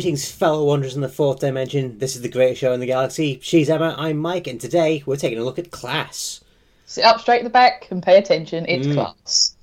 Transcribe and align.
Greetings, 0.00 0.30
fellow 0.32 0.64
wanderers 0.64 0.94
in 0.94 1.02
the 1.02 1.10
fourth 1.10 1.40
dimension. 1.40 1.98
This 1.98 2.16
is 2.16 2.22
the 2.22 2.28
greatest 2.30 2.62
show 2.62 2.72
in 2.72 2.80
the 2.80 2.86
galaxy. 2.86 3.38
She's 3.42 3.68
Emma, 3.68 3.94
I'm 3.98 4.16
Mike, 4.16 4.46
and 4.46 4.58
today 4.58 5.02
we're 5.04 5.16
taking 5.16 5.38
a 5.38 5.44
look 5.44 5.58
at 5.58 5.70
class. 5.70 6.40
Sit 6.86 7.04
up 7.04 7.20
straight 7.20 7.40
at 7.40 7.44
the 7.44 7.50
back 7.50 7.86
and 7.90 8.02
pay 8.02 8.16
attention. 8.16 8.64
It's 8.66 8.86
Mm. 8.86 8.94
class. 8.94 9.56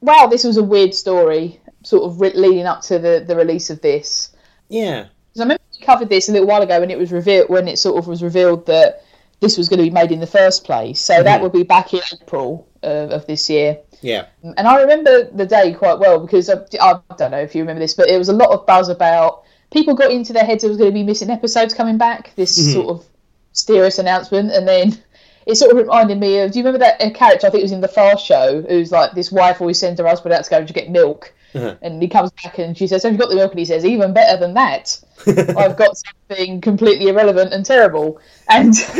Wow, 0.00 0.26
this 0.26 0.42
was 0.42 0.56
a 0.56 0.64
weird 0.64 0.94
story, 0.94 1.60
sort 1.84 2.02
of 2.02 2.20
re- 2.20 2.32
leading 2.34 2.66
up 2.66 2.80
to 2.86 2.98
the, 2.98 3.22
the 3.24 3.36
release 3.36 3.70
of 3.70 3.80
this. 3.80 4.30
Yeah, 4.68 5.02
'Cause 5.02 5.38
I 5.38 5.42
remember 5.44 5.62
we 5.78 5.86
covered 5.86 6.08
this 6.08 6.28
a 6.28 6.32
little 6.32 6.48
while 6.48 6.62
ago 6.62 6.80
when 6.80 6.90
it 6.90 6.98
was 6.98 7.12
revealed 7.12 7.48
when 7.48 7.68
it 7.68 7.78
sort 7.78 7.98
of 7.98 8.08
was 8.08 8.20
revealed 8.20 8.66
that 8.66 9.04
this 9.38 9.56
was 9.56 9.68
going 9.68 9.78
to 9.78 9.84
be 9.84 9.90
made 9.90 10.10
in 10.10 10.18
the 10.18 10.26
first 10.26 10.64
place. 10.64 10.98
So 11.00 11.22
that 11.22 11.38
Mhm. 11.38 11.42
would 11.44 11.52
be 11.52 11.62
back 11.62 11.94
in 11.94 12.00
April 12.20 12.66
uh, 12.82 12.86
of 13.14 13.26
this 13.26 13.48
year. 13.48 13.78
yeah, 14.00 14.24
And 14.42 14.66
I 14.66 14.80
remember 14.80 15.30
the 15.32 15.46
day 15.46 15.72
quite 15.72 16.00
well 16.00 16.18
because 16.18 16.50
I, 16.50 16.54
I 16.80 16.98
don't 17.16 17.30
know 17.30 17.38
if 17.38 17.54
you 17.54 17.62
remember 17.62 17.78
this, 17.80 17.94
but 17.94 18.08
there 18.08 18.18
was 18.18 18.28
a 18.28 18.32
lot 18.32 18.50
of 18.50 18.66
buzz 18.66 18.88
about 18.88 19.42
people 19.72 19.94
got 19.94 20.10
into 20.10 20.32
their 20.32 20.44
heads 20.44 20.62
there 20.62 20.68
was 20.68 20.78
going 20.78 20.90
to 20.90 20.94
be 20.94 21.02
missing 21.02 21.30
episodes 21.30 21.74
coming 21.74 21.98
back. 21.98 22.32
This 22.36 22.58
Mhm. 22.58 22.72
sort 22.72 22.88
of 22.88 23.04
mysterious 23.50 23.98
announcement, 23.98 24.52
and 24.52 24.66
then 24.68 24.98
it 25.46 25.56
sort 25.56 25.70
of 25.72 25.76
reminded 25.78 26.18
me 26.18 26.38
of. 26.40 26.52
Do 26.52 26.58
you 26.58 26.64
remember 26.64 26.84
that 26.84 27.00
uh, 27.02 27.10
character? 27.10 27.46
I 27.46 27.50
think 27.50 27.60
it 27.60 27.64
was 27.64 27.72
in 27.72 27.80
the 27.80 27.88
Fast 27.88 28.24
Show, 28.24 28.62
who's 28.68 28.92
like 28.92 29.12
this 29.12 29.32
wife 29.32 29.60
always 29.60 29.78
sends 29.78 30.00
her 30.00 30.06
husband 30.06 30.34
out 30.34 30.44
to 30.44 30.50
go 30.50 30.64
to 30.64 30.72
get 30.72 30.90
milk, 30.90 31.32
Uh-huh. 31.54 31.74
and 31.82 32.00
he 32.02 32.08
comes 32.08 32.30
back 32.42 32.58
and 32.58 32.76
she 32.76 32.86
says, 32.86 33.02
"Have 33.02 33.12
you 33.12 33.18
got 33.18 33.30
the 33.30 33.36
milk?" 33.36 33.52
And 33.52 33.58
he 33.58 33.64
says, 33.64 33.84
"Even 33.84 34.12
better 34.12 34.38
than 34.38 34.54
that, 34.54 34.98
I've 35.26 35.76
got 35.76 35.96
something 35.96 36.60
completely 36.60 37.08
irrelevant 37.08 37.52
and 37.52 37.64
terrible." 37.64 38.18
And 38.48 38.74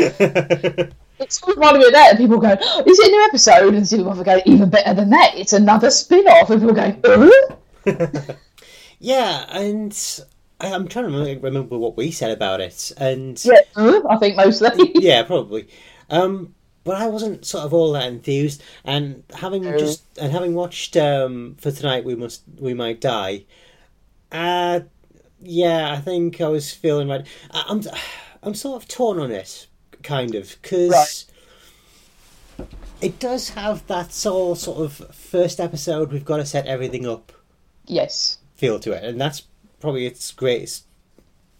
it 1.19 1.31
sort 1.33 1.51
of 1.51 1.57
reminded 1.57 1.79
me 1.79 1.85
of 1.87 1.93
that, 1.93 2.09
and 2.11 2.17
people 2.17 2.37
go, 2.39 2.57
oh, 2.59 2.83
"Is 2.85 2.99
it 2.99 3.07
a 3.07 3.11
new 3.11 3.23
episode?" 3.25 3.73
And 3.75 3.87
people 3.89 4.23
go, 4.23 4.41
"Even 4.45 4.69
better 4.69 4.93
than 4.93 5.09
that, 5.11 5.33
it's 5.37 5.53
another 5.53 5.89
spin-off." 5.91 6.49
And 6.49 6.61
people 6.61 6.75
go, 6.75 7.31
"Uh?" 7.85 8.33
yeah, 8.99 9.45
and 9.51 9.93
I'm 10.61 10.87
trying 10.87 11.09
to 11.11 11.39
remember, 11.39 11.77
what 11.77 11.95
we 11.95 12.11
said 12.11 12.31
about 12.31 12.59
it, 12.61 12.91
and 12.97 13.43
"Yeah, 13.45 13.59
uh?" 13.75 14.01
I 14.09 14.17
think 14.17 14.35
mostly." 14.35 14.91
yeah, 14.95 15.23
probably. 15.23 15.67
Um, 16.09 16.53
but 16.83 16.97
I 16.97 17.07
wasn't 17.07 17.45
sort 17.45 17.65
of 17.65 17.73
all 17.73 17.93
that 17.93 18.07
enthused, 18.07 18.61
and 18.83 19.23
having 19.33 19.63
just 19.63 20.03
and 20.17 20.31
having 20.31 20.53
watched 20.55 20.97
um, 20.97 21.55
for 21.59 21.71
tonight, 21.71 22.03
we 22.03 22.15
must 22.15 22.43
we 22.59 22.73
might 22.73 22.99
die. 22.99 23.45
Uh, 24.31 24.81
yeah, 25.41 25.91
I 25.93 25.97
think 25.97 26.41
I 26.41 26.47
was 26.49 26.73
feeling 26.73 27.07
right. 27.07 27.25
I- 27.51 27.65
I'm 27.67 27.81
I'm 28.43 28.53
sort 28.53 28.81
of 28.81 28.87
torn 28.87 29.19
on 29.19 29.31
it, 29.31 29.67
kind 30.03 30.35
of, 30.35 30.57
because 30.61 31.25
it 33.01 33.19
does 33.19 33.49
have 33.49 33.85
that 33.87 34.11
sort 34.11 34.57
sort 34.57 34.79
of 34.79 35.15
first 35.15 35.59
episode. 35.59 36.11
We've 36.11 36.25
got 36.25 36.37
to 36.37 36.45
set 36.45 36.65
everything 36.65 37.07
up 37.07 37.31
yes, 37.85 38.39
feel 38.55 38.79
to 38.79 38.91
it, 38.91 39.03
and 39.03 39.19
that's 39.19 39.43
probably 39.79 40.05
its 40.05 40.31
greatest 40.31 40.85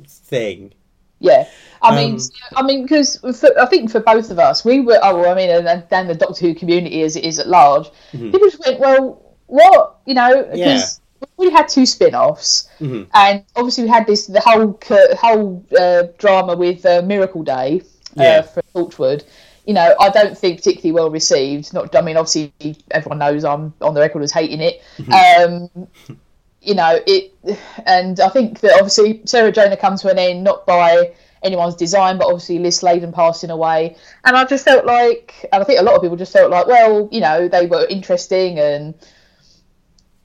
thing. 0.08 0.73
yeah. 1.20 1.48
I 1.81 1.95
mean, 1.95 2.16
Um, 2.16 2.20
I 2.58 2.62
mean, 2.64 2.81
because 2.84 3.20
I 3.58 3.66
think 3.66 3.89
for 3.92 4.00
both 4.02 4.31
of 4.31 4.39
us, 4.39 4.64
we 4.66 4.81
were. 4.81 5.00
Oh, 5.02 5.20
well, 5.22 5.31
I 5.31 5.36
mean, 5.36 5.50
and 5.50 5.84
then 5.89 6.08
the 6.08 6.16
Doctor 6.16 6.47
Who 6.47 6.53
community 6.56 7.02
as 7.03 7.16
it 7.16 7.23
is 7.23 7.40
at 7.40 7.47
large, 7.47 7.90
Mhm. 8.14 8.31
people 8.31 8.50
just 8.50 8.59
went, 8.66 8.80
"Well, 8.80 9.22
what?" 9.47 9.97
You 10.06 10.14
know, 10.16 10.47
Yeah. 10.53 10.73
because 10.73 11.02
we 11.38 11.50
had 11.52 11.67
two 11.67 11.86
spin-offs. 11.86 12.67
Mhm. 12.80 13.08
and 13.14 13.44
obviously 13.58 13.84
we 13.84 13.90
had 13.90 14.08
this 14.08 14.28
the 14.28 14.40
whole 14.42 14.78
whole 15.17 15.64
uh, 15.78 16.03
drama 16.17 16.56
with 16.56 16.86
uh, 16.86 17.01
Miracle 17.01 17.44
Day 17.44 17.81
uh, 18.18 18.24
Yeah. 18.24 18.41
for 18.41 18.62
Torchwood. 18.74 19.24
You 19.66 19.74
know, 19.75 19.94
I 20.00 20.09
don't 20.09 20.38
think 20.38 20.57
particularly 20.57 20.94
well 20.94 21.09
received. 21.12 21.74
Not, 21.74 21.94
I 21.96 22.01
mean, 22.01 22.18
obviously 22.18 22.51
everyone 22.91 23.19
knows 23.19 23.44
I'm 23.46 23.74
on 23.81 23.94
the 23.94 24.00
record 24.01 24.24
as 24.24 24.31
hating 24.31 24.62
it. 24.62 24.81
Um, 25.13 25.69
you 26.62 26.75
know 26.75 27.00
it, 27.06 27.34
and 27.86 28.20
I 28.20 28.30
think 28.30 28.59
that 28.62 28.74
obviously 28.74 29.22
Sarah 29.25 29.52
Jane 29.52 29.75
comes 29.78 30.02
to 30.02 30.09
an 30.09 30.20
end 30.20 30.44
not 30.44 30.66
by 30.66 31.14
anyone's 31.42 31.75
design, 31.75 32.18
but 32.18 32.25
obviously 32.28 32.59
Liz 32.59 32.78
Sladen 32.78 33.12
passing 33.14 33.50
away. 33.50 33.96
And 34.25 34.36
I 34.36 34.46
just 34.46 34.66
felt 34.66 34.86
like, 34.86 35.46
and 35.53 35.62
I 35.62 35.66
think 35.66 35.80
a 35.80 35.84
lot 35.84 35.96
of 35.96 36.02
people 36.02 36.18
just 36.18 36.34
felt 36.34 36.52
like, 36.52 36.68
well, 36.68 37.08
you 37.12 37.22
know, 37.22 37.48
they 37.48 37.66
were 37.66 37.86
interesting 37.90 38.59
and 38.59 38.94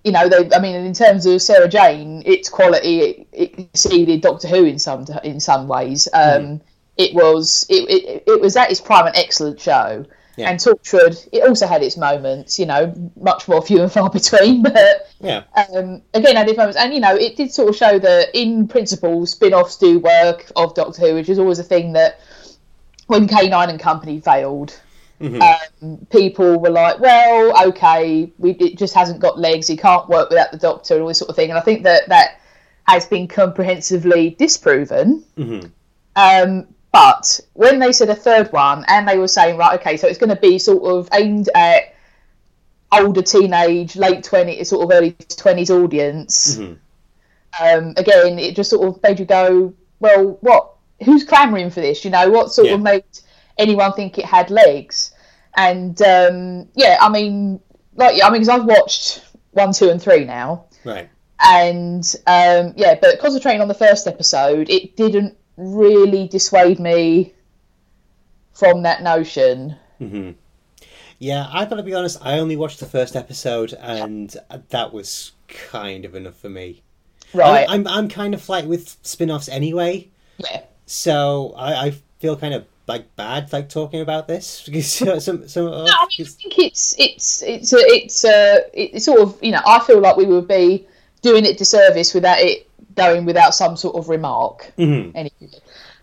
you 0.03 0.13
know, 0.13 0.29
they. 0.29 0.51
I 0.55 0.61
mean, 0.61 0.75
in 0.75 0.93
terms 0.93 1.25
of 1.25 1.41
Sarah 1.41 1.69
Jane, 1.69 2.23
its 2.27 2.51
quality 2.51 3.27
it, 3.33 3.59
exceeded 3.73 4.21
Doctor 4.21 4.49
Who 4.49 4.65
in 4.65 4.79
some 4.79 5.07
in 5.23 5.41
some 5.41 5.67
ways. 5.67 6.09
Um, 6.13 6.61
It 6.97 7.13
was 7.13 7.67
it, 7.69 7.91
it, 7.91 8.25
it 8.27 8.41
was 8.41 8.57
at 8.57 8.71
its 8.71 8.81
prime 8.81 9.07
an 9.07 9.17
excellent 9.17 9.61
show, 9.61 10.07
Yeah. 10.37 10.51
and 10.51 10.59
Torchwood 10.59 11.29
it 11.33 11.45
also 11.47 11.67
had 11.67 11.83
its 11.83 11.97
moments. 11.97 12.59
You 12.59 12.67
know, 12.67 12.93
much 13.17 13.47
more 13.49 13.63
few 13.63 13.83
and 13.83 13.93
far 13.93 14.11
between, 14.21 14.63
but 14.63 15.09
Yeah, 15.21 15.45
um, 15.55 16.03
again 16.13 16.37
had 16.37 16.49
its 16.49 16.57
moments. 16.59 16.79
And 16.79 16.93
you 16.93 17.01
know, 17.01 17.15
it 17.15 17.37
did 17.37 17.53
sort 17.53 17.69
of 17.69 17.77
show 17.77 17.99
that 17.99 18.29
in 18.35 18.67
principle, 18.69 19.27
spin-offs 19.27 19.77
do 19.77 19.99
work 20.01 20.51
of 20.57 20.75
Doctor 20.75 21.01
Who, 21.03 21.15
which 21.15 21.29
is 21.29 21.39
always 21.39 21.59
a 21.59 21.65
thing 21.65 21.93
that 21.93 22.21
when 23.07 23.29
K9 23.29 23.69
and 23.69 23.79
Company 23.79 24.21
failed, 24.21 24.79
Mhm. 25.21 25.41
um, 25.83 26.07
people 26.11 26.59
were 26.59 26.71
like, 26.71 26.99
"Well, 26.99 27.69
okay, 27.69 28.33
we, 28.39 28.51
it 28.53 28.77
just 28.77 28.95
hasn't 28.95 29.21
got 29.21 29.39
legs. 29.39 29.69
He 29.69 29.77
can't 29.77 30.09
work 30.09 30.29
without 30.31 30.51
the 30.51 30.59
Doctor 30.59 30.95
and 30.95 31.03
all 31.03 31.09
this 31.09 31.19
sort 31.19 31.29
of 31.31 31.37
thing." 31.37 31.51
And 31.51 31.59
I 31.59 31.63
think 31.63 31.85
that 31.85 32.09
that 32.09 32.41
has 32.89 33.07
been 33.07 33.29
comprehensively 33.29 34.31
disproven. 34.39 35.23
Mhm. 35.39 35.71
Um, 36.17 36.67
but 36.95 37.41
when 37.55 37.81
they 37.81 37.91
said 37.91 38.09
a 38.09 38.15
third 38.15 38.53
one, 38.53 38.85
and 38.87 39.07
they 39.09 39.19
were 39.19 39.27
saying, 39.29 39.57
"Right, 39.57 39.79
okay, 39.81 39.97
so 39.97 40.07
it's 40.07 40.19
going 40.19 40.31
to 40.31 40.41
be 40.41 40.59
sort 40.61 40.85
of 40.85 41.09
aimed 41.13 41.49
at 41.55 41.93
older 42.93 43.21
teenage, 43.23 43.97
late 43.97 44.23
twenties, 44.23 44.69
sort 44.69 44.85
of 44.85 44.97
early 44.97 45.13
twenties 45.37 45.71
audience," 45.71 46.57
Mhm. 46.57 46.77
um, 47.61 47.95
again, 47.97 48.39
it 48.39 48.55
just 48.55 48.71
sort 48.71 48.87
of 48.89 49.03
made 49.03 49.19
you 49.19 49.25
go, 49.27 49.73
well, 49.99 50.39
what? 50.41 50.71
Who's 51.05 51.25
clamouring 51.25 51.71
for 51.71 51.81
this? 51.81 52.05
You 52.05 52.13
know, 52.13 52.31
what 52.31 52.53
sort 52.53 52.69
Yeah. 52.69 52.75
of 52.75 52.83
made 52.83 53.05
anyone 53.59 53.93
think 53.95 54.17
it 54.19 54.25
had 54.25 54.51
legs? 54.51 55.11
And 55.57 56.01
um, 56.03 56.69
yeah, 56.75 56.97
I 57.01 57.09
mean, 57.09 57.61
like, 57.97 58.23
I 58.23 58.31
mean, 58.31 58.41
because 58.43 58.49
I've 58.49 58.65
watched 58.67 59.23
one, 59.51 59.73
two, 59.73 59.91
and 59.91 60.01
three 60.01 60.25
now, 60.25 60.67
right. 60.85 61.09
and 61.41 62.05
um, 62.29 62.73
yeah, 62.77 62.95
but 63.03 63.19
concentrating 63.19 63.61
on 63.61 63.69
the 63.69 63.75
first 63.75 64.07
episode, 64.07 64.71
it 64.71 64.97
didn't 64.97 65.37
really 65.57 66.29
dissuade 66.29 66.79
me 66.79 67.33
from 68.53 68.83
that 68.83 69.03
notion. 69.03 69.77
hmm 69.99 70.33
Yeah, 71.19 71.49
I've 71.53 71.71
got 71.71 71.77
to 71.77 71.83
be 71.83 71.95
honest. 71.95 72.19
I 72.23 72.39
only 72.39 72.57
watched 72.57 72.81
the 72.81 72.87
first 72.87 73.17
episode, 73.17 73.73
and 73.75 74.35
that 74.71 74.93
was 74.93 75.33
kind 75.49 76.05
of 76.05 76.15
enough 76.15 76.37
for 76.37 76.49
me. 76.49 76.83
Right? 77.33 77.67
I'm, 77.69 77.87
I'm 77.87 77.99
I'm 78.05 78.09
kind 78.09 78.35
of 78.35 78.49
like 78.49 78.65
with 78.65 78.97
spin-offs 79.03 79.49
anyway, 79.49 80.09
yeah. 80.39 80.63
so 80.87 81.53
I, 81.57 81.87
I 81.87 81.91
feel 82.21 82.37
kind 82.37 82.55
of 82.55 82.65
like 82.87 83.17
bad 83.17 83.53
like 83.53 83.69
talking 83.69 84.01
about 84.01 84.29
this 84.29 84.63
because 84.67 84.93
some 85.25 85.49
some. 85.49 85.65
No, 85.67 85.85
I 85.85 86.07
mean, 86.19 86.27
I 86.27 86.31
think 86.31 86.59
it's 86.59 86.95
it's 86.99 87.43
it's 87.43 87.73
a, 87.73 87.79
it's 87.79 88.25
uh 88.25 88.61
it's 88.73 89.05
sort 89.07 89.21
of 89.21 89.39
you 89.43 89.53
know 89.53 89.61
I 89.67 89.81
feel 89.81 90.01
like 90.01 90.17
we 90.17 90.27
would 90.27 90.47
be 90.47 90.87
doing 91.23 91.45
it 91.45 91.59
disservice 91.59 92.15
without 92.15 92.39
it 92.39 92.69
going 92.95 93.25
without 93.25 93.55
some 93.55 93.77
sort 93.77 93.97
of 93.97 94.09
remark. 94.09 94.73
Mhm. 94.79 95.13
Anyway, 95.15 95.61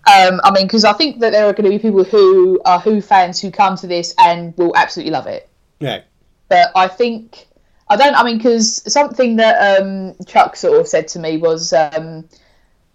um, 0.07 0.41
I 0.43 0.51
mean, 0.51 0.67
because 0.67 0.83
I 0.85 0.93
think 0.93 1.19
that 1.19 1.31
there 1.31 1.45
are 1.45 1.53
going 1.53 1.65
to 1.65 1.69
be 1.69 1.79
people 1.79 2.03
who 2.03 2.59
are 2.65 2.79
Who 2.79 3.01
fans 3.01 3.39
who 3.39 3.51
come 3.51 3.75
to 3.77 3.87
this 3.87 4.13
and 4.17 4.55
will 4.57 4.75
absolutely 4.75 5.11
love 5.11 5.27
it. 5.27 5.47
Yeah. 5.79 6.01
But 6.49 6.71
I 6.75 6.87
think 6.87 7.47
I 7.87 7.95
don't. 7.95 8.15
I 8.15 8.23
mean, 8.23 8.37
because 8.37 8.81
something 8.91 9.37
that 9.37 9.81
um, 9.81 10.15
Chuck 10.25 10.55
sort 10.55 10.79
of 10.79 10.87
said 10.87 11.07
to 11.09 11.19
me 11.19 11.37
was. 11.37 11.73
Um, 11.73 12.25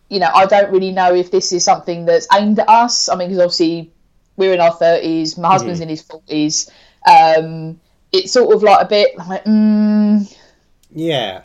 you 0.08 0.20
know, 0.20 0.30
I 0.32 0.46
don't 0.46 0.70
really 0.70 0.92
know 0.92 1.12
if 1.14 1.32
this 1.32 1.52
is 1.52 1.64
something 1.64 2.04
that's 2.04 2.28
aimed 2.32 2.60
at 2.60 2.68
us. 2.68 3.08
I 3.08 3.16
mean, 3.16 3.28
because 3.28 3.42
obviously 3.42 3.90
we're 4.36 4.54
in 4.54 4.60
our 4.60 4.72
thirties, 4.72 5.36
my 5.36 5.48
husband's 5.48 5.80
in 5.80 5.88
his 5.88 6.02
forties. 6.02 6.70
Um, 7.06 7.80
it's 8.12 8.32
sort 8.32 8.54
of 8.54 8.62
like 8.62 8.84
a 8.84 8.88
bit 8.88 9.18
like, 9.18 9.44
mm, 9.44 10.32
Yeah. 10.92 11.42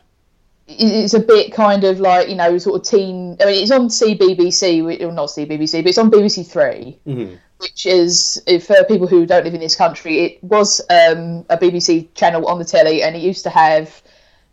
It- 0.79 1.03
it's 1.03 1.13
a 1.13 1.19
bit 1.19 1.51
kind 1.53 1.83
of 1.83 1.99
like 1.99 2.29
you 2.29 2.35
know, 2.35 2.57
sort 2.57 2.79
of 2.81 2.87
teen. 2.87 3.37
I 3.41 3.45
mean, 3.45 3.61
it's 3.63 3.71
on 3.71 3.87
CBBC, 3.89 5.01
or 5.01 5.11
not 5.11 5.29
CBBC, 5.29 5.81
but 5.83 5.89
it's 5.89 5.97
on 5.97 6.09
BBC 6.11 6.43
Three, 6.47 6.97
hmm 7.05 7.33
which 7.59 7.85
is 7.85 8.41
if, 8.47 8.65
for 8.65 8.83
people 8.85 9.05
who 9.05 9.23
don't 9.23 9.43
live 9.43 9.53
in 9.53 9.59
this 9.59 9.75
country, 9.75 10.21
it 10.21 10.43
was 10.43 10.81
um, 10.89 11.45
a 11.47 11.55
BBC 11.55 12.07
channel 12.15 12.47
on 12.47 12.57
the 12.57 12.65
telly, 12.65 13.03
and 13.03 13.15
it 13.15 13.19
used 13.21 13.43
to 13.43 13.51
have, 13.51 14.01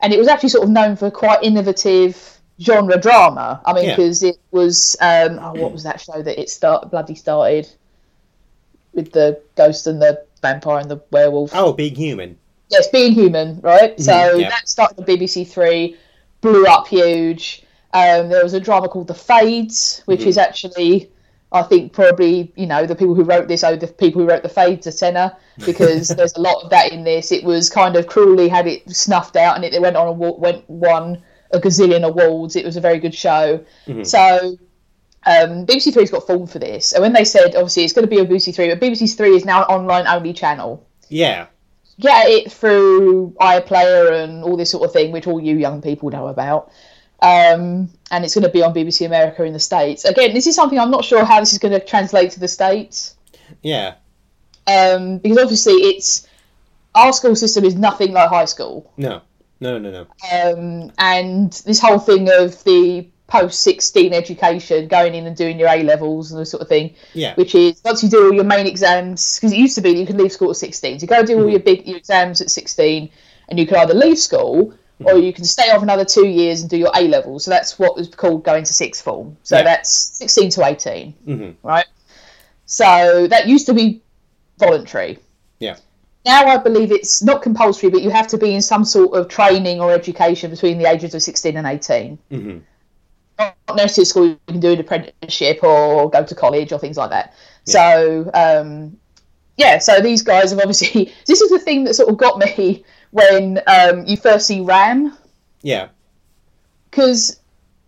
and 0.02 0.12
it 0.12 0.18
was 0.18 0.28
actually 0.28 0.50
sort 0.50 0.64
of 0.64 0.68
known 0.68 0.94
for 0.94 1.10
quite 1.10 1.42
innovative 1.42 2.38
genre 2.60 3.00
drama. 3.00 3.62
I 3.64 3.72
mean, 3.72 3.84
Yeah. 3.86 3.96
because 3.96 4.22
it 4.22 4.36
was 4.50 4.94
um, 5.00 5.38
oh, 5.42 5.54
what 5.54 5.72
was 5.72 5.84
that 5.84 6.02
show 6.02 6.20
that 6.20 6.38
it 6.38 6.50
start 6.50 6.90
bloody 6.90 7.14
started 7.14 7.66
with 8.92 9.10
the 9.12 9.40
ghost 9.56 9.86
and 9.86 10.02
the 10.02 10.22
vampire 10.42 10.78
and 10.80 10.90
the 10.90 11.00
werewolf? 11.10 11.52
Oh, 11.54 11.72
being 11.72 11.94
human. 11.94 12.36
Yes, 12.70 12.88
being 12.88 13.12
human, 13.12 13.58
right? 13.62 13.98
So 13.98 14.12
Mhm, 14.12 14.40
yeah. 14.42 14.50
that 14.50 14.68
started 14.68 14.98
on 14.98 15.06
BBC 15.06 15.46
Three, 15.48 15.96
blew 16.40 16.66
up 16.66 16.86
huge. 16.88 17.62
Um, 17.92 18.28
there 18.28 18.42
was 18.42 18.54
a 18.54 18.60
drama 18.60 18.88
called 18.88 19.06
The 19.08 19.14
Fades, 19.14 20.02
which 20.06 20.20
Mhm. 20.20 20.26
is 20.26 20.38
actually, 20.38 21.10
I 21.52 21.62
think, 21.62 21.92
probably 21.92 22.52
you 22.56 22.66
know 22.66 22.84
the 22.86 22.94
people 22.94 23.14
who 23.14 23.24
wrote 23.24 23.48
this 23.48 23.64
owe 23.64 23.76
the 23.76 23.86
people 23.86 24.20
who 24.20 24.28
wrote 24.28 24.42
The 24.42 24.48
Fades 24.48 24.86
a 24.86 24.92
tenner 24.92 25.32
because 25.64 26.08
there's 26.16 26.34
a 26.34 26.40
lot 26.40 26.62
of 26.62 26.70
that 26.70 26.92
in 26.92 27.04
this. 27.04 27.32
It 27.32 27.44
was 27.44 27.70
kind 27.70 27.96
of 27.96 28.06
cruelly 28.06 28.48
had 28.48 28.66
it 28.66 28.88
snuffed 28.90 29.36
out, 29.36 29.56
and 29.56 29.64
it, 29.64 29.72
it 29.74 29.80
went 29.80 29.96
on 29.96 30.08
and 30.08 30.18
went 30.18 30.68
won 30.68 31.22
a 31.52 31.58
gazillion 31.58 32.04
awards. 32.04 32.56
It 32.56 32.64
was 32.64 32.76
a 32.76 32.80
very 32.80 32.98
good 32.98 33.14
show. 33.14 33.60
Mhm. 33.86 34.06
So 34.06 34.56
um, 35.26 35.66
BBC 35.66 35.92
Three's 35.92 36.10
got 36.10 36.26
formed 36.26 36.50
for 36.50 36.58
this, 36.58 36.92
and 36.92 37.02
when 37.02 37.12
they 37.14 37.24
said 37.24 37.54
obviously 37.56 37.84
it's 37.84 37.92
going 37.94 38.06
to 38.06 38.10
be 38.14 38.20
on 38.20 38.26
BBC 38.26 38.54
Three, 38.54 38.68
but 38.68 38.80
BBC 38.80 39.16
Three 39.16 39.34
is 39.34 39.44
now 39.46 39.60
an 39.64 39.74
online 39.74 40.06
only 40.06 40.32
channel. 40.34 40.86
Yeah. 41.08 41.46
Get 42.00 42.28
it 42.28 42.52
through 42.52 43.34
iPlayer 43.40 44.12
and 44.22 44.44
all 44.44 44.56
this 44.56 44.70
sort 44.70 44.84
of 44.84 44.92
thing, 44.92 45.10
which 45.12 45.26
all 45.26 45.40
you 45.40 45.56
young 45.56 45.82
people 45.82 46.10
know 46.10 46.28
about. 46.28 46.70
Um, 47.20 47.90
and 48.12 48.24
it's 48.24 48.34
going 48.34 48.44
to 48.44 48.50
be 48.50 48.62
on 48.62 48.72
BBC 48.72 49.04
America 49.04 49.42
in 49.42 49.52
the 49.52 49.58
States. 49.58 50.04
Again, 50.04 50.32
this 50.34 50.46
is 50.46 50.54
something 50.54 50.78
I'm 50.78 50.92
not 50.92 51.04
sure 51.04 51.24
how 51.24 51.40
this 51.40 51.52
is 51.52 51.58
going 51.58 51.74
to 51.78 51.84
translate 51.84 52.30
to 52.32 52.40
the 52.40 52.46
States 52.46 53.16
Yeah. 53.62 53.94
um, 54.68 55.18
because 55.18 55.38
obviously 55.38 55.72
it's 55.74 56.28
our 56.94 57.12
school 57.12 57.34
system 57.34 57.64
is 57.64 57.74
nothing 57.74 58.12
like 58.12 58.28
high 58.28 58.44
school, 58.44 58.92
No. 58.96 59.22
No, 59.60 59.76
no, 59.78 59.90
no. 59.90 60.06
um, 60.32 60.92
and 60.98 61.52
this 61.66 61.80
whole 61.80 61.98
thing 61.98 62.28
of 62.30 62.62
the 62.62 63.08
post 63.28 63.60
sixteen 63.60 64.12
education, 64.12 64.88
going 64.88 65.14
in 65.14 65.26
and 65.26 65.36
doing 65.36 65.58
your 65.58 65.68
A 65.68 65.84
levels 65.84 66.32
and 66.32 66.40
this 66.40 66.50
sort 66.50 66.62
of 66.62 66.68
thing, 66.68 66.94
Yeah. 67.14 67.34
which 67.36 67.54
is 67.54 67.80
once 67.84 68.02
you 68.02 68.08
do 68.08 68.24
all 68.26 68.34
your 68.34 68.44
main 68.44 68.66
exams, 68.66 69.38
because 69.38 69.52
it 69.52 69.58
used 69.58 69.76
to 69.76 69.80
be 69.80 69.92
that 69.92 70.00
you 70.00 70.06
could 70.06 70.16
leave 70.18 70.32
school 70.32 70.50
at 70.50 70.56
sixteen, 70.56 70.98
so 70.98 71.04
you 71.04 71.08
go 71.08 71.22
do 71.22 71.38
all 71.40 71.48
your 71.48 71.60
big 71.60 71.86
your 71.86 71.98
exams 71.98 72.40
at 72.40 72.50
sixteen, 72.50 73.10
and 73.48 73.58
you 73.58 73.66
can 73.66 73.76
either 73.76 73.94
leave 73.94 74.18
school. 74.18 74.74
Or 75.04 75.16
you 75.16 75.32
can 75.32 75.44
stay 75.44 75.70
off 75.70 75.80
another 75.80 76.04
two 76.04 76.26
years 76.26 76.60
and 76.60 76.68
do 76.68 76.76
your 76.76 76.90
A 76.96 77.06
levels. 77.06 77.44
So 77.44 77.52
that's 77.52 77.78
what 77.78 77.94
was 77.94 78.08
called 78.08 78.42
going 78.42 78.64
to 78.64 78.74
sixth 78.74 79.04
form. 79.04 79.36
So 79.44 79.56
Yeah. 79.56 79.62
that's 79.62 79.90
16 80.18 80.50
to 80.50 80.64
18 80.64 81.12
hmm 81.24 81.50
right? 81.62 81.86
So 82.66 83.28
that 83.28 83.46
used 83.46 83.66
to 83.66 83.74
be 83.74 84.02
voluntary. 84.58 85.20
Yeah. 85.60 85.76
Now 86.24 86.46
I 86.46 86.56
believe 86.56 86.90
it's 86.90 87.22
not 87.22 87.42
compulsory, 87.42 87.90
but 87.90 88.02
you 88.02 88.10
have 88.10 88.26
to 88.26 88.38
be 88.38 88.52
in 88.56 88.60
some 88.60 88.84
sort 88.84 89.14
of 89.16 89.28
training 89.28 89.80
or 89.80 89.92
education 89.92 90.50
between 90.50 90.78
the 90.78 90.86
ages 90.86 91.14
of 91.14 91.22
16 91.22 91.56
and 91.56 91.64
18. 91.64 92.18
hmm 92.30 92.58
Not 93.38 93.56
necessarily 93.76 94.02
at 94.02 94.06
school, 94.08 94.26
you 94.26 94.38
can 94.48 94.60
do 94.60 94.72
an 94.72 94.80
apprenticeship 94.80 95.62
or 95.62 96.10
go 96.10 96.24
to 96.24 96.34
college 96.34 96.72
or 96.72 96.78
things 96.78 96.96
like 96.96 97.10
that. 97.10 97.34
So, 97.64 98.30
um, 98.34 98.96
yeah, 99.56 99.78
so 99.78 100.00
these 100.00 100.22
guys 100.22 100.50
have 100.50 100.58
obviously. 100.60 101.12
This 101.26 101.40
is 101.40 101.50
the 101.50 101.58
thing 101.58 101.84
that 101.84 101.94
sort 101.94 102.08
of 102.08 102.16
got 102.16 102.38
me 102.38 102.84
when 103.10 103.60
um, 103.66 104.04
you 104.06 104.16
first 104.16 104.46
see 104.46 104.60
Ram 104.60 105.16
Yeah. 105.62 105.88
because 106.90 107.40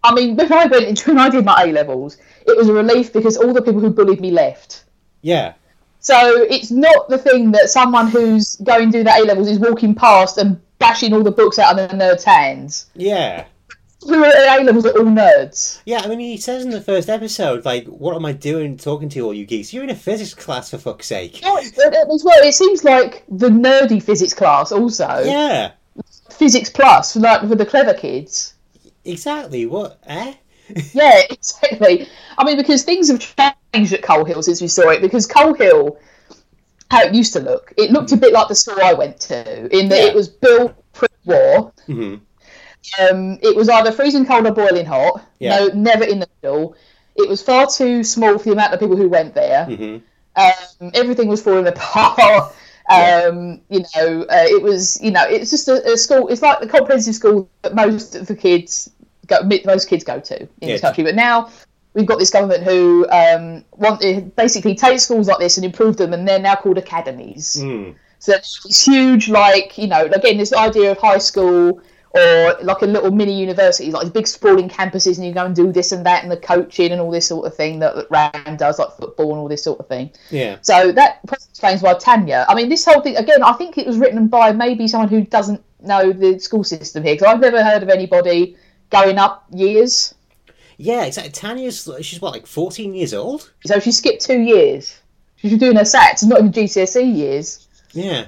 I 0.03 0.15
mean, 0.15 0.37
when 0.37 0.53
I 0.53 0.67
went 0.67 0.85
into 0.87 1.11
when 1.15 1.19
I 1.19 1.29
did 1.31 1.45
my 1.45 1.65
A 1.65 1.73
levels, 1.73 2.17
it 2.47 2.57
was 2.57 2.69
a 2.69 2.73
relief 2.73 3.13
because 3.13 3.37
all 3.37 3.53
the 3.53 3.63
people 3.63 3.81
who 3.81 3.91
bullied 3.91 4.21
me 4.21 4.31
left. 4.31 4.85
Yeah. 5.23 5.55
So 6.01 6.17
it's 6.45 6.71
not 6.71 7.09
the 7.11 7.19
thing 7.19 7.53
that 7.53 7.69
someone 7.69 8.09
who's 8.09 8.57
going 8.57 8.91
to 8.93 8.99
do 8.99 9.05
the 9.05 9.11
A 9.15 9.21
levels 9.25 9.49
is 9.49 9.59
walking 9.59 9.95
past 9.95 10.39
and 10.39 10.59
bashing 10.79 11.13
all 11.13 11.23
the 11.23 11.31
books 11.31 11.59
out 11.59 11.79
of 11.79 11.91
the 11.91 11.97
nerds' 11.97 12.25
hands. 12.25 12.87
Yeah. 12.95 13.45
Who 14.07 14.19
were 14.19 14.27
at 14.27 14.61
A 14.61 14.65
levels 14.65 14.87
are 14.87 14.91
all 14.99 15.05
nerds. 15.05 15.83
Yeah, 15.85 16.01
I 16.03 16.09
mean, 16.09 16.21
he 16.21 16.39
says 16.39 16.65
in 16.65 16.71
the 16.71 16.81
first 16.81 17.11
episode, 17.11 17.65
like, 17.67 17.87
what 17.87 18.17
am 18.17 18.25
I 18.25 18.33
doing 18.33 18.77
talking 18.79 19.09
to 19.11 19.21
all 19.21 19.35
you 19.35 19.45
geeks? 19.45 19.75
You're 19.75 19.85
in 19.85 19.91
a 19.91 19.95
physics 19.95 20.33
class, 20.35 20.71
for 20.71 20.79
fuck's 20.79 21.07
sake. 21.07 21.41
Oh, 21.45 21.59
As 21.59 21.73
well, 22.25 22.43
it 22.43 22.55
seems 22.55 22.83
like 22.83 23.25
the 23.29 23.49
nerdy 23.51 24.03
physics 24.03 24.33
class 24.33 24.73
also 24.73 25.23
Yeah, 25.25 25.73
physics 26.31 26.71
plus, 26.71 27.15
like 27.17 27.41
for 27.47 27.55
the 27.55 27.67
clever 27.67 27.93
kids. 27.95 28.55
exactly. 29.05 29.67
What? 29.67 29.99
Eh? 30.07 30.35
Yeah, 30.95 31.23
exactly. 31.29 32.09
I 32.39 32.45
mean, 32.45 32.57
because 32.57 32.85
things 32.85 33.09
have 33.11 33.19
changed 33.75 33.93
at 33.93 34.03
Coal 34.03 34.25
Hill 34.25 34.41
since 34.43 34.63
we 34.63 34.69
saw 34.69 34.89
it. 34.91 35.03
Because 35.03 35.27
Coal 35.27 35.53
Hill, 35.53 35.99
how 36.93 37.03
it 37.03 37.13
used 37.13 37.33
to 37.33 37.41
look, 37.41 37.73
it 37.77 37.91
looked 37.91 38.13
a 38.13 38.17
bit 38.17 38.33
like 38.33 38.47
the 38.49 38.55
school 38.55 38.79
I 38.83 38.95
went 38.95 39.19
to, 39.23 39.77
in 39.77 39.89
that 39.89 39.99
Yeah. 39.99 40.07
it 40.11 40.15
was 40.15 40.29
built 40.29 40.73
pre-war. 40.93 41.73
hmm 41.87 42.15
Um, 43.01 43.39
it 43.43 43.55
was 43.57 43.69
either 43.69 43.93
freezing 43.93 44.27
cold 44.27 44.47
or 44.47 44.53
boiling 44.53 44.87
hot. 44.87 45.23
Yeah. 45.39 45.57
No, 45.59 45.67
never 45.69 46.05
in 46.05 46.19
the 46.21 46.29
middle. 46.43 46.77
It 47.17 47.29
was 47.29 47.43
far 47.43 47.67
too 47.67 48.03
small 48.05 48.39
for 48.39 48.45
the 48.45 48.53
amount 48.53 48.73
of 48.75 48.81
people 48.81 48.97
who 48.97 49.09
went 49.09 49.35
there. 49.35 49.65
hmm 49.67 49.97
Um, 50.37 50.91
everything 50.95 51.29
was 51.29 51.43
falling 51.43 51.67
apart. 51.67 52.55
Um, 52.91 53.61
you 53.69 53.85
know, 53.95 54.23
uh, 54.23 54.47
it 54.49 54.61
was 54.61 55.01
you 55.01 55.13
know, 55.13 55.25
it's 55.25 55.51
just 55.51 55.69
a, 55.69 55.93
a 55.93 55.97
school. 55.97 56.27
It's 56.27 56.43
like 56.43 56.59
the 56.59 56.67
comprehensive 56.67 57.15
school 57.15 57.49
that 57.63 57.73
most 57.73 58.17
of 58.17 58.27
the 58.27 58.35
kids 58.35 58.91
go, 59.29 59.39
most 59.65 59.89
kids 59.89 60.03
go 60.03 60.19
to 60.19 60.41
in 60.41 60.49
Yeah. 60.61 60.69
this 60.73 60.81
country. 60.81 61.05
But 61.05 61.15
now 61.15 61.51
we've 61.95 62.07
got 62.07 62.19
this 62.19 62.31
government 62.31 62.65
who 62.65 63.07
um, 63.11 63.65
want 63.77 64.01
to 64.01 64.23
basically 64.35 64.75
take 64.75 64.99
schools 64.99 65.29
like 65.29 65.39
this 65.39 65.57
and 65.57 65.65
improve 65.65 65.99
them, 65.99 66.13
and 66.13 66.27
they're 66.27 66.41
now 66.41 66.57
called 66.57 66.79
academies. 66.79 67.59
Mm. 67.61 67.95
So 68.19 68.33
it's 68.33 68.85
huge, 68.85 69.29
like 69.29 69.79
you 69.79 69.87
know, 69.87 70.07
again, 70.07 70.37
this 70.39 70.53
idea 70.53 70.91
of 70.91 70.99
high 70.99 71.19
school 71.19 71.81
or 72.11 72.57
like 72.63 72.83
a 72.83 72.87
little 72.87 73.11
mini 73.11 73.39
university, 73.39 73.91
like 73.91 74.13
big 74.13 74.27
sprawling 74.27 74.69
campuses, 74.69 75.17
and 75.17 75.27
you 75.27 75.33
go 75.33 75.45
and 75.45 75.55
do 75.55 75.71
this 75.71 75.93
and 75.93 76.05
that, 76.07 76.23
and 76.23 76.31
the 76.31 76.37
coaching 76.37 76.91
and 76.91 77.01
all 77.01 77.11
this 77.11 77.27
sort 77.27 77.47
of 77.47 77.55
thing 77.55 77.79
that, 77.79 77.95
that 77.95 78.11
Ram 78.11 78.57
does, 78.57 78.79
like 78.79 78.91
football 78.97 79.31
and 79.31 79.39
all 79.39 79.49
this 79.49 79.63
sort 79.63 79.79
of 79.79 79.87
thing. 79.87 80.11
Yeah. 80.31 80.59
So 80.63 80.91
that 80.93 81.21
explains 81.31 81.83
why 81.83 81.95
Tanya. 81.95 82.47
I 82.49 82.55
mean, 82.55 82.69
this 82.69 82.85
whole 82.85 83.01
thing 83.01 83.17
again. 83.17 83.43
I 83.43 83.53
think 83.53 83.79
it 83.79 83.87
was 83.87 83.99
written 83.99 84.27
by 84.27 84.53
maybe 84.53 84.89
someone 84.89 85.09
who 85.09 85.23
doesn't 85.23 85.63
know 85.81 86.13
the 86.13 86.39
school 86.41 86.65
system 86.65 87.05
here, 87.05 87.15
because 87.15 87.29
I've 87.33 87.41
never 87.41 87.63
heard 87.63 87.83
of 87.83 87.89
anybody 87.89 88.57
going 88.91 89.19
up 89.19 89.47
years. 89.55 90.15
Yeah, 90.79 91.05
exactly. 91.05 91.31
Tanya's, 91.31 91.89
she's 92.01 92.21
what, 92.21 92.33
like 92.33 92.47
14 92.47 92.95
years 92.95 93.15
old? 93.15 93.53
So 93.67 93.79
she 93.79 93.93
skipped 93.93 94.23
two 94.23 94.41
years. 94.41 94.99
She's 95.37 95.59
doing 95.59 95.77
her 95.77 95.83
SATs, 95.83 96.27
not 96.27 96.41
even 96.41 96.53
GCSE 96.53 97.17
years. 97.17 97.69
Yeah. 97.93 98.27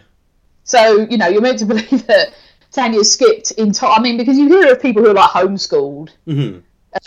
So 0.64 1.06
you 1.10 1.18
know, 1.18 1.28
you're 1.28 1.42
meant 1.42 1.58
to 1.60 1.66
believe 1.72 2.06
that 2.06 2.32
Tanya 2.72 3.04
skipped 3.04 3.52
in 3.52 3.72
time. 3.72 3.92
I 3.98 4.02
mean, 4.02 4.16
because 4.16 4.38
you 4.38 4.48
hear 4.48 4.72
of 4.72 4.82
people 4.82 5.02
who 5.02 5.10
are 5.10 5.14
like 5.14 5.30
homeschooled, 5.30 6.10
hmm 6.24 6.58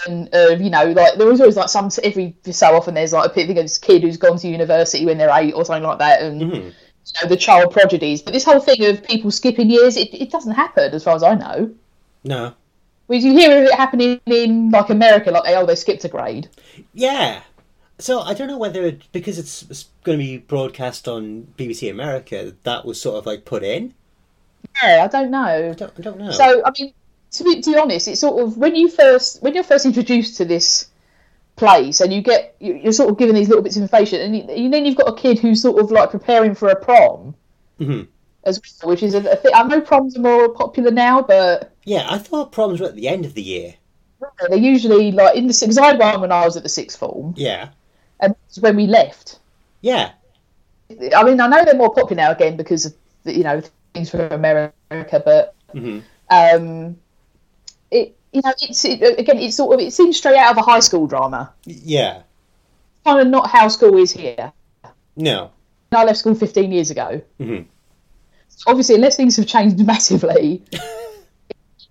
and 0.07 0.33
uh, 0.33 0.56
you 0.59 0.69
know, 0.69 0.85
like 0.91 1.17
there 1.17 1.27
was 1.27 1.39
always 1.39 1.56
like 1.57 1.69
some 1.69 1.89
every 2.03 2.35
so 2.51 2.75
often 2.75 2.94
there's 2.94 3.13
like 3.13 3.31
a 3.31 3.33
thing 3.33 3.50
of 3.51 3.56
this 3.57 3.77
kid 3.77 4.01
who's 4.01 4.17
gone 4.17 4.38
to 4.39 4.47
university 4.47 5.06
when 5.06 5.17
they're 5.17 5.29
eight 5.31 5.53
or 5.53 5.65
something 5.65 5.83
like 5.83 6.00
that, 6.00 6.21
and 6.21 6.41
hmm 6.41 6.69
you 7.06 7.13
know 7.21 7.29
the 7.29 7.38
child 7.38 7.71
prodigies. 7.71 8.21
But 8.21 8.33
this 8.33 8.45
whole 8.45 8.59
thing 8.59 8.83
of 8.85 9.03
people 9.03 9.31
skipping 9.31 9.69
years, 9.69 9.97
it, 9.97 10.13
it 10.13 10.31
doesn't 10.31 10.53
happen 10.53 10.94
as 10.94 11.03
far 11.03 11.15
as 11.15 11.23
I 11.23 11.35
know. 11.35 11.75
No. 12.24 12.55
Whereas 13.07 13.24
you 13.24 13.31
hear 13.34 13.62
of 13.63 13.67
it 13.67 13.74
happening 13.74 14.22
in 14.27 14.69
like 14.72 14.89
America, 14.91 15.31
like 15.31 15.43
oh 15.48 15.65
they 15.65 15.75
skipped 15.75 16.05
a 16.05 16.10
grade. 16.10 16.50
Yeah. 16.93 17.43
So 18.00 18.22
I 18.22 18.34
don't 18.34 18.48
know 18.48 18.57
whether, 18.57 18.84
it, 18.86 19.12
because 19.12 19.39
it's, 19.39 19.63
it's 19.63 19.86
going 20.03 20.17
to 20.19 20.24
be 20.24 20.38
broadcast 20.38 21.07
on 21.07 21.53
BBC 21.57 21.89
America, 21.89 22.53
that 22.63 22.86
was 22.86 23.01
sort 23.01 23.17
of 23.17 23.25
like 23.25 23.45
put 23.45 23.63
in. 23.63 23.93
Yeah, 24.84 25.03
I 25.05 25.07
don't 25.07 25.31
know. 25.31 25.39
I 25.72 25.74
don't, 25.74 25.93
I 25.98 26.01
don't 26.01 26.17
know. 26.19 26.31
So 26.31 26.62
I 26.65 26.72
mean, 26.79 26.93
to 27.31 27.43
be, 27.43 27.62
to 27.62 27.72
be 27.74 27.77
honest, 27.77 28.07
it's 28.07 28.22
sort 28.22 28.41
of 28.41 28.57
when 28.57 28.75
you 28.75 28.89
first 28.89 29.41
when 29.41 29.53
you're 29.53 29.63
first 29.63 29.86
introduced 29.86 30.38
to 30.38 30.45
this 30.45 30.88
place 31.55 32.01
and 32.01 32.12
you 32.13 32.22
get 32.22 32.55
you- 32.60 32.75
you're 32.75 32.93
sort 32.93 33.10
of 33.10 33.17
given 33.17 33.36
these 33.36 33.48
little 33.48 33.63
bits 33.63 33.75
of 33.77 33.81
information, 33.84 34.22
and, 34.22 34.74
then 34.74 34.86
you've 34.86 34.95
got 34.98 35.07
a 35.10 35.15
kid 35.15 35.39
who's 35.39 35.62
sort 35.62 35.79
of 35.81 35.91
like 35.91 36.12
preparing 36.12 36.53
for 36.55 36.69
a 36.69 36.75
prom 36.75 37.36
hmm 37.77 38.01
as 38.43 38.62
well, 38.84 38.89
which 38.91 39.01
is 39.01 39.15
a, 39.15 39.19
a 39.31 39.36
thing. 39.36 39.51
I 39.55 39.63
know 39.63 39.81
proms 39.81 40.15
are 40.17 40.22
more 40.22 40.50
popular 40.50 40.91
now, 40.91 41.22
but 41.22 41.72
Yeah, 41.84 42.05
I 42.10 42.17
thought 42.19 42.51
proms 42.51 42.79
were 42.79 42.88
at 42.88 42.95
the 42.95 43.07
end 43.07 43.25
of 43.25 43.34
the 43.34 43.41
year. 43.41 43.74
they're 44.50 44.57
usually 44.57 45.12
like 45.12 45.36
in 45.36 45.48
the 45.48 45.57
because 45.60 45.77
I 45.77 45.88
had 45.88 46.00
one 46.00 46.22
when 46.22 46.31
I 46.31 46.45
was 46.45 46.55
at 46.57 46.63
the 46.63 46.69
sixth 46.69 47.00
form, 47.00 47.34
Yeah. 47.38 47.69
and 48.19 48.36
when 48.60 48.75
we 48.75 48.86
left. 48.88 49.39
Yeah. 49.81 50.12
I 51.15 51.24
mean, 51.24 51.39
I 51.41 51.48
know 51.48 51.65
they're 51.65 51.74
more 51.75 51.93
popular 51.93 52.22
now 52.22 52.31
again 52.31 52.55
because 52.57 52.86
of 52.86 52.93
you 53.25 53.43
know 53.43 53.62
things 53.96 54.10
from 54.12 54.32
America, 54.32 55.22
but 55.25 55.56
hmm 55.72 56.00
um, 56.30 56.98
it 57.92 58.18
you 58.32 58.42
know 58.44 58.54
it's 58.62 58.84
it, 58.86 59.20
again 59.20 59.38
it's 59.38 59.56
sort 59.56 59.74
of 59.74 59.80
it 59.80 59.92
seems 59.94 60.18
straight 60.18 60.38
out 60.38 60.52
of 60.52 60.58
a 60.58 60.62
high 60.62 60.80
school 60.80 61.08
drama. 61.08 61.52
Yeah. 61.66 62.22
Kind 63.04 63.20
of 63.22 63.28
not 63.28 63.50
how 63.50 63.68
school 63.68 63.98
is 63.98 64.12
here. 64.12 64.52
No. 65.16 65.52
I 65.92 66.04
left 66.04 66.20
school 66.20 66.36
15 66.36 66.72
years 66.72 66.92
ago. 66.92 67.22
hmm 67.40 67.62
Obviously, 68.68 68.96
unless 68.96 69.16
things 69.16 69.36
have 69.38 69.48
changed 69.48 69.86
massively, 69.86 70.64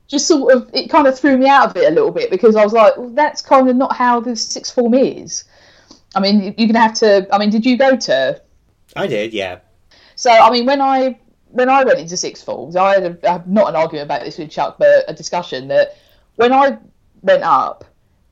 just 0.09 0.27
sort 0.27 0.53
of 0.55 0.71
it 0.73 0.89
kind 0.91 1.07
of 1.07 1.19
threw 1.19 1.37
me 1.37 1.49
out 1.49 1.71
of 1.71 1.77
it 1.77 1.91
a 1.91 1.95
little 1.95 2.11
bit 2.11 2.31
because 2.31 2.57
I 2.57 2.65
was 2.65 2.73
like, 2.73 2.97
well, 2.97 3.11
that's 3.11 3.43
kind 3.43 3.69
of 3.69 3.77
not 3.77 3.95
how 3.95 4.21
the 4.21 4.35
sixth 4.35 4.75
form 4.75 4.95
is. 4.95 5.45
I 6.17 6.21
mean, 6.21 6.55
you're 6.57 6.69
gonna 6.69 6.81
have 6.81 6.95
to. 6.95 7.29
I 7.33 7.39
mean, 7.39 7.51
did 7.51 7.65
you 7.65 7.77
go 7.77 7.97
to? 7.97 8.41
I 8.97 9.07
did, 9.07 9.33
yeah. 9.33 9.61
So 10.17 10.31
I 10.31 10.51
mean, 10.51 10.67
when 10.67 10.81
I 10.81 11.19
when 11.55 11.69
I 11.69 11.85
went 11.85 12.01
into 12.01 12.17
sixth 12.17 12.45
forms, 12.45 12.75
I 12.75 12.95
had 13.01 13.19
a, 13.23 13.45
not 13.47 13.69
an 13.69 13.77
argument 13.77 14.07
about 14.07 14.23
this 14.23 14.39
with 14.39 14.51
Chuck, 14.51 14.77
but 14.77 15.05
a 15.07 15.15
discussion 15.15 15.69
that 15.69 15.97
when 16.35 16.53
I 16.53 16.79
went 17.23 17.45
up, 17.45 17.85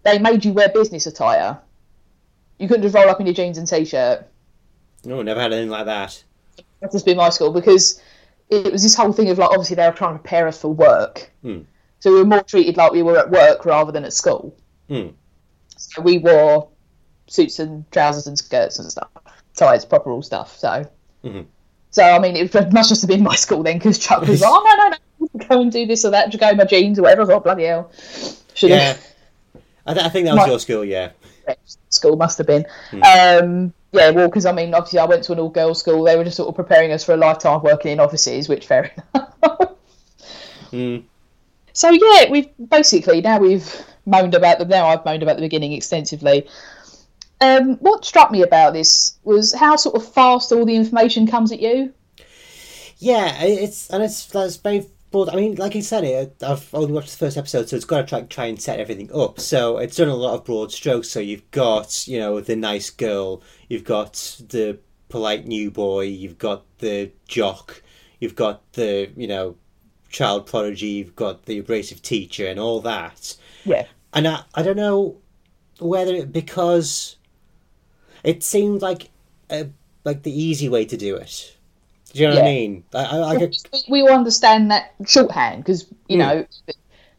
they 0.03 0.19
made 0.19 0.45
you 0.45 0.53
wear 0.53 0.69
business 0.69 1.07
attire. 1.07 1.57
You 2.59 2.67
couldn't 2.67 2.83
just 2.83 2.95
roll 2.97 3.09
up 3.09 3.21
in 3.21 3.27
your 3.27 3.35
jeans 3.35 3.59
and 3.59 3.67
t-shirt. 3.67 4.27
No, 5.05 5.23
never 5.23 5.41
had 5.41 5.53
anything 5.53 5.71
like 5.71 5.87
that. 5.87 6.23
That's 6.81 6.93
just 6.95 7.07
been 7.07 7.17
my 7.17 7.31
school 7.31 7.53
because 7.53 8.03
it 8.51 8.73
was 8.73 8.83
this 8.83 8.97
whole 8.97 9.13
thing 9.13 9.31
of 9.31 9.39
like 9.39 9.51
obviously 9.51 9.77
they 9.77 9.87
were 9.87 9.95
trying 9.95 10.15
to 10.15 10.19
prepare 10.19 10.49
us 10.49 10.61
for 10.61 10.69
work, 10.69 11.31
Hmm. 11.43 11.61
so 12.01 12.13
we 12.13 12.19
were 12.19 12.25
more 12.25 12.43
treated 12.43 12.77
like 12.77 12.91
we 12.91 13.03
were 13.05 13.19
at 13.19 13.31
work 13.31 13.65
rather 13.65 13.93
than 13.93 14.05
at 14.05 14.13
school. 14.13 14.55
Hmm. 14.89 15.09
So 15.77 16.03
we 16.03 16.19
wore 16.19 16.69
suits 17.29 17.61
and 17.61 17.89
trousers 17.93 18.27
and 18.27 18.37
skirts 18.37 18.81
and 18.81 18.91
stuff, 18.91 19.09
ties, 19.55 19.85
proper 19.85 20.11
all 20.11 20.23
stuff. 20.23 20.59
So, 20.59 20.85
Mhm. 21.25 21.47
So 21.93 22.03
I 22.03 22.19
mean, 22.19 22.35
it 22.35 22.53
must 22.73 22.89
just 22.89 23.03
have 23.03 23.09
been 23.09 23.23
my 23.23 23.37
school 23.37 23.63
then 23.63 23.79
because 23.79 23.99
Chuck 23.99 24.23
was 24.27 24.41
like, 24.41 24.51
"Oh 24.53 24.63
no, 24.65 24.85
no, 24.85 24.97
no, 25.21 25.47
go 25.47 25.61
and 25.61 25.71
do 25.71 25.87
this 25.87 26.05
or 26.05 26.11
that, 26.11 26.33
to 26.33 26.39
go 26.39 26.49
in 26.49 26.57
my 26.57 26.65
jeans 26.65 26.99
or 26.99 27.03
whatever. 27.03 27.23
I 27.23 27.27
thought, 27.27 27.45
bloody 27.45 27.65
hell. 27.65 27.93
Should 28.55 28.71
Yeah. 28.71 28.97
I, 29.87 29.95
th- 29.95 30.07
I 30.07 30.09
think 30.09 30.27
that 30.27 30.33
was 30.35 30.41
Right. 30.43 30.49
your 30.51 30.59
school, 30.59 30.85
yeah. 30.85 31.11
school 31.89 32.17
must 32.17 32.39
have 32.39 32.47
been. 32.47 32.65
Hmm. 32.91 33.03
Um, 33.03 33.75
yeah, 33.93 34.11
well, 34.11 34.29
because 34.29 34.47
I 34.47 34.53
mean, 34.53 34.75
obviously, 34.75 34.99
I 35.01 35.05
went 35.05 35.23
to 35.25 35.33
an 35.33 35.39
all-girls 35.39 35.79
school. 35.79 36.03
They 36.05 36.17
were 36.17 36.25
just 36.25 36.37
sort 36.37 36.49
of 36.49 36.55
preparing 36.55 36.93
us 36.93 37.05
for 37.05 37.13
a 37.13 37.17
lifetime 37.17 37.57
of 37.57 37.63
working 37.63 37.93
in 37.93 38.01
offices, 38.01 38.49
which 38.49 38.67
fair 38.67 38.91
enough. 39.15 39.73
Mm. 40.73 41.03
So 41.75 41.91
yeah, 41.91 42.31
we've 42.31 42.49
basically 42.71 43.21
now 43.21 43.39
we've 43.39 43.83
moaned 44.07 44.35
about 44.35 44.59
the 44.59 44.65
now 44.65 44.87
I've 44.87 45.05
moaned 45.05 45.23
about 45.23 45.37
the 45.37 45.43
beginning 45.43 45.73
extensively. 45.73 46.49
Um, 47.43 47.75
what 47.79 48.05
struck 48.05 48.31
me 48.31 48.43
about 48.43 48.73
this 48.73 49.19
was 49.25 49.53
how 49.53 49.75
sort 49.75 49.97
of 49.97 50.15
fast 50.15 50.53
all 50.53 50.65
the 50.65 50.77
information 50.77 51.27
comes 51.27 51.51
at 51.51 51.59
you. 51.59 51.93
Yeah, 52.99 53.43
it's 53.43 53.91
and 53.91 54.01
it's 54.01 54.27
that's 54.27 54.57
very 54.57 54.87
broad. 55.11 55.29
I 55.29 55.35
mean, 55.35 55.57
like 55.57 55.75
I 55.75 55.81
said, 55.81 56.05
it, 56.05 56.37
I've 56.41 56.73
only 56.73 56.93
watched 56.93 57.11
the 57.11 57.17
first 57.17 57.37
episode, 57.37 57.69
so 57.69 57.75
it's 57.75 57.85
got 57.85 58.03
to 58.03 58.07
try 58.07 58.23
try 58.23 58.47
and 58.47 58.63
set 58.63 58.79
everything 58.79 59.11
up. 59.13 59.41
So 59.41 59.79
it's 59.79 59.97
done 59.97 60.07
a 60.07 60.15
lot 60.15 60.35
of 60.35 60.45
broad 60.45 60.71
strokes. 60.71 61.11
So 61.11 61.19
you've 61.19 61.51
got 61.51 62.07
you 62.07 62.21
know 62.21 62.41
the 62.41 62.55
nice 62.55 62.91
girl, 62.91 63.43
you've 63.69 63.83
got 63.83 64.41
the 64.49 64.79
polite 65.09 65.45
new 65.45 65.73
boy, 65.73 66.03
you've 66.03 66.39
got 66.39 66.65
the 66.79 67.11
jock, 67.27 67.83
you've 68.21 68.37
got 68.37 68.73
the 68.75 69.11
you 69.17 69.27
know 69.27 69.57
child 70.11 70.47
prodigy, 70.47 70.87
you've 70.87 71.17
got 71.17 71.47
the 71.47 71.59
abrasive 71.59 72.03
teacher, 72.03 72.47
and 72.47 72.61
all 72.61 72.81
that. 72.83 73.37
Yeah, 73.65 73.87
And 74.13 74.29
I, 74.29 74.45
I 74.55 74.63
don't 74.63 74.77
know 74.77 75.17
whether 75.81 76.15
it 76.15 76.33
because 76.33 77.17
it 78.25 78.43
seemed 78.43 78.83
like 78.83 79.11
a, 79.51 79.69
like 80.05 80.23
the 80.23 80.33
easy 80.33 80.69
way 80.69 80.85
to 80.85 80.97
do 80.97 81.17
it. 81.17 81.57
Do 82.13 82.21
you 82.21 82.29
know 82.29 82.35
what 82.35 82.43
I 82.43 82.47
mean? 82.47 82.85
I, 82.95 83.05
I, 83.05 83.29
I 83.31 83.37
get, 83.37 83.57
we, 83.89 84.03
all 84.03 84.13
understand 84.13 84.71
that 84.71 84.95
shorthand 85.07 85.65
because 85.65 85.87
you 86.09 86.17
Hmm. 86.17 86.19
know, 86.19 86.47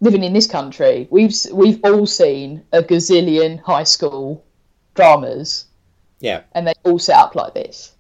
living 0.02 0.24
in 0.24 0.34
this 0.34 0.48
country, 0.48 1.08
we've 1.12 1.34
we've 1.52 1.80
all 1.84 2.06
seen 2.06 2.64
a 2.74 2.84
gazillion 2.84 3.60
high 3.62 3.84
school 3.86 4.44
dramas, 4.96 5.66
yeah. 6.20 6.44
and 6.54 6.68
they 6.68 6.74
all 6.86 7.00
set 7.00 7.18
up 7.18 7.36
like 7.36 7.54
this. 7.56 7.94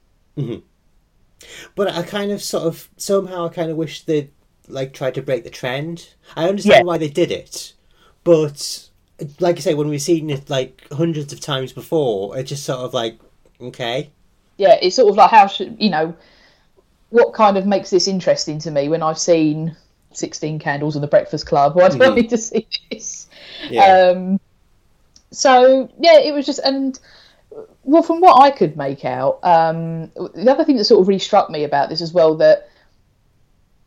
But 1.75 1.89
I 1.89 2.03
kind 2.03 2.31
of 2.31 2.41
sort 2.41 2.63
of 2.65 2.89
somehow 2.97 3.45
I 3.45 3.49
kind 3.49 3.69
of 3.71 3.77
wish 3.77 4.03
they'd 4.03 4.31
like 4.67 4.93
tried 4.93 5.15
to 5.15 5.21
break 5.21 5.43
the 5.43 5.49
trend. 5.49 6.13
I 6.35 6.47
understand 6.47 6.81
Yeah. 6.81 6.83
why 6.83 6.97
they 6.97 7.09
did 7.09 7.31
it, 7.31 7.73
but 8.23 8.89
like 9.39 9.57
I 9.57 9.59
say, 9.59 9.73
when 9.73 9.89
we've 9.89 10.01
seen 10.01 10.29
it 10.29 10.49
like 10.49 10.87
hundreds 10.91 11.33
of 11.33 11.39
times 11.39 11.73
before, 11.73 12.37
it's 12.37 12.49
just 12.49 12.63
sort 12.65 12.79
of 12.79 12.93
like 12.93 13.19
okay, 13.61 14.11
yeah, 14.57 14.77
it's 14.81 14.95
sort 14.95 15.09
of 15.09 15.15
like 15.17 15.31
how 15.31 15.47
should 15.47 15.77
you 15.79 15.89
know 15.89 16.15
what 17.09 17.33
kind 17.33 17.57
of 17.57 17.65
makes 17.67 17.89
this 17.89 18.07
interesting 18.07 18.59
to 18.59 18.71
me 18.71 18.89
when 18.89 19.03
I've 19.03 19.19
seen 19.19 19.75
Sixteen 20.13 20.59
Candles 20.59 20.95
and 20.95 21.03
The 21.03 21.07
Breakfast 21.07 21.45
Club. 21.45 21.75
Why 21.77 21.89
do 21.89 22.01
I 22.03 22.09
Mhm. 22.09 22.15
need 22.15 22.29
to 22.29 22.37
see 22.37 22.67
this? 22.91 23.27
yeah, 23.69 24.13
Um, 24.15 24.39
so 25.31 25.89
yeah, 25.99 26.19
it 26.19 26.33
was 26.33 26.45
just 26.45 26.59
and 26.59 26.99
well, 27.83 28.01
from 28.03 28.19
what 28.21 28.41
I 28.41 28.49
could 28.51 28.77
make 28.77 29.05
out, 29.05 29.39
um, 29.43 30.11
the 30.15 30.49
other 30.49 30.63
thing 30.63 30.77
that 30.77 30.85
sort 30.85 31.01
of 31.01 31.07
really 31.07 31.19
struck 31.19 31.49
me 31.49 31.63
about 31.63 31.89
this 31.89 32.01
as 32.01 32.13
well 32.13 32.35
that 32.37 32.67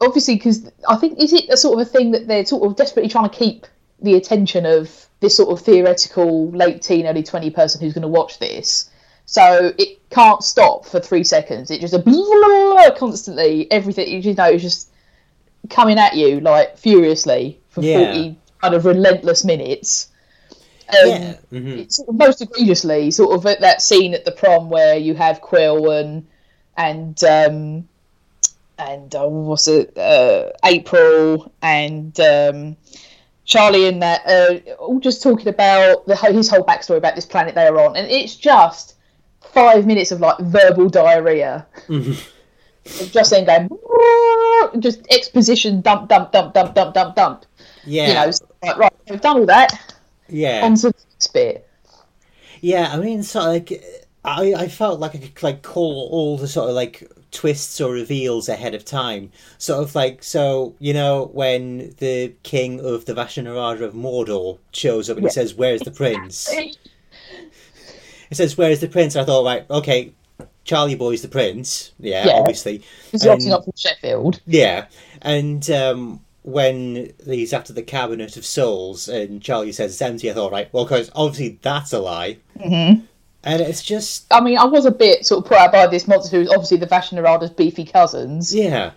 obviously 0.00 0.34
because 0.36 0.70
I 0.88 0.96
think 0.96 1.18
is 1.18 1.32
it 1.32 1.48
a 1.48 1.56
sort 1.56 1.80
of 1.80 1.86
a 1.86 1.90
thing 1.90 2.10
that 2.12 2.26
they're 2.28 2.44
sort 2.44 2.64
of 2.68 2.76
desperately 2.76 3.08
trying 3.08 3.28
to 3.30 3.36
keep 3.36 3.66
the 4.00 4.14
attention 4.14 4.66
of 4.66 5.05
this 5.20 5.36
sort 5.36 5.50
of 5.50 5.64
theoretical 5.64 6.50
late 6.50 6.82
teen, 6.82 7.06
early 7.06 7.22
twenty 7.22 7.50
person 7.50 7.80
who's 7.80 7.94
going 7.94 8.02
to 8.02 8.08
watch 8.08 8.38
this. 8.38 8.90
So 9.24 9.72
it 9.78 10.08
can't 10.10 10.42
stop 10.42 10.86
for 10.86 11.00
three 11.00 11.24
seconds. 11.24 11.70
It 11.70 11.80
just 11.80 11.94
a 11.94 11.98
blah, 11.98 12.12
blah, 12.12 12.72
blah, 12.72 12.96
constantly 12.96 13.70
everything. 13.72 14.22
You 14.22 14.34
know, 14.34 14.44
it's 14.44 14.62
just 14.62 14.90
coming 15.68 15.98
at 15.98 16.14
you 16.14 16.40
like 16.40 16.78
furiously 16.78 17.58
for 17.70 17.82
Yeah. 17.82 17.98
forty 17.98 18.36
kind 18.60 18.74
of 18.74 18.84
relentless 18.84 19.44
minutes. 19.44 20.10
Um, 20.88 21.08
yeah, 21.08 21.36
hmm 21.50 21.78
it's 21.78 21.96
sort 21.96 22.08
of 22.10 22.14
most 22.14 22.40
egregiously 22.40 23.10
sort 23.10 23.34
of 23.34 23.44
at 23.46 23.60
that 23.60 23.82
scene 23.82 24.14
at 24.14 24.24
the 24.24 24.30
prom 24.30 24.70
where 24.70 24.96
you 24.96 25.14
have 25.14 25.40
Quill 25.40 25.90
and 25.90 26.24
and 26.76 27.24
um, 27.24 27.88
and 28.78 29.12
uh, 29.14 29.26
what's 29.26 29.66
it 29.66 29.98
uh, 29.98 30.50
April 30.64 31.52
and 31.60 32.18
um, 32.20 32.76
Charlie 33.46 33.86
in 33.86 34.00
that 34.00 34.26
uh, 34.26 34.74
all 34.74 35.00
just 35.00 35.22
talking 35.22 35.48
about 35.48 36.04
the 36.06 36.16
his 36.16 36.50
whole 36.50 36.64
backstory 36.64 36.98
about 36.98 37.14
this 37.14 37.24
planet 37.24 37.54
they 37.54 37.66
are 37.66 37.80
on, 37.80 37.96
and 37.96 38.10
it's 38.10 38.36
just 38.36 38.96
five 39.40 39.86
minutes 39.86 40.10
of 40.10 40.20
like 40.20 40.38
verbal 40.40 40.88
diarrhea. 40.88 41.66
Of 41.88 42.32
just 43.12 43.30
then 43.30 43.46
going 43.46 43.70
just 44.80 45.06
exposition 45.10 45.80
dump 45.80 46.08
dump 46.08 46.32
dump 46.32 46.54
dump 46.54 46.74
dump 46.74 46.94
dump 46.94 47.16
dump. 47.16 47.46
yeah, 47.84 48.08
You 48.08 48.14
know, 48.14 48.30
so, 48.32 48.46
like, 48.62 48.76
right, 48.76 48.92
we've 49.08 49.20
done 49.20 49.38
all 49.38 49.46
that. 49.46 49.96
yeah. 50.28 50.64
On 50.64 50.74
to 50.74 50.88
the 50.88 50.94
next 51.12 51.28
bit. 51.32 51.68
Yeah, 52.60 52.90
I 52.92 52.98
mean, 52.98 53.22
sort 53.22 53.44
of 53.46 53.52
like 53.52 53.84
I, 54.24 54.54
I 54.54 54.68
felt 54.68 54.98
like 54.98 55.14
I 55.14 55.18
could 55.18 55.42
like 55.42 55.62
call 55.62 56.08
all 56.10 56.36
the 56.36 56.48
sort 56.48 56.68
of 56.68 56.74
like 56.74 57.08
twists 57.36 57.80
or 57.80 57.92
reveals 57.92 58.48
ahead 58.48 58.74
of 58.74 58.84
time. 58.84 59.30
Sort 59.58 59.82
of 59.82 59.94
like 59.94 60.24
so, 60.24 60.74
you 60.78 60.92
know, 60.94 61.30
when 61.34 61.94
the 61.98 62.32
king 62.42 62.80
of 62.80 63.04
the 63.04 63.12
Vashta 63.14 63.42
Nerada 63.44 63.82
of 63.82 63.92
Mordor 63.94 64.58
shows 64.72 65.10
up 65.10 65.18
and 65.18 65.24
Yeah. 65.24 65.30
he 65.30 65.34
says, 65.34 65.54
"Where's 65.54 65.82
the 65.82 65.90
prince?" 65.90 66.48
He 68.28 68.34
says, 68.34 68.56
"Where's 68.58 68.80
the 68.80 68.88
prince?" 68.88 69.14
I 69.14 69.24
thought, 69.24 69.44
right, 69.44 69.64
okay, 69.70 70.12
Charlie 70.64 70.96
Boy's 70.96 71.22
the 71.22 71.28
prince. 71.28 71.92
Yeah, 72.00 72.26
Yeah. 72.26 72.32
obviously. 72.32 72.82
He's 73.12 73.24
obviously 73.24 73.50
And- 73.52 73.58
not 73.58 73.64
from 73.64 73.72
Sheffield. 73.76 74.40
Yeah, 74.46 74.86
and 75.22 75.68
um, 75.70 76.20
when 76.42 77.12
he's 77.24 77.52
after 77.52 77.72
the 77.72 77.82
cabinet 77.82 78.36
of 78.36 78.44
souls 78.44 79.08
and 79.08 79.40
Charlie 79.42 79.70
says 79.72 79.92
it's 79.92 80.02
empty, 80.02 80.28
I 80.30 80.34
thought, 80.34 80.50
right, 80.52 80.68
well, 80.72 80.84
because 80.84 81.08
obviously 81.14 81.58
that's 81.62 81.92
a 81.92 82.00
lie. 82.00 82.38
Mm-hmm. 82.58 83.04
And 83.46 83.62
it's 83.62 83.82
just 83.82 84.26
I 84.30 84.40
mean, 84.40 84.58
I 84.58 84.64
was 84.64 84.84
a 84.84 84.90
bit 84.90 85.24
sort 85.24 85.44
of 85.44 85.48
put 85.48 85.56
out 85.56 85.72
by 85.72 85.86
this 85.86 86.06
monster 86.06 86.36
who's 86.36 86.50
obviously 86.50 86.76
the 86.76 86.86
Vashta 86.86 87.14
Nerada's 87.14 87.50
beefy 87.50 87.84
cousins. 87.84 88.54
Yeah. 88.54 88.92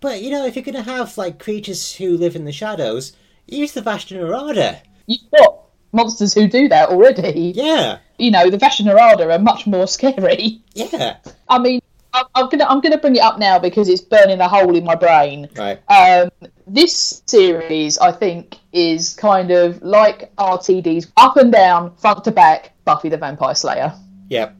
But, 0.00 0.20
you 0.20 0.30
know, 0.30 0.44
if 0.44 0.54
you're 0.54 0.64
going 0.64 0.74
to 0.74 0.82
have, 0.82 1.16
like, 1.16 1.38
creatures 1.38 1.94
who 1.94 2.18
live 2.18 2.36
in 2.36 2.44
the 2.44 2.52
shadows, 2.52 3.14
use 3.46 3.72
the 3.72 3.80
Vashta 3.80 4.18
Nerada. 4.18 4.80
You've 5.06 5.30
got 5.30 5.64
monsters 5.94 6.34
who 6.34 6.46
do 6.46 6.68
that 6.68 6.90
already. 6.90 7.52
Yeah. 7.54 7.98
You 8.18 8.30
know, 8.30 8.50
the 8.50 8.58
Vashnarada 8.58 9.34
are 9.34 9.38
much 9.38 9.66
more 9.66 9.86
scary. 9.86 10.60
Yeah. 10.74 11.16
I 11.48 11.58
mean, 11.58 11.80
I'm, 12.12 12.26
I'm 12.34 12.48
gonna 12.48 12.64
I'm 12.64 12.80
gonna 12.80 12.98
bring 12.98 13.16
it 13.16 13.22
up 13.22 13.38
now 13.38 13.58
because 13.58 13.88
it's 13.88 14.00
burning 14.00 14.40
a 14.40 14.48
hole 14.48 14.76
in 14.76 14.84
my 14.84 14.94
brain. 14.94 15.48
Right. 15.56 15.80
Um, 15.88 16.30
this 16.66 17.22
series, 17.26 17.98
I 17.98 18.12
think, 18.12 18.58
is 18.72 19.14
kind 19.14 19.50
of 19.50 19.82
like 19.82 20.34
RTD's 20.36 21.12
up 21.16 21.36
and 21.36 21.52
down, 21.52 21.94
front 21.96 22.24
to 22.24 22.30
back, 22.30 22.72
Buffy 22.84 23.08
the 23.08 23.16
Vampire 23.16 23.54
Slayer. 23.54 23.92
Yeah. 24.28 24.50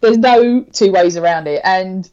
there's 0.00 0.18
no 0.18 0.62
two 0.72 0.90
ways 0.90 1.16
around 1.16 1.46
it 1.46 1.60
and 1.64 2.10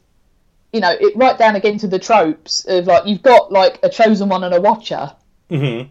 you 0.72 0.80
know 0.80 0.94
it 1.00 1.16
right 1.16 1.36
down 1.38 1.56
again 1.56 1.76
to 1.78 1.88
the 1.88 1.98
tropes 1.98 2.64
of 2.68 2.86
like 2.86 3.04
you've 3.06 3.22
got 3.22 3.50
like 3.50 3.80
a 3.82 3.88
chosen 3.88 4.28
one 4.28 4.44
and 4.44 4.54
a 4.54 4.60
watcher 4.60 5.10
hmm 5.48 5.82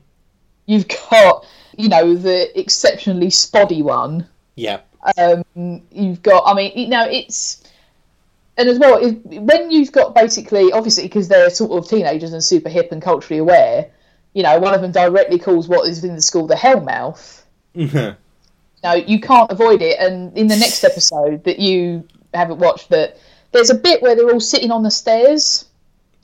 you've 0.66 0.88
got 1.10 1.46
you 1.78 1.90
know 1.90 2.16
the 2.16 2.58
exceptionally 2.58 3.30
spotty 3.30 3.82
one 3.82 4.26
Yeah. 4.56 4.80
um 5.18 5.44
you've 5.92 6.22
got 6.22 6.44
i 6.46 6.54
mean 6.54 6.72
you 6.78 6.88
know 6.88 7.06
it's 7.10 7.64
and 8.60 8.70
as 8.70 8.78
well 8.78 9.02
when 9.02 9.72
you've 9.72 9.92
got 9.92 10.14
basically 10.14 10.72
obviously 10.72 11.04
because 11.04 11.28
they're 11.28 11.50
sort 11.50 11.72
of 11.72 11.90
teenagers 11.90 12.34
and 12.34 12.44
super 12.44 12.70
hip 12.70 12.92
and 12.92 13.02
culturally 13.02 13.40
aware 13.40 13.90
you 14.34 14.44
know 14.44 14.60
one 14.60 14.76
of 14.76 14.82
them 14.82 14.92
directly 14.92 15.40
calls 15.40 15.68
what 15.68 15.88
is 15.90 16.04
in 16.04 16.16
the 16.16 16.22
school 16.22 16.46
the 16.46 16.56
hellmouth 16.56 17.42
no, 18.84 18.94
you 18.94 19.20
can't 19.20 19.52
avoid 19.52 19.82
it. 19.82 20.00
And 20.00 20.36
in 20.38 20.48
the 20.48 20.56
next 20.56 20.84
episode 20.84 21.44
that 21.44 21.60
you 21.60 22.08
haven't 22.34 22.60
watched, 22.60 22.90
that 22.90 23.18
there's 23.52 23.70
a 23.70 23.76
bit 23.76 24.02
where 24.02 24.16
they're 24.16 24.32
all 24.32 24.40
sitting 24.40 24.72
on 24.72 24.84
the 24.84 24.92
stairs, 24.92 25.66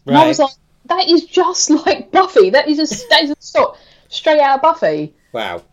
and 0.05 0.15
I 0.15 0.27
was 0.27 0.39
like, 0.39 0.53
that 0.85 1.09
is 1.09 1.25
just 1.25 1.69
like 1.85 2.11
Buffy. 2.11 2.51
That 2.51 2.67
is 2.67 2.79
a 2.79 3.07
that 3.09 3.23
is 3.23 3.31
a 3.31 3.35
stop 3.39 3.77
straight 4.09 4.39
out 4.39 4.57
of 4.57 4.61
Buffy. 4.61 5.13
Wow. 5.31 5.63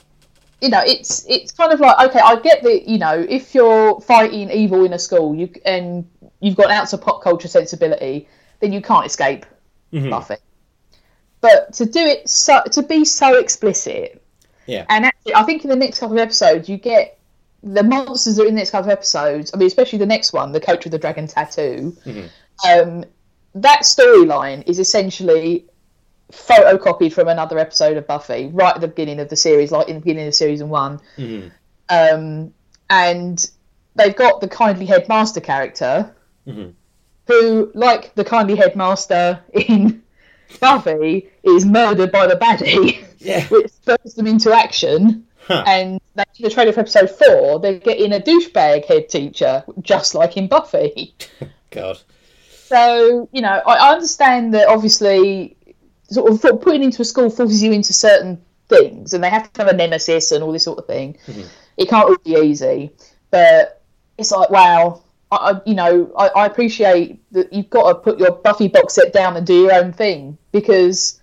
You 0.62 0.68
know, 0.68 0.82
it's 0.86 1.26
it's 1.28 1.50
kind 1.50 1.72
of 1.72 1.80
like 1.80 2.08
okay, 2.08 2.20
I 2.20 2.36
get 2.36 2.62
that. 2.62 2.88
You 2.88 2.98
know, 2.98 3.26
if 3.28 3.52
you're 3.52 4.00
fighting 4.00 4.48
evil 4.48 4.84
in 4.84 4.92
a 4.92 4.98
school, 4.98 5.34
you 5.34 5.52
and 5.64 6.08
you've 6.40 6.54
got 6.54 6.66
an 6.66 6.72
ounce 6.72 6.92
of 6.92 7.00
pop 7.00 7.20
culture 7.22 7.48
sensibility, 7.48 8.28
then 8.60 8.72
you 8.72 8.80
can't 8.80 9.04
escape 9.04 9.44
Mhm. 9.92 10.10
Buffy. 10.10 10.36
But 11.40 11.72
to 11.74 11.84
do 11.84 11.98
it 12.00 12.28
so 12.28 12.62
to 12.70 12.82
be 12.82 13.04
so 13.04 13.36
explicit, 13.38 14.22
Yeah. 14.66 14.86
and 14.88 15.04
actually, 15.04 15.34
I 15.34 15.42
think 15.42 15.64
in 15.64 15.70
the 15.70 15.76
next 15.76 15.98
couple 15.98 16.16
of 16.16 16.22
episodes, 16.22 16.68
you 16.68 16.76
get 16.76 17.18
the 17.64 17.82
monsters 17.82 18.36
that 18.36 18.44
are 18.44 18.46
in 18.46 18.54
the 18.54 18.60
next 18.60 18.70
couple 18.70 18.90
of 18.90 18.96
episodes. 18.96 19.50
I 19.52 19.56
mean, 19.56 19.66
especially 19.66 19.98
the 19.98 20.06
next 20.06 20.32
one, 20.32 20.52
the 20.52 20.60
coach 20.60 20.84
with 20.84 20.92
the 20.92 20.98
dragon 20.98 21.26
tattoo. 21.26 21.96
Mhm. 22.06 22.28
Um, 22.68 23.04
that 23.56 23.80
storyline 23.82 24.62
is 24.68 24.78
essentially 24.78 25.66
photocopied 26.32 27.12
from 27.12 27.28
another 27.28 27.58
episode 27.58 27.96
of 27.96 28.06
Buffy, 28.06 28.48
right 28.52 28.74
at 28.74 28.80
the 28.80 28.88
beginning 28.88 29.20
of 29.20 29.28
the 29.28 29.36
series, 29.36 29.70
like 29.70 29.88
in 29.88 29.96
the 29.96 30.00
beginning 30.00 30.26
of 30.28 30.34
season 30.34 30.68
one. 30.68 31.00
Mhm. 31.18 31.50
Um, 31.88 32.54
and 32.90 33.50
they've 33.96 34.16
got 34.16 34.40
the 34.40 34.48
kindly 34.48 34.86
headmaster 34.86 35.40
character, 35.40 36.14
Mhm. 36.46 36.72
who, 37.26 37.70
like 37.74 38.14
the 38.14 38.24
kindly 38.24 38.56
headmaster 38.56 39.40
in 39.52 40.02
Buffy 40.60 41.28
is 41.42 41.64
murdered 41.64 42.10
by 42.12 42.26
the 42.26 42.36
baddie, 42.36 43.04
Yeah. 43.18 43.46
which 43.48 43.70
spurs 43.70 44.14
them 44.14 44.26
into 44.26 44.52
action. 44.52 45.26
Huh. 45.46 45.64
And 45.66 46.00
in 46.16 46.24
the 46.42 46.50
trailer 46.50 46.72
for 46.72 46.80
episode 46.80 47.10
four, 47.10 47.58
they're 47.58 47.78
getting 47.78 48.12
a 48.12 48.20
douchebag 48.20 48.84
head 48.86 49.08
teacher, 49.08 49.64
just 49.80 50.14
like 50.14 50.36
in 50.36 50.46
Buffy. 50.48 51.14
God. 51.70 51.98
So, 52.66 53.28
you 53.32 53.42
know, 53.42 53.60
I 53.66 53.92
understand 53.92 54.54
that 54.54 54.68
obviously 54.68 55.56
sort 56.12 56.44
of 56.44 56.60
putting 56.60 56.82
into 56.82 57.02
a 57.02 57.04
school 57.04 57.30
forces 57.30 57.62
you 57.62 57.72
into 57.72 57.92
certain 57.92 58.40
things 58.68 59.12
and 59.12 59.22
they 59.22 59.30
have 59.30 59.52
to 59.52 59.62
have 59.62 59.72
a 59.72 59.76
nemesis 59.76 60.32
and 60.32 60.42
all 60.42 60.52
this 60.52 60.64
sort 60.64 60.78
of 60.78 60.86
thing. 60.86 61.16
It 61.76 61.88
can't 61.88 62.08
all 62.08 62.16
be 62.24 62.32
easy. 62.32 62.90
But 63.30 63.82
it's 64.18 64.30
like, 64.30 64.50
wow, 64.50 65.02
I, 65.30 65.36
I 65.36 65.60
you 65.66 65.74
know, 65.74 66.12
I, 66.16 66.28
I 66.28 66.46
appreciate 66.46 67.20
that 67.32 67.52
you've 67.52 67.70
got 67.70 67.88
to 67.88 67.94
put 67.94 68.18
your 68.18 68.32
Buffy 68.32 68.68
box 68.68 68.94
set 68.94 69.12
down 69.12 69.36
and 69.36 69.46
do 69.46 69.62
your 69.62 69.74
own 69.74 69.92
thing 69.92 70.38
because 70.52 71.20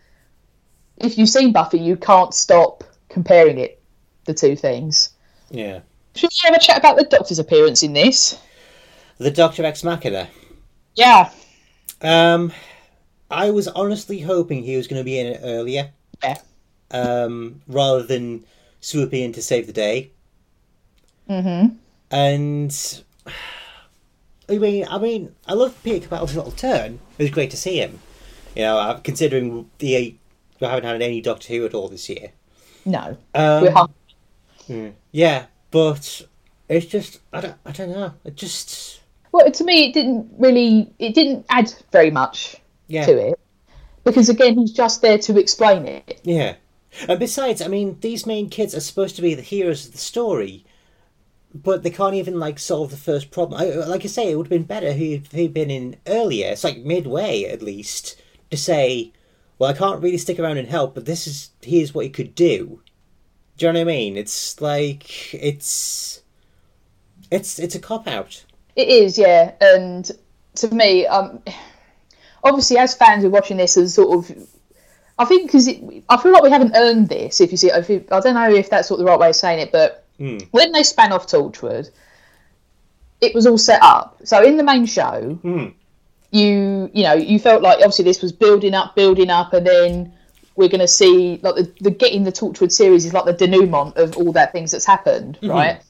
if 0.98 1.18
you've 1.18 1.30
seen 1.30 1.54
Buffy, 1.54 1.80
you 1.80 1.96
can't 1.96 2.34
stop 2.34 2.84
comparing 3.10 3.58
it, 3.58 3.82
the 4.26 4.34
two 4.34 4.56
things. 4.56 5.10
Yeah. 5.50 5.82
Should 6.16 6.30
we 6.32 6.50
have 6.50 6.56
a 6.56 6.60
chat 6.60 6.78
about 6.78 6.98
the 6.98 7.06
Doctor's 7.06 7.40
appearance 7.40 7.84
in 7.84 7.94
this? 7.94 8.40
The 9.18 9.32
Doctor 9.32 9.66
Ex 9.66 9.84
Machina. 9.84 10.30
Yeah. 10.96 11.32
Um, 12.02 12.52
I 13.32 13.52
was 13.52 13.68
honestly 13.68 14.20
hoping 14.20 14.64
he 14.64 14.76
was 14.78 14.88
going 14.88 15.00
to 15.00 15.04
be 15.04 15.20
in 15.20 15.28
it 15.28 15.42
earlier, 15.44 15.92
Yeah. 16.24 16.38
um, 16.92 17.62
rather 17.68 18.04
than 18.04 18.44
swooping 18.82 19.22
in 19.24 19.34
to 19.34 19.42
save 19.42 19.68
the 19.68 19.74
day. 19.74 20.12
Mm-hmm. 21.30 21.76
And 22.12 23.04
I 24.50 24.58
mean, 24.58 24.86
I 24.90 24.98
mean, 24.98 25.36
I 25.48 25.54
love 25.54 25.82
Peter 25.84 26.08
Capaldi's 26.08 26.36
little 26.36 26.52
turn. 26.52 27.00
It 27.18 27.24
was 27.24 27.32
great 27.32 27.52
to 27.52 27.58
see 27.58 27.78
him. 27.78 28.00
You 28.56 28.64
know, 28.64 28.78
uh, 28.80 29.00
considering 29.00 29.70
the 29.78 30.16
we 30.60 30.68
haven't 30.68 30.86
had 30.86 31.02
any 31.02 31.22
Doctor 31.22 31.54
Who 31.54 31.66
at 31.66 31.74
all 31.74 31.88
this 31.88 32.10
year. 32.10 32.32
No. 32.86 33.18
Um, 33.36 33.64
We're 33.64 33.88
hmm, 34.66 34.90
yeah, 35.12 35.46
but 35.70 36.24
it's 36.68 36.88
just 36.88 37.20
I 37.32 37.42
don't 37.42 37.56
I 37.66 37.72
don't 37.72 37.92
know. 37.92 38.14
It 38.24 38.36
just 38.36 39.02
Well, 39.32 39.52
to 39.52 39.64
me, 39.64 39.90
it 39.90 39.94
didn't 39.94 40.32
really, 40.38 40.92
it 40.98 41.14
didn't 41.14 41.46
add 41.50 41.72
very 41.92 42.10
much 42.10 42.56
yeah 42.90 43.06
to 43.06 43.18
it 43.18 43.40
because 44.04 44.30
again, 44.30 44.58
he's 44.58 44.72
just 44.72 45.02
there 45.02 45.18
to 45.20 45.40
explain 45.40 45.86
it. 45.86 46.20
yeah. 46.24 46.56
And 47.08 47.20
besides, 47.20 47.62
I 47.62 47.68
mean, 47.68 47.98
these 48.02 48.26
main 48.26 48.50
kids 48.50 48.74
are 48.74 48.80
supposed 48.80 49.16
to 49.18 49.22
be 49.22 49.36
the 49.36 49.44
heroes 49.44 49.86
of 49.86 49.92
the 49.92 50.00
story, 50.00 50.66
but 51.54 51.84
they 51.84 51.92
can't 51.92 52.16
even 52.16 52.40
like 52.40 52.58
solve 52.58 52.90
the 52.90 52.98
first 52.98 53.30
problem. 53.30 53.62
I, 53.62 53.66
like 53.86 54.04
I 54.04 54.08
say, 54.08 54.32
it 54.32 54.36
would 54.36 54.48
have 54.48 54.50
been 54.50 54.64
better 54.64 54.88
if 54.88 55.32
he'd 55.32 55.54
been 55.54 55.70
in 55.70 55.98
earlier. 56.08 56.52
It's 56.52 56.64
like 56.64 56.80
midway 56.80 57.44
at 57.44 57.62
least 57.62 58.20
to 58.50 58.58
say, 58.58 59.14
"Well, 59.60 59.70
I 59.70 59.74
can't 59.74 60.02
really 60.02 60.18
stick 60.18 60.40
around 60.40 60.58
and 60.58 60.68
help, 60.68 60.96
but 60.96 61.06
this 61.06 61.28
is 61.28 61.52
here's 61.62 61.94
what 61.94 62.06
you 62.06 62.12
could 62.12 62.34
do." 62.34 62.82
Do 63.58 63.68
you 63.68 63.74
know 63.74 63.80
what 63.80 63.90
I 63.90 63.92
mean? 63.92 64.18
It's 64.18 64.60
like 64.60 65.32
it's 65.34 66.24
it's 67.30 67.60
it's 67.60 67.76
a 67.76 67.80
cop 67.80 68.08
out. 68.08 68.46
It 68.76 68.88
is, 68.88 69.18
yeah. 69.18 69.54
And 69.62 70.10
to 70.56 70.74
me, 70.74 71.06
um, 71.06 71.40
obviously, 72.44 72.78
as 72.78 72.94
fans, 72.96 73.24
we're 73.24 73.30
watching 73.30 73.58
this 73.58 73.78
as 73.78 73.94
sort 73.94 74.18
of. 74.18 74.48
I 75.18 75.26
think 75.26 75.48
because 75.48 75.68
I 75.68 76.18
feel 76.18 76.32
like 76.32 76.44
we 76.44 76.50
haven't 76.50 76.76
earned 76.76 77.10
this. 77.10 77.42
If 77.42 77.52
you 77.52 77.58
see, 77.58 77.68
you, 77.68 78.06
I 78.12 78.20
don't 78.22 78.34
know 78.36 78.50
if 78.54 78.70
that's 78.70 78.88
sort 78.88 79.00
of 79.00 79.06
the 79.06 79.12
right 79.12 79.20
way 79.20 79.30
of 79.30 79.36
saying 79.36 79.60
it, 79.60 79.72
but 79.72 80.06
Hmm. 80.18 80.38
when 80.52 80.74
they 80.74 80.84
span 80.84 81.14
off 81.14 81.28
Torchwood, 81.28 81.90
it 83.22 83.34
was 83.34 83.48
all 83.48 83.58
set 83.58 83.82
up. 83.82 84.20
So 84.26 84.44
in 84.44 84.58
the 84.58 84.64
main 84.64 84.86
show, 84.86 85.38
Hmm. 85.42 85.68
you 86.32 86.90
you 86.94 87.04
know 87.04 87.14
you 87.14 87.40
felt 87.40 87.62
like 87.62 87.78
obviously 87.78 88.06
this 88.06 88.22
was 88.22 88.32
building 88.32 88.74
up, 88.74 88.96
building 88.96 89.30
up, 89.30 89.54
and 89.54 89.66
then 89.66 90.14
we're 90.56 90.68
going 90.70 90.82
to 90.82 90.88
see 90.88 91.40
like 91.42 91.56
the, 91.56 91.72
the 91.80 91.90
getting 91.92 92.24
the 92.26 92.32
Torchwood 92.34 92.72
series 92.72 93.06
is 93.06 93.14
like 93.14 93.24
the 93.26 93.34
denouement 93.34 93.96
of 93.96 94.18
all 94.18 94.34
that 94.34 94.52
things 94.52 94.72
that's 94.72 94.86
happened, 94.86 95.40
right? 95.42 95.82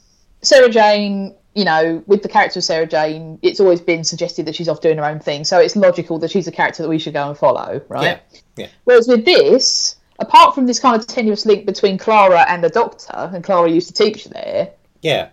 Sarah 0.43 0.69
Jane, 0.69 1.35
you 1.55 1.65
know, 1.65 2.03
with 2.07 2.21
the 2.21 2.29
character 2.29 2.59
of 2.59 2.63
Sarah 2.63 2.85
Jane, 2.85 3.39
it's 3.41 3.59
always 3.59 3.81
been 3.81 4.03
suggested 4.03 4.45
that 4.45 4.55
she's 4.55 4.69
off 4.69 4.81
doing 4.81 4.97
her 4.97 5.05
own 5.05 5.19
thing, 5.19 5.43
so 5.43 5.59
it's 5.59 5.75
logical 5.75 6.19
that 6.19 6.31
she's 6.31 6.47
a 6.47 6.51
character 6.51 6.83
that 6.83 6.89
we 6.89 6.99
should 6.99 7.13
go 7.13 7.27
and 7.27 7.38
follow, 7.38 7.81
right? 7.89 8.03
Yeah, 8.31 8.39
yeah. 8.55 8.67
Whereas 8.83 9.07
with 9.07 9.25
this, 9.25 9.95
apart 10.19 10.53
from 10.55 10.67
this 10.67 10.79
kind 10.79 10.99
of 10.99 11.07
tenuous 11.07 11.45
link 11.45 11.65
between 11.65 11.97
Clara 11.97 12.45
and 12.47 12.63
the 12.63 12.69
Doctor, 12.69 13.31
and 13.33 13.43
Clara 13.43 13.69
used 13.69 13.88
to 13.95 14.03
teach 14.03 14.25
there, 14.25 14.71
Yeah, 15.01 15.29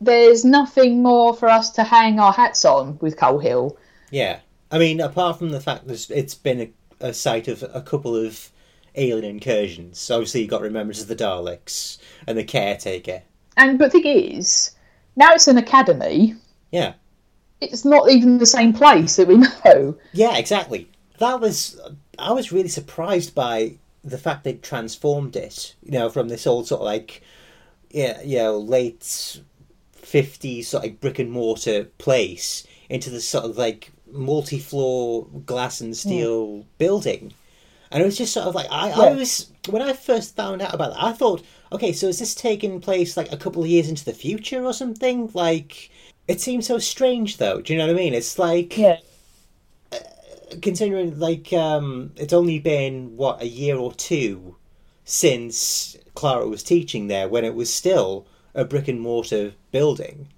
there's 0.00 0.44
nothing 0.44 1.02
more 1.02 1.32
for 1.34 1.48
us 1.48 1.70
to 1.70 1.84
hang 1.84 2.18
our 2.18 2.32
hats 2.32 2.64
on 2.64 2.98
with 3.00 3.16
Coal 3.16 3.38
Hill. 3.38 3.76
yeah. 4.10 4.40
I 4.70 4.78
mean, 4.78 5.00
apart 5.00 5.38
from 5.38 5.50
the 5.50 5.60
fact 5.60 5.86
that 5.86 6.10
it's 6.10 6.34
been 6.34 6.72
a, 7.00 7.08
a 7.08 7.12
site 7.12 7.46
of 7.46 7.62
a 7.74 7.82
couple 7.82 8.16
of 8.16 8.48
alien 8.94 9.22
incursions, 9.26 10.10
obviously 10.10 10.40
you've 10.40 10.50
got 10.50 10.62
Remembrance 10.62 11.02
of 11.02 11.08
the 11.08 11.14
Daleks 11.14 11.98
and 12.26 12.38
the 12.38 12.44
Caretaker. 12.44 13.20
And 13.58 13.78
but 13.78 13.92
the 13.92 14.00
thing 14.00 14.36
is, 14.38 14.70
now 15.16 15.32
it's 15.34 15.48
an 15.48 15.58
academy. 15.58 16.34
Yeah, 16.70 16.94
It's 17.60 17.84
not 17.84 18.10
even 18.10 18.38
the 18.38 18.46
same 18.46 18.72
place 18.72 19.16
that 19.16 19.28
we 19.28 19.36
know. 19.64 19.96
yeah, 20.12 20.36
exactly. 20.36 20.88
That 21.18 21.40
was 21.40 21.80
I 22.18 22.32
was 22.32 22.52
really 22.52 22.68
surprised 22.68 23.34
by 23.34 23.76
the 24.04 24.18
fact 24.18 24.44
they 24.44 24.54
transformed 24.54 25.36
it. 25.36 25.74
You 25.82 25.92
know, 25.92 26.08
from 26.08 26.28
this 26.28 26.46
old 26.46 26.66
sort 26.66 26.80
of 26.80 26.86
like 26.86 27.22
yeah, 27.90 28.20
you 28.22 28.38
know, 28.38 28.58
late 28.58 29.40
fifties 29.92 30.68
sort 30.68 30.84
of 30.84 30.90
like 30.90 31.00
brick 31.00 31.18
and 31.18 31.30
mortar 31.30 31.84
place 31.98 32.66
into 32.88 33.10
this 33.10 33.28
sort 33.28 33.44
of 33.44 33.56
like 33.56 33.90
multi-floor 34.10 35.26
glass 35.46 35.80
and 35.80 35.90
hmm. 35.90 35.94
steel 35.94 36.66
building. 36.78 37.32
And 37.90 38.02
it 38.02 38.06
was 38.06 38.16
just 38.16 38.32
sort 38.32 38.46
of 38.46 38.54
like 38.54 38.68
I, 38.70 38.90
I 38.90 39.12
was 39.12 39.50
when 39.68 39.82
I 39.82 39.92
first 39.92 40.34
found 40.34 40.62
out 40.62 40.74
about 40.74 40.94
that, 40.94 41.02
I 41.02 41.12
thought, 41.12 41.44
okay, 41.72 41.92
so 41.92 42.08
is 42.08 42.18
this 42.18 42.34
taking 42.34 42.80
place 42.80 43.16
like 43.16 43.32
a 43.32 43.36
couple 43.36 43.62
of 43.62 43.68
years 43.68 43.88
into 43.88 44.04
the 44.04 44.12
future 44.12 44.64
or 44.64 44.72
something? 44.72 45.30
Like 45.34 45.90
it 46.28 46.40
seems 46.40 46.66
so 46.66 46.78
strange 46.78 47.38
though. 47.38 47.60
Do 47.60 47.72
you 47.72 47.78
know 47.78 47.86
what 47.86 47.94
I 47.96 47.98
mean? 47.98 48.14
It's 48.14 48.38
like 48.38 48.76
Yeah. 48.76 48.98
considering 50.60 51.18
like 51.18 51.52
um 51.52 52.12
it's 52.16 52.32
only 52.32 52.58
been 52.58 53.16
what 53.16 53.40
a 53.42 53.46
year 53.46 53.76
or 53.76 53.92
two 53.94 54.56
since 55.04 55.96
Clara 56.14 56.46
was 56.48 56.62
teaching 56.62 57.08
there 57.08 57.28
when 57.28 57.44
it 57.44 57.54
was 57.54 57.72
still 57.72 58.26
a 58.54 58.64
brick 58.64 58.88
and 58.88 59.00
mortar 59.00 59.54
building. 59.72 60.28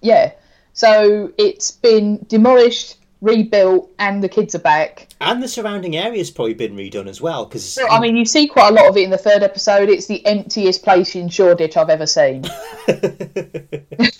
Yeah. 0.00 0.32
So 0.72 1.32
it's 1.38 1.70
been 1.70 2.24
demolished, 2.28 2.96
rebuilt, 3.24 3.90
and 3.98 4.22
the 4.22 4.28
kids 4.28 4.54
are 4.54 4.60
back. 4.60 5.08
And 5.20 5.42
the 5.42 5.48
surrounding 5.48 5.96
area's 5.96 6.30
probably 6.30 6.54
been 6.54 6.76
redone 6.76 7.08
as 7.08 7.20
well 7.20 7.46
because 7.46 7.78
I 7.90 7.98
mean, 7.98 8.16
you 8.16 8.24
see 8.24 8.46
quite 8.46 8.70
a 8.70 8.74
lot 8.74 8.86
of 8.86 8.96
it 8.96 9.02
in 9.02 9.10
the 9.10 9.18
third 9.18 9.42
episode. 9.42 9.88
It's 9.88 10.06
the 10.06 10.24
emptiest 10.26 10.82
place 10.84 11.16
in 11.16 11.28
Shoreditch 11.28 11.76
I've 11.76 11.90
ever 11.90 12.06
seen. 12.06 12.44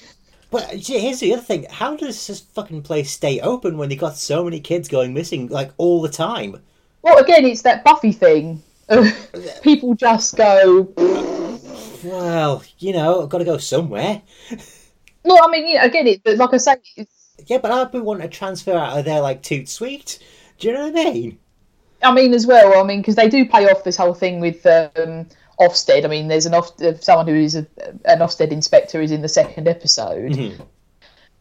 But 0.54 0.70
here's 0.72 1.18
the 1.18 1.32
other 1.32 1.42
thing: 1.42 1.66
how 1.68 1.96
does 1.96 2.28
this 2.28 2.38
fucking 2.38 2.82
place 2.82 3.10
stay 3.10 3.40
open 3.40 3.76
when 3.76 3.88
they 3.88 3.96
got 3.96 4.16
so 4.16 4.44
many 4.44 4.60
kids 4.60 4.86
going 4.86 5.12
missing 5.12 5.48
like 5.48 5.72
all 5.78 6.00
the 6.00 6.08
time? 6.08 6.62
Well, 7.02 7.18
again, 7.18 7.44
it's 7.44 7.62
that 7.62 7.82
Buffy 7.82 8.12
thing. 8.12 8.62
People 9.64 9.94
just 9.94 10.36
go. 10.36 10.92
Well, 12.04 12.62
you 12.78 12.92
know, 12.92 13.24
I've 13.24 13.30
got 13.30 13.38
to 13.38 13.44
go 13.44 13.58
somewhere. 13.58 14.22
Well, 15.24 15.40
I 15.42 15.50
mean, 15.50 15.76
again, 15.76 16.06
it. 16.06 16.22
But 16.22 16.36
like 16.36 16.54
I 16.54 16.58
say, 16.58 16.76
it's, 16.98 17.23
Yeah, 17.46 17.58
but 17.58 17.70
I'd 17.70 17.92
be 17.92 18.00
wanting 18.00 18.28
to 18.28 18.36
transfer 18.36 18.76
out 18.76 18.98
of 18.98 19.04
there 19.04 19.20
like 19.20 19.42
toot 19.42 19.68
sweet. 19.68 20.18
Do 20.58 20.68
you 20.68 20.74
know 20.74 20.88
what 20.88 20.98
I 20.98 21.12
mean? 21.12 21.38
I 22.02 22.12
mean, 22.12 22.34
as 22.34 22.46
well. 22.46 22.80
I 22.80 22.86
mean, 22.86 23.00
because 23.00 23.16
they 23.16 23.28
do 23.28 23.48
play 23.48 23.68
off 23.68 23.84
this 23.84 23.96
whole 23.96 24.14
thing 24.14 24.40
with 24.40 24.64
um, 24.66 25.26
Ofsted. 25.60 26.04
I 26.04 26.08
mean, 26.08 26.28
there's 26.28 26.46
an 26.46 26.54
Off, 26.54 26.80
uh, 26.80 26.98
someone 26.98 27.26
who 27.26 27.34
is 27.34 27.54
a, 27.54 27.66
an 28.04 28.18
Ofsted 28.18 28.50
inspector 28.50 29.00
is 29.00 29.10
in 29.10 29.22
the 29.22 29.28
second 29.28 29.68
episode. 29.68 30.32
Mhm. 30.32 30.66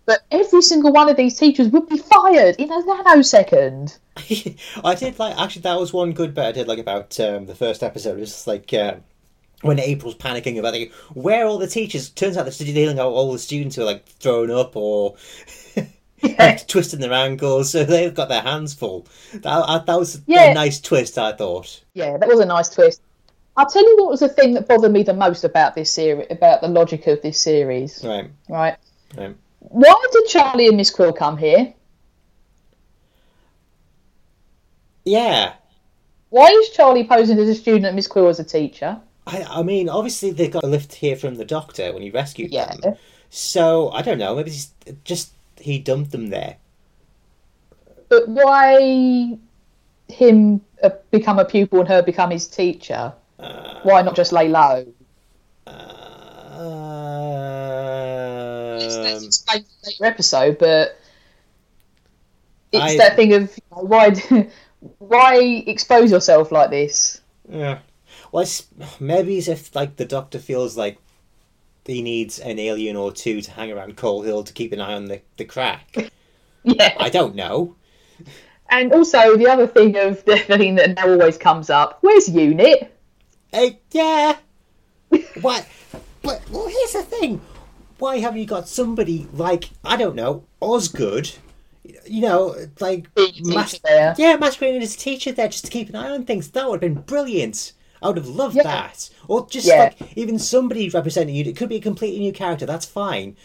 But 0.06 0.22
every 0.32 0.62
single 0.62 0.92
one 0.92 1.10
of 1.10 1.16
these 1.16 1.38
teachers 1.38 1.70
would 1.70 1.88
be 1.88 1.98
fired 1.98 2.56
in 2.58 2.70
a 2.72 2.82
nanosecond. 2.82 3.98
I 4.84 4.96
did 4.96 5.18
like 5.18 5.38
actually 5.40 5.62
that 5.62 5.80
was 5.80 5.94
one 5.94 6.12
good 6.12 6.34
bit 6.34 6.46
I 6.46 6.52
did 6.52 6.68
like 6.68 6.80
about 6.80 7.18
um, 7.20 7.46
the 7.46 7.56
first 7.56 7.84
episode. 7.84 8.18
It 8.18 8.22
was 8.22 8.32
just 8.32 8.48
like 8.48 8.74
uh, 8.74 8.96
when 9.62 9.80
April's 9.80 10.16
panicking 10.16 10.60
about 10.60 10.74
like 10.74 10.92
where 11.14 11.46
are 11.46 11.48
all 11.48 11.58
the 11.58 11.68
teachers. 11.68 12.10
Turns 12.10 12.36
out 12.36 12.46
they're 12.46 12.74
dealing 12.74 12.98
with 12.98 13.06
all 13.06 13.32
the 13.32 13.40
students 13.40 13.78
who 13.78 13.84
are 13.84 13.86
like 13.86 14.06
thrown 14.06 14.52
up 14.52 14.76
or 14.76 15.16
like, 16.40 16.68
twisting 16.68 17.00
their 17.00 17.14
ankles, 17.14 17.72
so 17.72 17.84
they've 17.84 18.14
got 18.14 18.30
their 18.30 18.42
hands 18.42 18.74
full. 18.74 19.06
That, 19.34 19.86
that 19.86 20.00
was 20.00 20.22
Yeah. 20.28 20.52
a 20.52 20.54
nice 20.54 20.80
twist, 20.80 21.18
I 21.18 21.34
thought. 21.34 21.84
Yeah, 21.94 22.18
that 22.18 22.28
was 22.28 22.40
a 22.40 22.46
nice 22.46 22.70
twist. 22.70 23.02
I'll 23.56 23.68
tell 23.70 23.84
you 23.84 23.98
what 23.98 24.10
was 24.10 24.22
the 24.22 24.30
thing 24.30 24.54
that 24.56 24.68
bothered 24.68 24.92
me 24.92 25.04
the 25.04 25.14
most 25.14 25.44
about 25.44 25.76
this 25.76 25.92
series, 25.92 26.28
about 26.32 26.62
the 26.62 26.68
logic 26.68 27.06
of 27.08 27.22
this 27.22 27.40
series. 27.40 28.04
Right, 28.04 28.30
Right? 28.50 28.76
right. 29.16 29.36
Why 29.60 29.94
did 30.12 30.28
Charlie 30.28 30.68
and 30.68 30.78
Miss 30.78 30.90
Quill 30.90 31.14
come 31.14 31.38
here? 31.38 31.74
Yeah, 35.06 35.54
Why 36.30 36.48
is 36.48 36.70
Charlie 36.70 37.04
posing 37.06 37.38
as 37.38 37.50
a 37.50 37.54
student 37.56 37.86
and 37.86 37.96
Miss 37.96 38.08
Quill 38.08 38.28
as 38.30 38.40
a 38.40 38.44
teacher? 38.44 39.00
I, 39.28 39.44
I 39.50 39.64
mean, 39.64 39.88
obviously 39.90 40.32
they 40.32 40.48
got 40.48 40.64
a 40.64 40.68
lift 40.68 40.94
here 40.96 41.16
from 41.16 41.36
the 41.36 41.46
doctor 41.46 41.92
when 41.94 42.02
he 42.02 42.10
rescued 42.10 42.52
Yeah. 42.52 42.74
them. 42.76 42.96
So 43.30 43.90
I 43.92 44.02
don't 44.02 44.18
know. 44.18 44.36
Maybe 44.36 44.52
he's 44.52 44.72
just 45.04 45.32
he 45.60 45.80
dumped 45.80 46.12
them 46.12 46.28
there. 46.28 46.58
But 48.10 48.28
why 48.28 49.38
him 50.08 50.62
uh, 50.84 50.90
become 51.12 51.40
a 51.40 51.46
pupil 51.46 51.80
and 51.80 51.88
her 51.88 52.02
become 52.04 52.30
his 52.32 52.48
teacher? 52.48 53.14
Why 53.84 54.02
not 54.02 54.16
just 54.16 54.32
lay 54.32 54.48
low? 54.50 54.86
It's- 58.76 58.96
that's 58.98 59.22
Um, 59.22 59.26
explained 59.28 59.66
in 59.66 59.90
later 59.90 60.06
episode, 60.06 60.58
but 60.60 60.98
it's 62.72 62.84
I- 62.84 62.98
that 62.98 63.16
thing 63.16 63.34
of 63.34 63.42
you 63.58 63.64
know, 63.76 63.84
why 63.84 64.12
why 65.00 65.64
expose 65.68 66.12
yourself 66.12 66.52
like 66.52 66.70
this? 66.70 67.22
yeah. 67.50 67.80
Well, 68.32 68.44
it's, 68.44 68.66
maybe 69.00 69.38
as 69.38 69.48
if 69.48 69.76
like 69.76 69.96
the 69.98 70.06
Doctor 70.06 70.40
feels 70.40 70.76
like 70.76 70.98
he 71.86 72.02
needs 72.02 72.40
an 72.40 72.60
alien 72.60 72.96
or 72.96 73.12
two 73.12 73.42
to 73.42 73.52
hang 73.52 73.72
around 73.72 73.98
Coal 73.98 74.22
Hill 74.22 74.44
to 74.44 74.54
keep 74.54 74.72
an 74.72 74.80
eye 74.80 74.94
on 74.94 75.06
the, 75.06 75.22
the 75.38 75.46
crack. 75.46 75.96
Yeah. 76.66 76.96
I 76.98 77.10
don't 77.10 77.36
know. 77.36 77.76
And 78.70 78.94
also 78.94 79.36
the 79.36 79.48
other 79.50 79.68
thing 79.68 79.98
of 79.98 80.24
the 80.24 80.38
thing 80.38 80.76
that 80.76 80.96
now 80.96 81.10
always 81.10 81.38
comes 81.38 81.70
up: 81.70 81.98
where's 82.00 82.30
Unit? 82.30 82.90
Hey, 83.52 83.82
yeah. 83.92 84.38
What? 85.42 85.68
But 86.22 86.42
well, 86.50 86.68
here's 86.68 86.94
the 86.94 87.04
thing. 87.04 87.42
Why 88.00 88.20
have 88.20 88.38
you 88.38 88.46
got 88.46 88.68
somebody 88.70 89.28
like 89.34 89.70
I 89.84 89.98
don't 89.98 90.16
know 90.16 90.46
Osgood? 90.62 91.32
You 92.06 92.22
know, 92.22 92.56
like 92.80 93.08
mas- 93.42 93.80
yeah, 94.18 94.38
masquerading 94.38 94.82
as 94.82 94.96
a 94.96 94.98
teacher 94.98 95.34
there 95.34 95.50
just 95.50 95.66
to 95.66 95.72
keep 95.72 95.90
an 95.90 95.96
eye 95.96 96.10
on 96.10 96.24
things. 96.24 96.50
That 96.52 96.70
would 96.70 96.82
have 96.82 96.94
been 96.94 97.04
brilliant. 97.04 97.74
I 98.04 98.08
would 98.08 98.18
have 98.18 98.28
loved 98.28 98.56
Yeah. 98.56 98.64
that. 98.64 99.10
Or 99.28 99.48
just 99.48 99.66
Yeah. 99.68 99.94
like 100.00 100.18
even 100.18 100.38
somebody 100.38 100.90
representing 100.90 101.36
you. 101.36 101.46
It 101.46 101.56
could 101.56 101.70
be 101.70 101.78
a 101.78 101.82
completely 101.82 102.20
new 102.20 102.34
character. 102.34 102.66
That's 102.66 102.86
fine. 102.86 103.36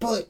But 0.00 0.28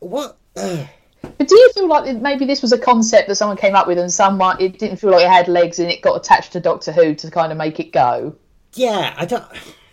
what? 0.00 0.36
Ugh. 0.56 0.86
But 1.22 1.48
do 1.48 1.56
you 1.56 1.70
feel 1.74 1.88
like 1.88 2.16
maybe 2.16 2.44
this 2.44 2.60
was 2.60 2.72
a 2.72 2.78
concept 2.78 3.28
that 3.28 3.36
someone 3.36 3.56
came 3.56 3.74
up 3.74 3.86
with 3.86 3.98
and 3.98 4.12
someone 4.12 4.60
it 4.60 4.78
didn't 4.78 4.98
feel 4.98 5.10
like 5.10 5.22
it 5.24 5.30
had 5.30 5.48
legs 5.48 5.78
and 5.78 5.90
it 5.90 6.02
got 6.02 6.16
attached 6.16 6.52
to 6.52 6.60
Doctor 6.60 6.92
Who 6.92 7.14
to 7.14 7.30
kind 7.30 7.50
of 7.50 7.56
make 7.56 7.80
it 7.80 7.92
go? 7.92 8.34
Yeah, 8.74 9.14
I 9.16 9.24
don't. 9.24 9.44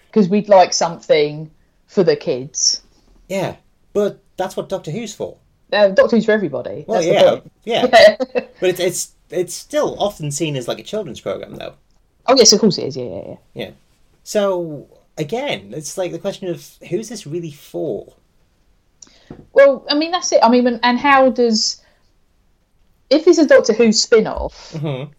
Because 0.08 0.28
we'd 0.28 0.50
like 0.50 0.74
something 0.74 1.50
for 1.88 2.04
the 2.04 2.16
kids. 2.18 2.82
Yeah, 3.30 3.56
but 3.94 4.20
that's 4.36 4.58
what 4.58 4.68
Doctor 4.68 4.92
Who's 4.92 5.14
for. 5.14 5.38
Uh, 5.72 5.90
Doctor 5.90 6.18
Who's 6.18 6.26
for 6.26 6.34
everybody. 6.34 6.84
Well, 6.86 7.02
That's 7.02 7.08
yeah, 7.14 7.30
point. 7.30 7.52
yeah. 7.64 8.18
But 8.60 8.70
it's 8.70 8.80
it's 8.82 9.12
it's 9.30 9.54
still 9.54 9.96
often 10.00 10.32
seen 10.32 10.58
as 10.58 10.68
like 10.68 10.80
a 10.80 10.84
children's 10.84 11.22
program, 11.22 11.56
though. 11.56 11.76
Oh 12.28 12.36
yes, 12.38 12.54
of 12.54 12.60
course 12.60 12.78
it 12.78 12.86
is. 12.88 12.98
Yeah, 12.98 13.04
yeah, 13.06 13.24
yeah. 13.28 13.36
Yeah. 13.54 13.72
So 14.24 14.88
again, 15.18 15.74
it's 15.74 15.98
like 15.98 16.12
the 16.12 16.20
question 16.20 16.48
of 16.50 16.66
who's 16.90 17.10
this 17.10 17.26
really 17.28 17.52
for? 17.52 18.14
Well, 19.54 19.86
I 19.90 19.96
mean 19.96 20.12
that's 20.12 20.32
it. 20.32 20.40
I 20.44 20.50
mean, 20.50 20.80
and 20.84 21.00
how 21.00 21.30
does 21.30 21.82
if 23.10 23.26
this 23.26 23.38
is 23.38 23.48
Doctor 23.48 23.74
Who 23.74 23.92
spin-off, 23.92 24.74
Mhm. 24.74 25.10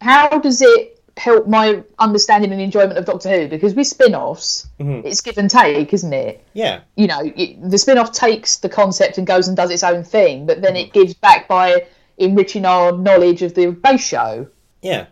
how 0.00 0.38
does 0.38 0.62
it 0.62 1.00
help 1.16 1.46
my 1.46 1.82
understanding 1.98 2.50
and 2.52 2.60
enjoyment 2.60 2.98
of 2.98 3.04
Doctor 3.04 3.28
Who? 3.30 3.48
Because 3.48 3.74
with 3.74 3.86
spin-offs, 3.86 4.66
Mhm. 4.80 5.04
it's 5.04 5.20
give 5.20 5.38
and 5.38 5.50
take, 5.50 5.92
isn't 5.92 6.12
it? 6.12 6.44
Yeah, 6.54 6.80
you 6.96 7.06
know, 7.06 7.20
it, 7.36 7.70
the 7.70 7.78
spin 7.78 7.98
off 7.98 8.12
takes 8.12 8.56
the 8.56 8.68
concept 8.68 9.18
and 9.18 9.26
goes 9.26 9.48
and 9.48 9.56
does 9.56 9.70
its 9.70 9.82
own 9.82 10.04
thing, 10.04 10.46
but 10.46 10.62
then 10.62 10.76
it 10.76 10.92
gives 10.92 11.14
back 11.14 11.48
by 11.48 11.86
enriching 12.18 12.64
our 12.64 12.92
knowledge 12.92 13.42
of 13.42 13.54
the 13.54 13.66
base 13.70 14.04
show. 14.04 14.46
yeah, 14.82 15.06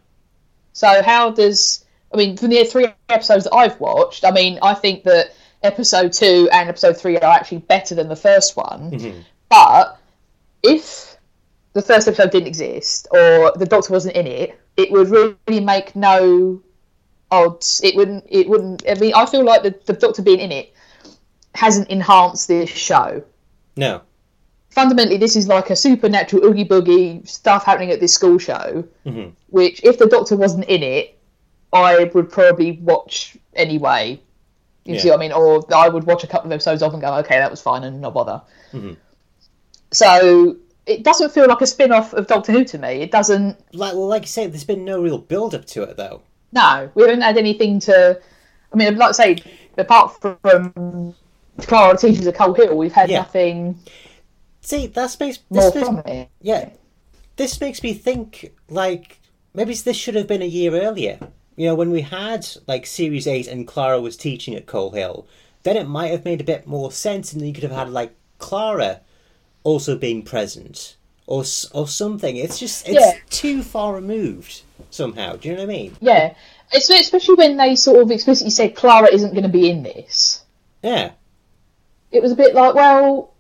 So, 0.73 1.03
how 1.03 1.31
does, 1.31 1.85
I 2.13 2.17
mean, 2.17 2.37
from 2.37 2.49
the 2.51 2.65
three 2.65 2.87
episodes 3.09 3.45
that 3.45 3.55
I've 3.55 3.79
watched, 3.81 4.25
I 4.25 4.31
mean, 4.31 4.59
I 4.63 4.75
think 4.75 5.05
that 5.05 5.35
episode 5.63 6.13
two 6.13 6.49
and 6.53 6.69
episode 6.69 6.97
three 6.97 7.17
are 7.19 7.25
actually 7.33 7.59
better 7.59 7.95
than 7.95 8.09
the 8.09 8.17
first 8.17 8.57
one. 8.57 8.91
Mhm. 8.91 9.25
But 9.49 9.99
if 10.63 11.17
the 11.75 11.83
first 11.83 12.09
episode 12.09 12.31
didn't 12.31 12.49
exist 12.49 13.07
or 13.11 13.53
the 13.57 13.67
Doctor 13.67 13.93
wasn't 13.93 14.17
in 14.17 14.27
it, 14.27 14.59
it 14.77 14.91
would 14.91 15.11
really 15.11 15.61
make 15.61 15.95
no 15.95 16.61
odds. 17.31 17.81
It 17.85 17.95
wouldn't. 17.97 18.25
It 18.29 18.49
wouldn't. 18.49 18.83
I 18.89 18.95
mean, 18.95 19.13
I 19.15 19.27
feel 19.27 19.45
like 19.45 19.63
the, 19.63 19.75
the 19.87 19.93
Doctor 19.93 20.23
being 20.23 20.41
in 20.41 20.53
it 20.53 20.73
hasn't 21.55 21.89
enhanced 21.89 22.49
this 22.49 22.71
show. 22.71 23.23
no, 23.77 24.01
Fundamentally, 24.75 25.19
this 25.19 25.37
is 25.37 25.47
like 25.49 25.69
a 25.69 25.77
supernatural 25.77 26.45
oogie 26.47 26.65
boogie 26.65 27.29
stuff 27.29 27.65
happening 27.65 27.91
at 27.91 28.01
this 28.01 28.15
school 28.15 28.39
show. 28.39 28.83
Mhm. 29.05 29.33
Which, 29.51 29.85
if 29.85 29.99
the 29.99 30.07
Doctor 30.07 30.35
wasn't 30.35 30.65
in 30.65 30.83
it, 30.83 31.19
I 31.75 32.05
would 32.05 32.31
probably 32.31 32.73
watch 32.83 33.37
anyway. 33.55 34.19
You 34.85 34.99
see 34.99 35.11
what 35.11 35.19
I 35.19 35.21
mean? 35.21 35.33
Or 35.33 35.63
I 35.75 35.89
would 35.89 36.05
watch 36.05 36.25
a 36.25 36.27
couple 36.27 36.49
of 36.49 36.53
episodes 36.53 36.83
of 36.83 36.93
and 36.95 37.03
go, 37.03 37.15
okay, 37.19 37.37
that 37.39 37.51
was 37.51 37.61
fine, 37.61 37.85
and 37.85 38.01
not 38.01 38.15
bother. 38.15 38.41
Mhm. 38.73 38.97
So 39.93 40.57
it 40.87 41.05
doesn't 41.05 41.31
feel 41.33 41.47
like 41.49 41.61
a 41.61 41.67
spin-off 41.67 42.15
of 42.15 42.27
Doctor 42.27 42.51
Who 42.53 42.65
to 42.65 42.79
me. 42.79 43.03
It 43.03 43.11
doesn't. 43.11 43.57
like 43.75 43.93
well, 43.93 44.09
like 44.09 44.23
you 44.23 44.29
say, 44.29 44.47
there's 44.47 44.65
been 44.65 44.85
no 44.85 45.01
real 45.03 45.19
build 45.19 45.55
up 45.55 45.67
to 45.67 45.83
it 45.83 45.97
though. 45.99 46.23
No, 46.53 46.91
we 46.95 47.03
haven't 47.03 47.21
had 47.21 47.37
anything 47.39 47.79
to. 47.81 48.19
I 48.73 48.77
mean, 48.77 48.97
like 48.97 49.11
I 49.11 49.13
say, 49.13 49.37
apart 49.77 50.19
from 50.21 51.15
Clara 51.61 51.97
teaches 51.97 52.27
a 52.27 52.33
Coal 52.33 52.55
Hill, 52.55 52.77
we've 52.77 52.93
had 52.93 53.11
Yeah. 53.11 53.19
nothing 53.19 53.79
See, 54.63 54.87
that's 54.87 55.19
makes 55.19 55.41
more 55.51 55.71
this, 55.71 55.85
from 55.85 55.97
makes, 55.97 56.09
it. 56.09 56.29
yeah, 56.41 56.71
this 57.37 57.61
makes 57.61 57.83
me 57.83 57.95
think 57.95 58.53
like 58.69 59.21
maybe 59.55 59.75
this 59.75 59.97
should 59.97 60.15
have 60.15 60.27
been 60.29 60.43
a 60.43 60.47
year 60.47 60.73
earlier. 60.81 61.19
You 61.57 61.67
know, 61.67 61.75
when 61.75 61.91
we 61.91 62.03
had 62.03 62.47
like 62.67 62.87
Series 62.87 63.27
Eight 63.27 63.47
and 63.49 63.67
Clara 63.67 64.01
was 64.01 64.17
teaching 64.17 64.55
at 64.55 64.67
Coal 64.67 64.93
Hill, 64.93 65.27
then 65.65 65.77
it 65.77 65.89
might 65.89 66.11
have 66.13 66.25
made 66.25 66.41
a 66.41 66.45
bit 66.45 66.67
more 66.67 66.91
sense, 66.93 67.33
and 67.33 67.47
you 67.47 67.53
could 67.53 67.65
have 67.65 67.73
had 67.73 67.91
like 67.91 68.15
Clara 68.39 69.01
also 69.65 69.97
being 69.97 70.23
present 70.23 70.97
or 71.27 71.45
or 71.73 71.89
something. 71.89 72.37
It's 72.37 72.59
just 72.59 72.89
it's 72.89 72.99
Yeah. 73.01 73.13
too 73.31 73.63
far 73.63 73.95
removed 73.95 74.63
somehow. 74.91 75.37
Do 75.37 75.49
you 75.49 75.55
know 75.57 75.61
what 75.63 75.71
I 75.71 75.75
mean? 75.75 75.97
Yeah, 76.01 76.35
especially 76.73 77.35
when 77.35 77.57
they 77.57 77.75
sort 77.77 78.01
of 78.01 78.11
explicitly 78.11 78.51
said 78.51 78.75
Clara 78.77 79.09
isn't 79.13 79.33
going 79.33 79.43
to 79.43 79.49
be 79.49 79.69
in 79.69 79.83
this. 79.83 80.43
Yeah. 80.83 81.13
It 82.11 82.23
was 82.23 82.33
a 82.33 82.37
bit 82.37 82.55
like, 82.55 82.75
well, 82.75 83.32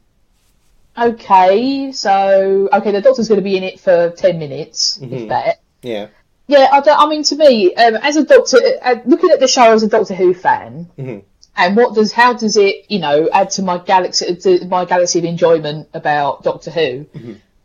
okay, 0.99 1.93
so 1.93 2.69
okay, 2.73 2.91
the 2.93 3.01
Doctor's 3.01 3.29
going 3.29 3.41
to 3.41 3.45
be 3.45 3.57
in 3.57 3.63
it 3.63 3.81
for 3.81 4.11
ten 4.11 4.39
minutes, 4.39 4.99
Mhm. 4.99 5.13
if 5.13 5.29
that. 5.29 5.61
Yeah. 5.83 6.09
Yeah, 6.49 6.69
I, 6.73 6.83
I 6.87 7.09
mean, 7.09 7.23
to 7.25 7.37
me, 7.37 7.75
um, 7.75 7.97
as 7.97 8.17
a 8.17 8.25
Doctor, 8.25 8.59
uh, 8.83 8.97
looking 9.07 9.31
at 9.31 9.41
the 9.41 9.49
show 9.49 9.73
as 9.73 9.83
a 9.83 9.89
Doctor 9.89 10.15
Who 10.15 10.35
fan, 10.35 10.89
Mhm. 10.99 11.23
and 11.57 11.77
what 11.77 11.95
does, 11.95 12.13
how 12.13 12.33
does 12.35 12.57
it, 12.57 12.85
you 12.89 12.99
know, 12.99 13.29
add 13.33 13.51
to 13.53 13.63
my 13.63 13.79
galaxy, 13.79 14.35
to 14.37 14.65
my 14.67 14.85
galaxy 14.85 15.19
of 15.21 15.25
enjoyment 15.25 15.89
about 15.95 16.43
Doctor 16.43 16.71
Who? 16.71 17.07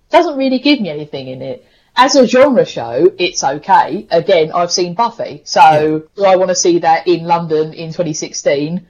Doesn't 0.09 0.37
really 0.37 0.59
give 0.59 0.79
me 0.79 0.89
anything 0.89 1.27
in 1.27 1.41
it. 1.41 1.65
As 1.99 2.15
a 2.15 2.27
genre 2.27 2.63
show, 2.63 3.11
it's 3.17 3.43
okay. 3.43 4.05
Again, 4.11 4.51
I've 4.53 4.71
seen 4.71 4.93
Buffy, 4.93 5.41
so 5.45 6.03
do 6.15 6.25
I 6.25 6.35
want 6.35 6.49
to 6.49 6.55
see 6.55 6.79
that 6.79 7.07
in 7.07 7.25
London 7.25 7.73
in 7.73 7.87
2016? 7.91 8.85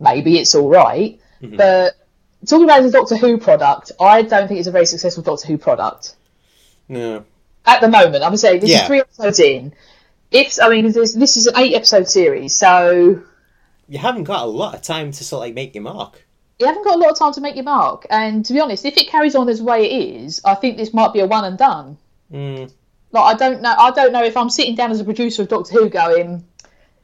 Maybe 0.00 0.38
it's 0.38 0.54
all 0.54 0.68
right, 0.68 1.20
but 1.42 1.94
talking 2.46 2.64
about 2.64 2.80
it 2.80 2.84
as 2.84 2.90
a 2.94 2.98
Doctor 2.98 3.16
Who 3.16 3.38
product, 3.38 3.92
I 4.00 4.22
don't 4.22 4.48
think 4.48 4.58
it's 4.58 4.68
a 4.68 4.72
very 4.72 4.86
successful 4.86 5.22
Doctor 5.22 5.46
Who 5.48 5.58
product 5.58 6.14
No. 6.88 7.24
at 7.66 7.80
the 7.80 7.88
moment. 7.88 8.24
I'm 8.24 8.36
saying 8.36 8.60
this 8.60 8.70
Yeah. 8.70 8.82
is 8.82 8.86
three 8.86 9.00
episodes 9.00 9.40
in. 9.40 9.72
If 10.30 10.58
I 10.62 10.68
mean, 10.68 10.90
this, 10.92 11.14
this 11.14 11.36
is 11.36 11.46
an 11.46 11.54
eight 11.56 11.74
episode 11.74 12.08
series, 12.08 12.56
so 12.56 13.20
You 13.88 13.98
haven't 13.98 14.24
got 14.24 14.42
a 14.42 14.46
lot 14.46 14.74
of 14.74 14.82
time 14.82 15.12
to 15.12 15.24
sort 15.24 15.38
of 15.40 15.46
like 15.46 15.54
make 15.54 15.74
your 15.74 15.84
mark. 15.84 16.24
you 16.58 16.66
haven't 16.66 16.84
got 16.84 16.94
a 16.96 16.98
lot 16.98 17.10
of 17.10 17.18
time 17.18 17.32
to 17.34 17.40
make 17.40 17.54
your 17.54 17.64
mark. 17.64 18.06
And 18.10 18.44
to 18.46 18.52
be 18.52 18.60
honest, 18.60 18.84
if 18.84 18.96
it 18.96 19.08
carries 19.08 19.34
on 19.36 19.48
as 19.48 19.58
the 19.58 19.64
way 19.64 19.84
it 19.90 20.14
is, 20.22 20.40
I 20.44 20.54
think 20.54 20.76
this 20.78 20.92
might 20.94 21.12
be 21.12 21.20
a 21.20 21.26
one 21.26 21.44
and 21.44 21.56
done. 21.58 21.98
Mm. 22.32 22.72
Like 23.12 23.34
I 23.34 23.38
don't 23.38 23.62
know, 23.62 23.74
I 23.78 23.90
don't 23.92 24.12
know 24.12 24.24
if 24.24 24.36
I'm 24.36 24.50
sitting 24.50 24.74
down 24.74 24.90
as 24.90 25.00
a 25.00 25.04
producer 25.04 25.42
of 25.42 25.48
Doctor 25.48 25.72
Who 25.74 25.88
going, 25.88 26.44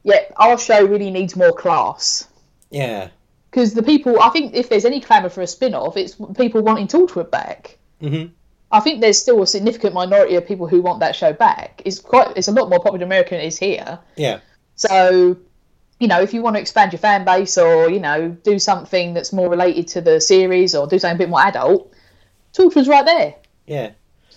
yeah, 0.03 0.21
our 0.37 0.57
show 0.57 0.83
really 0.85 1.11
needs 1.11 1.35
more 1.35 1.53
class. 1.53 2.27
Yeah. 2.71 3.09
Because 3.53 3.75
the 3.75 3.83
people, 3.83 4.19
I 4.19 4.29
think 4.29 4.55
if 4.55 4.67
there's 4.67 4.83
any 4.83 4.99
clamour 4.99 5.29
for 5.29 5.41
a 5.41 5.47
spin 5.47 5.75
off, 5.75 5.95
it's 5.95 6.15
people 6.35 6.63
wanting 6.63 6.87
Torchwood 6.87 7.29
back. 7.29 7.77
hmm 8.01 8.25
I 8.71 8.79
think 8.79 9.01
there's 9.01 9.19
still 9.19 9.43
a 9.43 9.45
significant 9.45 9.93
minority 9.93 10.33
of 10.33 10.47
people 10.47 10.67
who 10.67 10.81
want 10.81 11.01
that 11.01 11.15
show 11.15 11.31
back. 11.31 11.83
It's 11.85 11.99
quite, 11.99 12.35
it's 12.35 12.47
a 12.47 12.51
lot 12.51 12.69
more 12.69 12.79
popular 12.79 12.97
in 12.97 13.03
America 13.03 13.35
than 13.35 13.41
it 13.41 13.45
is 13.45 13.59
here. 13.59 13.99
Yeah. 14.15 14.39
So, 14.75 15.37
you 15.99 16.07
know, 16.07 16.19
if 16.19 16.33
you 16.33 16.41
want 16.41 16.55
to 16.55 16.59
expand 16.59 16.91
your 16.91 16.99
fan 16.99 17.23
base 17.23 17.55
or, 17.59 17.91
you 17.91 17.99
know, 17.99 18.29
do 18.29 18.57
something 18.57 19.13
that's 19.13 19.31
more 19.31 19.47
related 19.47 19.87
to 19.89 20.01
the 20.01 20.19
series 20.19 20.73
or 20.73 20.87
do 20.87 20.97
something 20.97 21.17
a 21.17 21.19
bit 21.19 21.29
more 21.29 21.41
adult, 21.41 21.93
Torchwood's 22.53 22.87
right 22.87 23.05
there. 23.05 23.35
Yeah. 23.67 23.91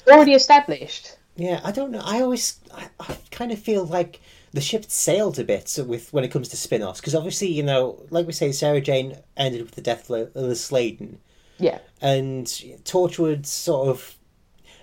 Already 0.06 0.34
established. 0.34 1.16
Yeah, 1.36 1.62
I 1.64 1.72
don't 1.72 1.90
know. 1.90 2.02
I 2.04 2.20
always, 2.20 2.60
I, 2.74 2.88
I 3.00 3.16
kind 3.30 3.52
of 3.52 3.58
feel 3.58 3.86
like 3.86 4.20
the 4.56 4.60
ship 4.62 4.86
sailed 4.88 5.38
a 5.38 5.44
bit 5.44 5.78
with 5.86 6.12
when 6.12 6.24
it 6.24 6.30
comes 6.32 6.48
to 6.48 6.56
spin-offs 6.56 7.00
because 7.00 7.14
obviously, 7.14 7.48
you 7.48 7.62
know, 7.62 8.02
like 8.10 8.26
we 8.26 8.32
say, 8.32 8.50
Sarah 8.50 8.80
Jane 8.80 9.16
ended 9.36 9.62
with 9.62 9.72
the 9.76 9.80
death 9.82 10.10
of 10.10 10.34
Liz 10.34 10.64
Sladen, 10.64 11.18
Yeah. 11.58 11.78
and 12.00 12.46
Torchwood 12.84 13.46
sort 13.46 13.88
of, 13.88 14.16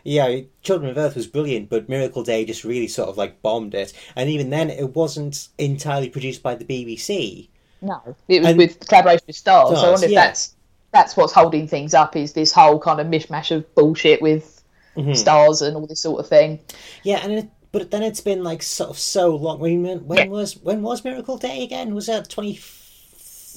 yeah, 0.03 0.41
Children 0.61 0.91
of 0.91 0.97
Earth 0.97 1.15
was 1.15 1.27
brilliant, 1.27 1.69
but 1.69 1.89
Miracle 1.89 2.23
Day 2.23 2.45
just 2.45 2.63
really 2.63 2.87
sort 2.87 3.09
of 3.09 3.17
like 3.17 3.41
bombed 3.41 3.73
it, 3.75 3.93
and 4.15 4.29
even 4.29 4.49
then, 4.49 4.69
it 4.69 4.95
wasn't 4.95 5.49
entirely 5.57 6.09
produced 6.09 6.41
by 6.43 6.55
the 6.55 6.65
BBC. 6.65 7.49
No. 7.81 7.99
It 8.29 8.39
was 8.39 8.49
And- 8.49 8.57
with 8.57 8.79
collaboration 8.87 9.25
with 9.27 9.35
Starz. 9.35 9.69
so 9.75 9.75
I 9.87 9.89
wonder 9.91 10.05
if 10.05 10.11
yeah. 10.11 10.25
that's 10.27 10.55
that's 10.91 11.17
what's 11.17 11.33
holding 11.33 11.67
things 11.67 11.95
up 11.95 12.15
is 12.15 12.33
this 12.33 12.51
whole 12.51 12.77
kind 12.79 12.99
of 13.01 13.07
mishmash 13.07 13.49
of 13.49 13.73
bullshit 13.73 14.21
with 14.21 14.63
Mhm. 14.95 15.09
Starz 15.19 15.65
and 15.65 15.75
all 15.75 15.87
this 15.87 15.99
sort 16.01 16.19
of 16.19 16.27
thing. 16.27 16.59
Yeah, 17.01 17.19
and 17.23 17.33
it, 17.33 17.47
but 17.73 17.91
then 17.91 18.03
it's 18.03 18.21
been 18.21 18.41
like 18.43 18.63
sort 18.63 18.89
of 18.91 18.97
so 18.97 19.35
long. 19.35 19.59
When 19.59 19.83
when 20.07 20.17
Yeah. 20.19 20.27
was 20.27 20.55
when 20.57 20.81
was 20.81 21.03
Miracle 21.03 21.37
Day 21.37 21.63
again? 21.65 21.93
Was 21.93 22.05
that 22.05 22.29
twenty? 22.29 22.59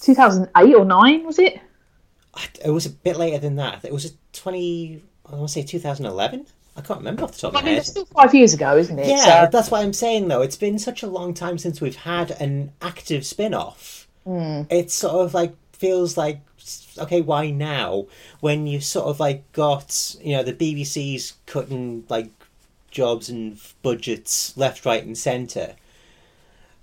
2008 0.00 0.74
or 0.74 0.85
9, 0.85 1.24
was 1.26 1.38
it? 1.38 1.61
It 2.64 2.70
was 2.70 2.85
a 2.87 2.90
bit 2.90 3.16
later 3.16 3.38
than 3.38 3.57
that. 3.57 3.85
It 3.85 3.92
was 3.92 4.05
a 4.05 4.11
twenty. 4.35 5.02
I 5.24 5.35
want 5.37 5.48
to 5.48 5.52
say 5.52 5.62
two 5.62 5.79
thousand 5.79 6.05
eleven. 6.05 6.46
I 6.76 6.83
can't 6.83 6.98
remember 6.98 7.24
off 7.24 7.33
the 7.33 7.38
top 7.38 7.52
of 7.52 7.57
I 7.57 7.61
my 7.61 7.64
mean, 7.64 7.74
head. 7.74 7.81
it's 7.81 7.88
still 7.88 8.05
five 8.05 8.35
years 8.35 8.52
ago, 8.52 8.76
isn't 8.76 8.98
it? 8.98 9.07
Yeah, 9.09 9.44
So- 9.44 9.48
that's 9.50 9.70
what 9.70 9.83
I'm 9.83 9.94
saying 9.94 10.29
though. 10.29 10.42
It's 10.42 10.57
been 10.57 10.79
such 10.79 11.02
a 11.02 11.07
long 11.07 11.33
time 11.33 11.57
since 11.57 11.81
we've 11.81 11.96
had 11.96 12.33
an 12.33 12.72
active 12.83 13.24
spin 13.24 13.55
off. 13.55 14.07
Mm. 14.26 14.70
It 14.70 14.90
sort 14.90 15.14
of 15.24 15.33
like 15.33 15.55
feels 15.72 16.18
like 16.18 16.40
okay, 16.98 17.22
why 17.22 17.50
now? 17.50 18.05
When 18.40 18.66
you 18.66 18.81
sort 18.81 19.07
of 19.07 19.18
like 19.18 19.50
got 19.52 20.14
you 20.20 20.37
know 20.37 20.42
the 20.42 20.52
BBC's 20.52 21.33
cutting 21.46 22.05
like 22.11 22.29
jobs 22.96 23.28
and 23.28 23.59
budgets 23.82 24.56
left, 24.56 24.85
right, 24.87 25.04
and 25.04 25.16
centre. 25.16 25.76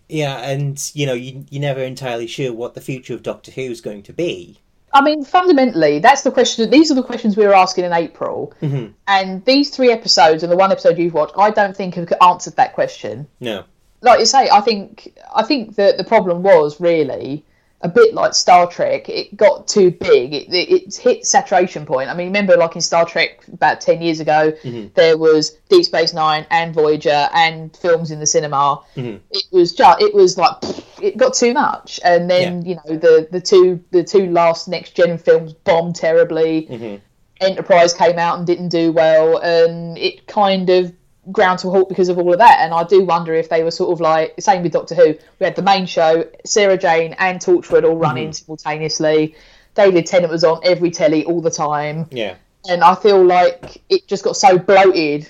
Yeah, 0.08 0.38
and 0.38 0.92
you 0.94 1.06
know 1.06 1.14
you 1.14 1.46
you're 1.50 1.62
never 1.62 1.82
entirely 1.82 2.28
sure 2.28 2.54
what 2.54 2.76
the 2.76 2.82
future 2.82 3.14
of 3.14 3.24
Doctor 3.24 3.52
Who 3.52 3.62
is 3.64 3.82
going 3.82 4.04
to 4.04 4.14
be. 4.14 4.60
I 4.96 5.02
mean, 5.02 5.26
fundamentally, 5.26 5.98
that's 5.98 6.22
the 6.22 6.32
question. 6.32 6.70
These 6.70 6.92
are 6.92 6.94
the 6.94 7.02
questions 7.02 7.36
we 7.36 7.48
were 7.48 7.56
asking 7.56 7.86
in 7.86 7.94
April, 7.94 8.54
Mm-hmm. 8.62 8.92
and 9.08 9.44
these 9.46 9.72
three 9.76 9.92
episodes 9.92 10.44
and 10.44 10.52
the 10.52 10.58
one 10.58 10.72
episode 10.72 11.00
you've 11.00 11.16
watched, 11.16 11.34
I 11.36 11.50
don't 11.50 11.76
think 11.76 11.96
have 11.96 12.14
answered 12.22 12.56
that 12.58 12.74
question. 12.74 13.28
No. 13.40 13.64
Like 14.02 14.20
you 14.20 14.26
say, 14.28 14.50
I 14.52 14.62
think 14.62 15.18
I 15.36 15.44
think 15.44 15.76
that 15.76 15.98
the 15.98 16.04
problem 16.04 16.44
was 16.44 16.80
really 16.80 17.44
a 17.84 17.90
bit 17.90 18.14
like 18.14 18.34
Star 18.34 18.66
Trek. 18.66 19.10
It 19.10 19.36
got 19.36 19.68
too 19.68 19.92
big. 19.92 20.34
It, 20.34 20.54
it, 20.54 20.72
it 20.72 20.96
hit 20.96 21.26
saturation 21.26 21.86
point. 21.86 22.10
I 22.10 22.14
mean, 22.14 22.28
remember, 22.28 22.56
like 22.56 22.76
in 22.76 22.82
Star 22.82 23.06
Trek 23.06 23.44
about 23.52 23.82
ten 23.82 24.02
years 24.02 24.22
ago, 24.22 24.54
mm-hmm. 24.64 24.88
there 24.96 25.18
was 25.18 25.52
Deep 25.70 25.86
Space 25.86 26.14
Nine 26.14 26.48
and 26.50 26.74
Voyager 26.74 27.30
and 27.34 27.76
films 27.76 28.10
in 28.10 28.20
the 28.20 28.26
cinema. 28.26 28.82
Mm-hmm. 28.96 29.18
It 29.32 29.44
was 29.52 29.74
just 29.74 30.02
it 30.02 30.14
was 30.14 30.38
like 30.38 30.56
it 31.02 31.18
got 31.18 31.34
too 31.34 31.54
much, 31.54 32.00
and 32.06 32.30
then 32.30 32.66
you 32.66 32.76
know 32.76 32.96
the 32.96 33.28
the 33.32 33.42
two 33.42 33.84
the 33.92 34.04
two 34.04 34.32
last 34.32 34.68
next 34.68 34.96
gen 34.96 35.18
films 35.18 35.54
bombed 35.54 35.96
terribly. 35.96 36.68
Mm-hmm. 36.70 36.96
Enterprise 37.42 37.94
came 37.94 38.18
out 38.18 38.38
and 38.38 38.48
didn't 38.48 38.70
do 38.70 38.94
well, 38.94 39.38
and 39.40 39.98
it 39.98 40.26
kind 40.28 40.70
of 40.70 40.94
ground 41.32 41.60
to 41.60 41.68
a 41.70 41.72
halt 41.72 41.90
because 41.90 42.10
of 42.10 42.18
all 42.18 42.34
of 42.34 42.40
that. 42.40 42.60
And 42.60 42.74
I 42.74 42.84
do 42.84 43.04
wonder 43.04 43.34
if 43.34 43.50
they 43.50 43.64
were 43.64 43.72
sort 43.72 43.92
of 43.94 44.02
like 44.02 44.34
same 44.40 44.64
with 44.64 44.74
Doctor 44.74 44.96
Who. 44.96 45.16
We 45.40 45.44
had 45.46 45.56
the 45.56 45.62
main 45.62 45.86
show, 45.86 46.28
Sarah 46.46 46.78
Jane 46.78 47.16
and 47.18 47.40
Torchwood 47.40 47.84
all 47.84 47.96
running 47.96 48.30
mm-hmm. 48.30 48.34
simultaneously. 48.34 49.36
David 49.76 50.06
Tennant 50.06 50.32
was 50.32 50.44
on 50.44 50.60
every 50.64 50.92
telly 50.92 51.26
all 51.26 51.42
the 51.42 51.50
time, 51.50 52.06
Yeah. 52.12 52.36
and 52.70 52.84
I 52.84 52.94
feel 52.94 53.24
like 53.24 53.82
it 53.90 54.08
just 54.08 54.24
got 54.24 54.36
so 54.36 54.60
bloated. 54.60 55.28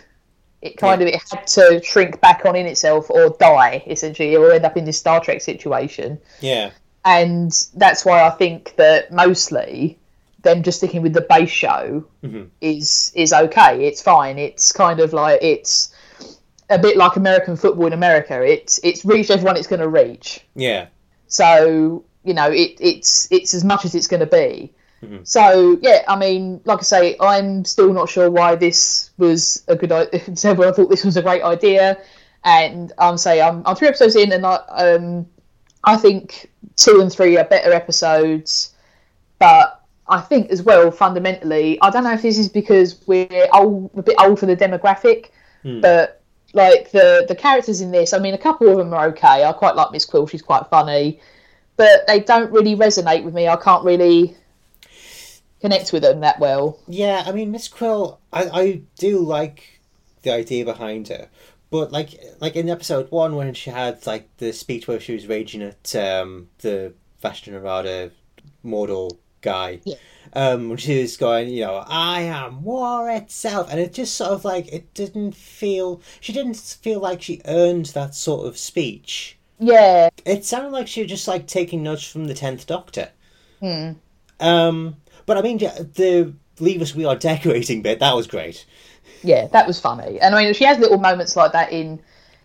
It 0.61 0.77
kind 0.77 1.01
of 1.01 1.07
it 1.07 1.21
had 1.31 1.47
to 1.47 1.81
shrink 1.83 2.19
back 2.21 2.45
on 2.45 2.55
in 2.55 2.65
itself 2.65 3.09
or 3.09 3.35
die 3.39 3.83
essentially, 3.87 4.35
or 4.35 4.51
end 4.51 4.65
up 4.65 4.75
in 4.77 4.85
this 4.85 4.97
Star 4.97 5.19
Trek 5.21 5.41
situation 5.41 6.19
Yeah. 6.41 6.71
and 7.05 7.51
that's 7.75 8.03
why 8.05 8.23
I 8.23 8.29
think 8.31 8.75
that 8.77 9.11
mostly 9.11 9.97
them 10.43 10.61
just 10.61 10.77
sticking 10.77 11.01
with 11.01 11.13
the 11.13 11.21
base 11.21 11.49
show 11.49 12.05
is 12.61 13.11
is 13.15 13.33
okay. 13.33 13.85
It's 13.85 14.01
fine. 14.01 14.37
It's 14.37 14.71
kind 14.71 14.99
of 14.99 15.13
like 15.13 15.41
it's 15.41 15.93
a 16.69 16.77
bit 16.77 16.97
like 16.97 17.15
American 17.15 17.55
football 17.55 17.87
in 17.87 17.93
America. 17.93 18.41
It's 18.41 18.79
it's 18.83 19.03
reached 19.03 19.31
everyone 19.31 19.57
it's 19.57 19.67
going 19.67 19.81
to 19.81 19.89
reach. 19.89 20.41
Yeah. 20.55 20.87
So 21.27 22.05
you 22.23 22.33
know 22.33 22.51
it, 22.51 22.77
it's 22.79 23.27
it's 23.31 23.53
as 23.53 23.63
much 23.63 23.85
as 23.85 23.95
it's 23.95 24.07
going 24.07 24.19
to 24.19 24.25
be. 24.25 24.73
So 25.23 25.77
yeah, 25.81 26.03
I 26.07 26.15
mean, 26.17 26.61
like 26.65 26.79
I 26.79 26.83
say, 26.83 27.15
I'm 27.19 27.65
still 27.65 27.93
not 27.93 28.09
sure 28.09 28.29
why 28.29 28.55
this 28.55 29.11
was 29.17 29.63
a 29.67 29.75
good 29.75 29.91
idea. 29.91 30.21
I 30.25 30.71
thought 30.71 30.89
this 30.89 31.03
was 31.03 31.17
a 31.17 31.21
great 31.21 31.43
idea, 31.43 31.97
and 32.43 32.91
I'm 32.97 33.17
saying 33.17 33.41
I'm, 33.41 33.63
I'm 33.65 33.75
three 33.75 33.87
episodes 33.89 34.15
in, 34.15 34.31
and 34.31 34.45
I 34.45 34.55
um 34.55 35.27
I 35.83 35.97
think 35.97 36.51
two 36.75 37.01
and 37.01 37.11
three 37.11 37.37
are 37.37 37.43
better 37.43 37.73
episodes, 37.73 38.73
but 39.39 39.82
I 40.07 40.19
think 40.19 40.49
as 40.51 40.61
well 40.63 40.91
fundamentally, 40.91 41.79
I 41.81 41.89
don't 41.89 42.03
know 42.03 42.13
if 42.13 42.21
this 42.21 42.37
is 42.37 42.49
because 42.49 42.99
we're 43.07 43.47
old, 43.53 43.91
a 43.95 44.01
bit 44.01 44.15
old 44.19 44.39
for 44.39 44.45
the 44.45 44.55
demographic, 44.55 45.29
but 45.81 46.21
like 46.53 46.91
the 46.91 47.25
the 47.27 47.35
characters 47.35 47.81
in 47.81 47.91
this, 47.91 48.13
I 48.13 48.19
mean, 48.19 48.33
a 48.33 48.37
couple 48.37 48.67
of 48.69 48.77
them 48.77 48.93
are 48.93 49.07
okay. 49.07 49.43
I 49.43 49.51
quite 49.53 49.75
like 49.75 49.91
Miss 49.91 50.05
Quill; 50.05 50.27
she's 50.27 50.41
quite 50.41 50.67
funny, 50.67 51.19
but 51.77 52.05
they 52.07 52.19
don't 52.19 52.51
really 52.51 52.75
resonate 52.75 53.23
with 53.23 53.33
me. 53.33 53.47
I 53.47 53.55
can't 53.55 53.83
really 53.85 54.35
connect 55.61 55.93
with 55.93 56.03
them 56.03 56.19
that 56.19 56.39
well. 56.39 56.77
Yeah, 56.87 57.23
I 57.25 57.31
mean, 57.31 57.51
Miss 57.51 57.69
Quill, 57.69 58.19
I, 58.33 58.43
I 58.49 58.81
do 58.97 59.19
like 59.19 59.79
the 60.23 60.33
idea 60.33 60.65
behind 60.65 61.07
her, 61.07 61.29
but 61.71 61.91
like 61.93 62.19
like 62.41 62.57
in 62.57 62.69
episode 62.69 63.09
one 63.09 63.37
when 63.37 63.53
she 63.53 63.69
had 63.69 64.05
like 64.05 64.27
the 64.37 64.51
speech 64.51 64.87
where 64.87 64.99
she 64.99 65.13
was 65.13 65.27
raging 65.27 65.61
at 65.61 65.95
um, 65.95 66.49
the 66.59 66.93
Vashta 67.23 67.53
Nerada 67.53 68.11
model 68.61 69.17
guy, 69.43 69.79
Yeah. 69.83 69.95
um, 70.33 70.75
she 70.77 70.99
was 71.01 71.15
going, 71.17 71.49
you 71.49 71.61
know, 71.65 71.83
I 71.87 72.21
am 72.21 72.63
war 72.63 73.09
itself, 73.11 73.67
and 73.69 73.79
it 73.79 73.93
just 73.93 74.15
sort 74.15 74.31
of 74.31 74.43
like 74.43 74.67
it 74.73 74.93
didn't 74.95 75.35
feel 75.35 76.01
she 76.19 76.33
didn't 76.33 76.55
feel 76.57 76.99
like 76.99 77.21
she 77.21 77.41
earned 77.45 77.87
that 77.87 78.15
sort 78.15 78.47
of 78.47 78.57
speech. 78.57 79.37
Yeah, 79.59 80.09
It 80.25 80.43
sounded 80.43 80.71
like 80.71 80.87
she 80.87 81.01
was 81.03 81.09
just 81.09 81.27
like 81.27 81.45
taking 81.47 81.83
notes 81.83 82.03
from 82.09 82.25
the 82.25 82.33
Tenth 82.33 82.65
Doctor. 82.65 83.09
Um, 84.39 84.97
but 85.25 85.37
I 85.37 85.41
mean, 85.41 85.57
the 85.59 86.33
leave 86.59 86.81
us 86.81 86.93
we 86.95 87.05
are 87.05 87.15
decorating 87.15 87.81
bit 87.81 87.99
that 87.99 88.15
was 88.15 88.27
great. 88.27 88.65
yeah, 89.23 89.47
that 89.47 89.67
was 89.67 89.79
funny. 89.79 90.19
And 90.19 90.35
I 90.35 90.43
mean, 90.43 90.53
she 90.53 90.65
has 90.65 90.79
little 90.79 90.97
moments 90.99 91.35
like 91.35 91.51
that 91.53 91.71
in 91.71 92.01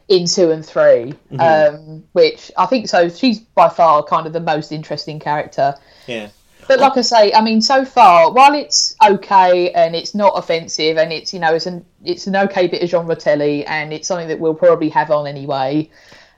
in 0.08 0.26
two 0.26 0.50
and 0.50 0.64
3 0.64 1.12
um, 1.38 2.02
which 2.12 2.50
I 2.56 2.64
think 2.66 2.88
so. 2.88 3.08
She's 3.10 3.40
by 3.40 3.68
far 3.68 4.02
kind 4.04 4.26
of 4.26 4.32
the 4.32 4.40
most 4.40 4.72
interesting 4.72 5.18
character. 5.20 5.74
Yeah. 6.06 6.28
But 6.68 6.80
like 6.80 6.96
I 6.98 7.00
say, 7.00 7.32
I 7.32 7.40
mean, 7.40 7.62
so 7.62 7.84
far, 7.84 8.30
while 8.30 8.54
it's 8.54 8.94
okay 9.04 9.70
and 9.72 9.96
it's 9.96 10.14
not 10.14 10.34
offensive 10.36 10.98
and 10.98 11.12
it's 11.12 11.32
you 11.32 11.40
know 11.40 11.54
it's 11.54 11.66
an 11.66 11.84
it's 12.04 12.26
an 12.26 12.36
okay 12.36 12.68
bit 12.68 12.82
of 12.82 12.90
genre 12.90 13.16
telly 13.16 13.64
and 13.66 13.92
it's 13.92 14.06
something 14.06 14.28
that 14.28 14.38
we'll 14.38 14.54
probably 14.54 14.90
have 14.90 15.10
on 15.10 15.26
anyway. 15.26 15.90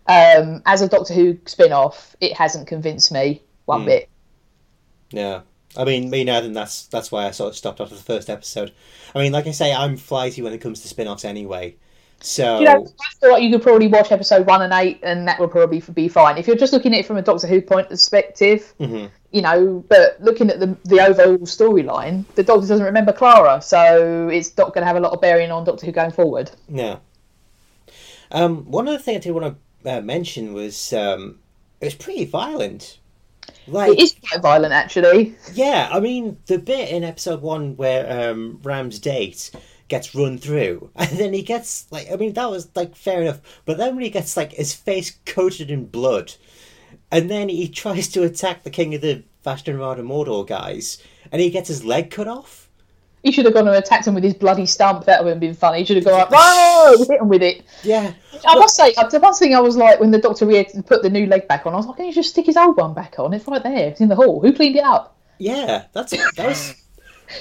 Um, 0.06 0.62
as 0.66 0.82
a 0.82 0.88
Doctor 0.88 1.14
Who 1.14 1.38
spin 1.46 1.72
off, 1.72 2.14
it 2.20 2.36
hasn't 2.36 2.68
convinced 2.68 3.12
me 3.12 3.42
one 3.64 3.84
bit. 3.84 4.08
Yeah. 5.10 5.42
I 5.76 5.84
mean, 5.84 6.10
me 6.10 6.24
now, 6.24 6.40
then 6.40 6.52
that's 6.52 6.86
that's 6.86 7.12
why 7.12 7.26
I 7.26 7.30
sort 7.32 7.50
of 7.50 7.56
stopped 7.56 7.80
after 7.80 7.94
the 7.94 8.02
first 8.02 8.30
episode. 8.30 8.72
I 9.14 9.20
mean, 9.20 9.32
like 9.32 9.46
I 9.46 9.52
say, 9.52 9.72
I'm 9.72 9.96
flighty 9.96 10.42
when 10.42 10.52
it 10.52 10.58
comes 10.58 10.80
to 10.80 10.88
spin-offs 10.88 11.24
anyway. 11.24 11.76
So 12.20 12.58
You 12.58 12.66
know, 12.66 12.86
I 13.22 13.26
like 13.28 13.42
you 13.42 13.50
could 13.50 13.62
probably 13.62 13.86
watch 13.86 14.12
episode 14.12 14.46
one 14.46 14.62
and 14.62 14.72
eight, 14.72 15.00
and 15.02 15.26
that 15.26 15.40
would 15.40 15.50
probably 15.50 15.80
be 15.80 16.08
fine. 16.08 16.38
If 16.38 16.46
you're 16.46 16.56
just 16.56 16.72
looking 16.72 16.92
at 16.92 17.00
it 17.00 17.06
from 17.06 17.16
a 17.16 17.22
Doctor 17.22 17.46
Who 17.46 17.62
point 17.62 17.88
perspective, 17.88 18.74
you 19.32 19.42
know, 19.42 19.84
but 19.88 20.16
looking 20.20 20.50
at 20.50 20.60
the 20.60 20.76
the 20.84 21.00
overall 21.00 21.38
storyline, 21.38 22.24
the 22.34 22.42
Doctor 22.42 22.66
doesn't 22.66 22.84
remember 22.84 23.12
Clara, 23.12 23.60
so 23.62 24.28
it's 24.28 24.56
not 24.56 24.74
going 24.74 24.82
to 24.82 24.86
have 24.86 24.96
a 24.96 25.00
lot 25.00 25.12
of 25.12 25.20
bearing 25.20 25.50
on 25.50 25.64
Doctor 25.64 25.86
Who 25.86 25.92
going 25.92 26.12
forward. 26.12 26.50
yeah. 26.68 26.96
Um, 28.32 28.70
one 28.70 28.86
other 28.86 28.98
thing 28.98 29.16
I 29.16 29.18
did 29.18 29.32
want 29.32 29.56
to 29.82 29.98
uh, 29.98 30.00
mention 30.02 30.52
was 30.52 30.92
um, 30.92 31.40
it 31.80 31.86
was 31.86 31.94
pretty 31.94 32.24
violent. 32.26 32.98
Like, 33.66 33.92
It 33.92 34.00
is 34.00 34.14
quite 34.28 34.40
violent, 34.42 34.72
actually. 34.72 35.34
yeah, 35.52 35.88
I 35.90 36.00
mean, 36.00 36.36
the 36.46 36.58
bit 36.58 36.90
in 36.90 37.02
episode 37.04 37.42
one 37.42 37.76
where 37.76 38.30
um, 38.30 38.60
Ram's 38.62 38.98
date 39.00 39.50
gets 39.88 40.14
run 40.14 40.38
through, 40.38 40.90
and 40.96 41.10
then 41.18 41.32
he 41.32 41.42
gets 41.42 41.90
like, 41.90 42.10
I 42.12 42.16
mean, 42.16 42.32
that 42.34 42.50
was 42.50 42.68
like 42.76 42.94
fair 42.94 43.22
enough, 43.22 43.40
but 43.64 43.78
then 43.78 43.94
when 43.96 44.04
he 44.04 44.10
gets 44.10 44.36
like 44.36 44.52
his 44.52 44.72
face 44.74 45.18
coated 45.26 45.70
in 45.70 45.86
blood, 45.86 46.34
and 47.10 47.30
then 47.30 47.48
he 47.48 47.68
tries 47.82 48.08
to 48.08 48.22
attack 48.22 48.62
the 48.62 48.70
king 48.70 48.94
of 48.94 49.00
the 49.00 49.22
Vashta 49.44 49.74
Nerada 49.74 50.00
Mordor 50.00 50.46
guys, 50.46 51.02
and 51.32 51.40
he 51.40 51.50
gets 51.50 51.68
his 51.68 51.84
leg 51.84 52.10
cut 52.10 52.28
off. 52.28 52.68
He 53.22 53.32
should 53.32 53.44
have 53.44 53.52
gone 53.52 53.68
and 53.68 53.76
attacked 53.76 54.06
him 54.06 54.14
with 54.14 54.24
his 54.24 54.32
bloody 54.32 54.64
stump. 54.64 55.04
That 55.04 55.22
would 55.22 55.30
have 55.30 55.40
been 55.40 55.52
funny. 55.52 55.80
He 55.80 55.84
should 55.84 55.96
have 55.96 56.06
gone 56.06 56.14
like, 56.14 56.30
"Whoa!" 56.30 56.96
hit 57.08 57.20
him 57.20 57.28
with 57.28 57.42
it. 57.42 57.62
Yeah, 57.82 58.12
I 58.46 58.58
must 58.58 58.76
say, 58.76 58.94
uh, 58.94 59.08
the 59.08 59.20
one 59.20 59.34
thing 59.34 59.54
I 59.54 59.60
was 59.60 59.76
like 59.76 60.00
when 60.00 60.10
the 60.10 60.18
doctor 60.18 60.46
re- 60.46 60.66
put 60.86 61.02
the 61.02 61.10
new 61.10 61.26
leg 61.26 61.46
back 61.46 61.66
on, 61.66 61.74
I 61.74 61.76
was 61.76 61.86
like, 61.86 61.96
"Can 61.96 62.06
you 62.06 62.12
just 62.12 62.30
stick 62.30 62.46
his 62.46 62.56
old 62.56 62.76
one 62.76 62.94
back 62.94 63.18
on? 63.18 63.34
It's 63.34 63.46
right 63.46 63.62
there. 63.62 63.88
It's 63.88 64.00
in 64.00 64.08
the 64.08 64.16
hall. 64.16 64.40
Who 64.40 64.52
cleaned 64.52 64.76
it 64.76 64.84
up? 64.84 65.16
yeah, 65.38 65.84
that's 65.92 66.12
that 66.12 66.32
was. 66.38 66.74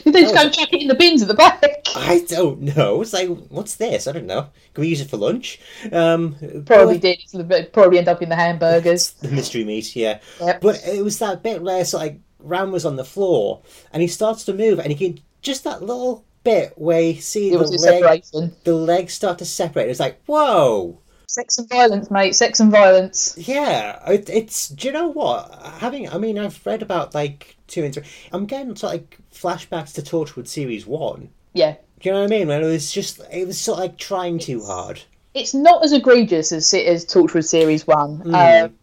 Did 0.04 0.14
they 0.14 0.22
just 0.22 0.36
go 0.36 0.42
and 0.42 0.54
chuck 0.54 0.72
it 0.72 0.82
in 0.82 0.88
the 0.88 0.96
bins 0.96 1.22
at 1.22 1.28
the 1.28 1.34
back?" 1.34 1.64
I 1.96 2.26
don't 2.28 2.62
know. 2.62 3.02
It's 3.02 3.14
like, 3.14 3.30
what's 3.50 3.76
this? 3.76 4.08
I 4.08 4.12
don't 4.12 4.26
know. 4.26 4.48
Can 4.74 4.82
we 4.82 4.88
use 4.88 5.02
it 5.02 5.10
for 5.10 5.18
lunch? 5.18 5.60
Um, 5.92 6.36
Probably 6.66 6.96
but- 6.96 7.02
did. 7.02 7.20
It'd 7.34 7.74
Probably 7.74 7.98
end 7.98 8.08
up 8.08 8.22
in 8.22 8.30
the 8.30 8.36
hamburgers. 8.36 9.12
the 9.22 9.30
mystery 9.30 9.64
meat, 9.64 9.96
yeah. 9.96 10.20
Yep. 10.40 10.62
But 10.62 10.82
it 10.88 11.04
was 11.04 11.20
that 11.20 11.44
bit 11.44 11.62
where 11.62 11.82
it's 11.82 11.94
like 11.94 12.20
Ram 12.40 12.72
was 12.72 12.86
on 12.86 12.96
the 12.96 13.06
floor 13.06 13.62
and 13.92 14.02
he 14.02 14.08
starts 14.08 14.44
to 14.46 14.54
move 14.54 14.80
and 14.80 14.92
he 14.92 14.96
can 14.96 15.24
just 15.42 15.64
that 15.64 15.82
little 15.82 16.26
bit 16.44 16.74
where 16.78 17.02
you 17.02 17.16
see 17.22 17.50
the 17.52 17.58
leg, 17.58 18.24
the 18.64 18.74
legs 18.74 19.14
start 19.14 19.40
to 19.40 19.46
separate. 19.46 19.90
It's 19.90 20.00
like 20.00 20.22
whoa, 20.26 21.00
Sex 21.40 21.58
and 21.58 21.70
violence, 21.70 22.12
mate. 22.12 22.36
Sex 22.36 22.60
and 22.60 22.70
violence. 22.70 23.34
yeah. 23.38 24.12
It, 24.12 24.30
it's 24.30 24.68
do 24.68 24.88
you 24.88 24.94
know 24.94 25.08
what? 25.08 25.50
Having 25.80 26.10
I 26.10 26.18
mean 26.18 26.38
I've 26.38 26.66
read 26.66 26.82
about 26.82 27.16
like 27.16 27.56
two 27.68 27.86
and 27.86 27.94
three. 27.94 28.04
I'm 28.34 28.46
getting 28.46 28.76
sort 28.76 28.96
of 28.96 29.02
like 29.02 29.18
flashbacks 29.34 29.94
to 29.94 30.02
Torchwood 30.02 30.50
series 30.50 30.86
one. 30.86 31.30
Yeah. 31.54 31.76
Do 32.02 32.10
you 32.10 32.12
know 32.12 32.20
what 32.20 32.34
I 32.34 32.36
mean? 32.38 32.50
When 32.50 32.62
it 32.62 32.68
was 32.68 32.92
just 32.92 33.22
it 33.32 33.48
was 33.48 33.58
sort 33.58 33.80
of 33.80 33.86
like 33.86 33.98
trying 33.98 34.40
too 34.40 34.66
hard. 34.66 35.02
it's 35.34 35.54
not 35.54 35.82
as 35.86 35.94
egregious 35.94 36.52
as 36.52 36.74
as 36.74 37.06
Torchwood 37.06 37.46
series 37.46 37.88
one. 37.88 38.20
Mm. 38.20 38.66
Um, 38.66 38.76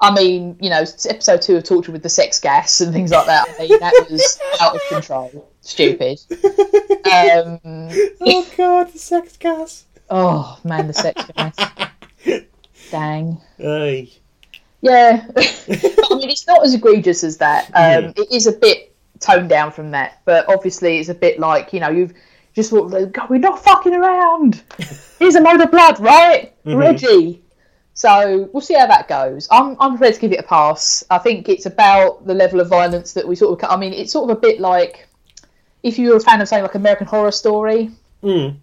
I 0.00 0.14
mean, 0.14 0.56
you 0.58 0.70
know, 0.70 0.82
episode 1.06 1.42
two 1.42 1.56
of 1.56 1.64
Torchwood 1.64 1.90
with 1.90 2.02
the 2.02 2.08
sex 2.08 2.40
gas 2.40 2.80
and 2.80 2.94
things 2.94 3.10
like 3.10 3.26
that. 3.26 3.46
I 3.58 3.68
mean, 3.68 3.78
that 3.78 4.06
was 4.10 4.40
out 4.62 4.74
of 4.74 4.80
control, 4.88 5.50
stupid. 5.60 6.18
Um, 6.32 7.60
oh 8.22 8.46
god, 8.56 8.90
the 8.94 8.98
sex 8.98 9.36
gas. 9.36 9.84
Oh 10.10 10.58
man, 10.64 10.86
the 10.86 10.92
sex 10.92 11.22
gas. 11.36 11.56
Dang. 12.90 13.40
Aye. 13.64 14.10
Yeah, 14.82 15.26
I 15.36 16.14
mean, 16.14 16.30
it's 16.30 16.46
not 16.46 16.64
as 16.64 16.74
egregious 16.74 17.22
as 17.22 17.36
that. 17.38 17.66
Um, 17.66 17.72
Yeah. 17.74 18.12
It 18.16 18.32
is 18.32 18.46
a 18.46 18.52
bit 18.52 18.94
toned 19.20 19.48
down 19.50 19.70
from 19.72 19.90
that, 19.90 20.22
but 20.24 20.48
obviously, 20.48 20.98
it's 20.98 21.10
a 21.10 21.14
bit 21.14 21.38
like 21.38 21.72
you 21.72 21.80
know, 21.80 21.90
you've 21.90 22.14
just 22.54 22.70
thought, 22.70 22.88
God, 23.12 23.30
we're 23.30 23.38
not 23.38 23.62
fucking 23.62 23.94
around. 23.94 24.62
Here's 25.18 25.36
a 25.36 25.40
load 25.40 25.60
of 25.60 25.70
blood, 25.70 26.00
right, 26.00 26.52
Reggie? 26.64 27.42
So 27.92 28.48
we'll 28.52 28.62
see 28.62 28.74
how 28.74 28.86
that 28.86 29.08
goes. 29.08 29.46
I'm 29.50 29.76
I'm 29.78 29.90
prepared 29.98 30.14
to 30.14 30.20
give 30.20 30.32
it 30.32 30.40
a 30.40 30.44
pass. 30.44 31.04
I 31.10 31.18
think 31.18 31.48
it's 31.50 31.66
about 31.66 32.26
the 32.26 32.32
level 32.34 32.60
of 32.60 32.68
violence 32.68 33.12
that 33.12 33.28
we 33.28 33.36
sort 33.36 33.62
of. 33.62 33.70
I 33.70 33.76
mean, 33.76 33.92
it's 33.92 34.12
sort 34.12 34.30
of 34.30 34.38
a 34.38 34.40
bit 34.40 34.60
like 34.60 35.06
if 35.82 35.98
you 35.98 36.10
were 36.10 36.16
a 36.16 36.20
fan 36.20 36.40
of 36.40 36.48
something 36.48 36.62
like 36.62 36.74
American 36.74 37.06
Horror 37.06 37.32
Story. 37.32 37.90
Mm. 38.22 38.56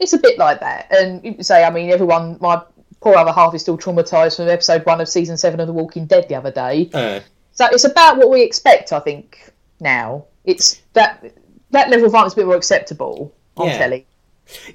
It's 0.00 0.12
a 0.14 0.18
bit 0.18 0.38
like 0.38 0.60
that, 0.60 0.86
and 0.90 1.22
you 1.24 1.42
say, 1.42 1.62
I 1.62 1.70
mean, 1.70 1.90
everyone, 1.90 2.38
my 2.40 2.62
poor 3.00 3.14
other 3.16 3.32
half 3.32 3.54
is 3.54 3.62
still 3.62 3.78
traumatized 3.78 4.36
from 4.36 4.48
episode 4.48 4.84
one 4.86 5.00
of 5.00 5.08
season 5.08 5.36
seven 5.36 5.60
of 5.60 5.66
The 5.66 5.72
Walking 5.72 6.06
Dead 6.06 6.26
the 6.28 6.34
other 6.34 6.50
day. 6.50 6.90
Uh, 6.92 7.20
So 7.52 7.66
it's 7.70 7.84
about 7.84 8.16
what 8.16 8.30
we 8.30 8.42
expect, 8.42 8.92
I 8.92 9.00
think. 9.00 9.52
Now 9.80 10.24
it's 10.44 10.80
that 10.94 11.24
that 11.70 11.88
level 11.90 12.06
of 12.06 12.12
violence 12.12 12.32
is 12.32 12.38
a 12.38 12.40
bit 12.40 12.46
more 12.46 12.56
acceptable 12.56 13.34
on 13.56 13.68
Yeah. 13.68 13.78
telly. 13.78 14.06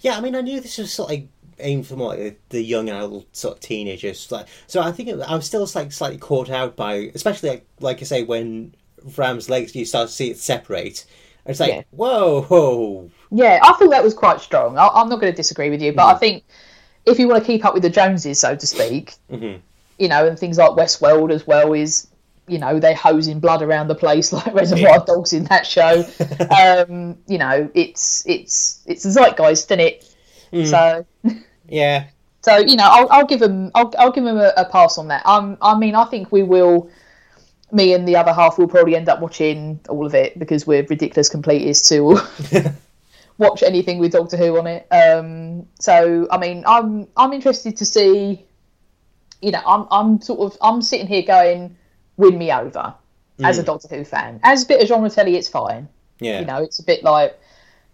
yeah, 0.01 0.17
I 0.17 0.21
mean, 0.21 0.35
I 0.35 0.41
knew 0.41 0.59
this 0.61 0.77
was 0.77 0.93
sort 0.93 1.09
of 1.11 1.15
like 1.17 1.27
aimed 1.59 1.87
for 1.87 1.95
more 1.95 2.15
like, 2.15 2.39
the 2.49 2.61
young 2.61 2.89
and 2.89 2.97
adult 2.97 3.35
sort 3.35 3.55
of 3.55 3.59
teenagers. 3.61 4.31
Like, 4.31 4.47
so 4.67 4.81
I 4.81 4.91
think 4.91 5.09
it, 5.09 5.19
I 5.21 5.35
was 5.35 5.45
still 5.45 5.67
like 5.75 5.91
slightly 5.91 6.17
caught 6.17 6.49
out 6.49 6.75
by, 6.75 7.11
especially 7.15 7.49
like 7.49 7.65
like 7.79 8.01
I 8.01 8.05
say, 8.05 8.23
when 8.23 8.75
Ram's 9.17 9.49
legs 9.49 9.75
you 9.75 9.85
start 9.85 10.07
to 10.09 10.13
see 10.13 10.29
it 10.29 10.37
separate. 10.39 11.05
It's 11.45 11.59
like, 11.59 11.71
Yeah. 11.73 11.81
whoa, 11.91 12.41
whoa, 12.43 13.09
Yeah, 13.31 13.59
I 13.63 13.73
thought 13.73 13.89
that 13.91 14.03
was 14.03 14.13
quite 14.13 14.41
strong. 14.41 14.77
I, 14.77 14.87
I'm 14.87 15.09
not 15.09 15.19
going 15.19 15.31
to 15.31 15.35
disagree 15.35 15.69
with 15.69 15.81
you, 15.81 15.93
but 15.93 16.05
I 16.05 16.17
think 16.17 16.43
if 17.05 17.19
you 17.19 17.27
want 17.27 17.43
to 17.43 17.45
keep 17.47 17.63
up 17.65 17.73
with 17.73 17.83
the 17.83 17.89
Joneses, 17.89 18.39
so 18.39 18.55
to 18.55 18.67
speak, 18.67 19.15
Mhm. 19.31 19.59
you 19.99 20.07
know, 20.07 20.25
and 20.27 20.37
things 20.39 20.57
like 20.57 20.71
Westworld 20.71 21.31
as 21.31 21.45
well 21.45 21.73
is, 21.73 22.07
you 22.47 22.57
know, 22.59 22.79
they're 22.79 22.95
hosing 22.95 23.39
blood 23.39 23.61
around 23.61 23.87
the 23.87 23.95
place 23.95 24.31
like 24.37 24.53
Reservoir 24.53 25.03
Dogs 25.05 25.33
in 25.33 25.43
that 25.45 25.65
show. 25.67 26.03
um, 26.57 27.17
you 27.27 27.37
know, 27.37 27.69
it's 27.73 28.23
it's 28.27 28.81
it's 28.85 29.05
a 29.05 29.09
zeitgeist, 29.11 29.65
isn't 29.71 29.79
it? 29.79 30.15
So 30.67 31.05
yeah, 31.67 32.05
so 32.41 32.57
you 32.57 32.75
know, 32.75 32.87
I'll, 32.87 33.07
I'll 33.11 33.25
give 33.25 33.39
them 33.39 33.71
I'll, 33.75 33.93
I'll 33.99 34.11
give 34.11 34.23
them 34.23 34.37
a, 34.37 34.51
a 34.57 34.65
pass 34.65 34.97
on 34.97 35.07
that. 35.09 35.25
Um, 35.25 35.57
I 35.61 35.77
mean, 35.77 35.95
I 35.95 36.05
think 36.05 36.31
we 36.31 36.43
will. 36.43 36.89
Me 37.71 37.93
and 37.93 38.07
the 38.07 38.15
other 38.15 38.33
half 38.33 38.57
will 38.57 38.67
probably 38.67 38.95
end 38.95 39.09
up 39.09 39.19
watching 39.19 39.79
all 39.89 40.05
of 40.05 40.13
it 40.13 40.37
because 40.37 40.67
we're 40.67 40.83
ridiculous 40.83 41.29
completists 41.29 41.87
to 41.89 42.73
watch 43.37 43.63
anything 43.63 43.97
with 43.99 44.11
Doctor 44.11 44.37
Who 44.37 44.57
on 44.57 44.67
it. 44.67 44.87
Um, 44.91 45.67
so 45.79 46.27
I 46.31 46.37
mean, 46.37 46.63
I'm 46.67 47.07
I'm 47.17 47.33
interested 47.33 47.75
to 47.77 47.85
see. 47.85 48.45
You 49.41 49.51
know, 49.51 49.61
I'm 49.65 49.87
I'm 49.91 50.21
sort 50.21 50.39
of 50.39 50.57
I'm 50.61 50.81
sitting 50.81 51.07
here 51.07 51.23
going, 51.23 51.75
win 52.17 52.37
me 52.37 52.51
over 52.51 52.93
as 53.43 53.57
a 53.57 53.63
Doctor 53.63 53.87
Who 53.89 54.03
fan. 54.05 54.39
As 54.43 54.63
a 54.63 54.67
bit 54.67 54.81
of 54.81 54.87
genre 54.87 55.09
telly, 55.09 55.35
it's 55.35 55.49
fine. 55.49 55.89
yeah, 56.19 56.39
You 56.39 56.45
know, 56.45 56.61
it's 56.61 56.79
a 56.79 56.83
bit 56.83 57.03
like 57.03 57.37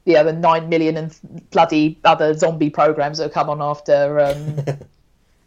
the 0.05 0.17
other 0.17 0.33
nine 0.33 0.69
million 0.69 0.97
and 0.97 1.49
bloody 1.51 1.99
other 2.03 2.33
zombie 2.35 2.69
programs 2.69 3.17
that 3.17 3.25
have 3.25 3.33
come 3.33 3.49
on 3.49 3.61
after 3.61 4.19
um, 4.19 4.57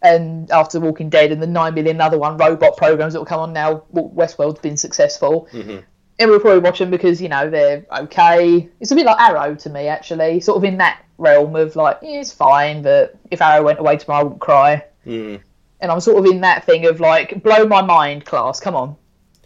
and 0.04 0.48
after 0.52 0.78
Walking 0.78 1.08
Dead, 1.08 1.32
and 1.32 1.42
the 1.42 1.46
nine 1.46 1.74
million 1.74 2.00
other 2.00 2.18
one 2.18 2.36
robot 2.36 2.76
programs 2.76 3.14
that 3.14 3.18
will 3.18 3.26
come 3.26 3.40
on 3.40 3.52
now. 3.52 3.82
Westworld's 3.92 4.60
been 4.60 4.76
successful, 4.76 5.48
Mhm. 5.52 5.82
and 6.18 6.30
we'll 6.30 6.38
probably 6.38 6.60
watch 6.60 6.78
them 6.78 6.90
because 6.90 7.20
you 7.20 7.28
know 7.28 7.50
they're 7.50 7.84
okay. 8.00 8.68
It's 8.80 8.90
a 8.92 8.94
bit 8.94 9.06
like 9.06 9.18
Arrow 9.20 9.54
to 9.56 9.70
me, 9.70 9.88
actually, 9.88 10.38
sort 10.40 10.58
of 10.58 10.64
in 10.64 10.76
that 10.78 11.00
realm 11.18 11.56
of 11.56 11.74
like 11.74 11.98
yeah, 12.02 12.20
it's 12.20 12.32
fine, 12.32 12.82
but 12.82 13.16
if 13.30 13.40
Arrow 13.42 13.64
went 13.64 13.78
away 13.80 13.96
tomorrow, 13.96 14.20
I 14.20 14.24
wouldn't 14.24 14.40
cry. 14.40 14.84
Mm. 15.06 15.40
And 15.80 15.90
I'm 15.90 16.00
sort 16.00 16.18
of 16.18 16.32
in 16.32 16.40
that 16.42 16.64
thing 16.64 16.86
of 16.86 17.00
like 17.00 17.42
blow 17.42 17.66
my 17.66 17.82
mind, 17.82 18.24
class. 18.24 18.60
Come 18.60 18.74
on, 18.76 18.96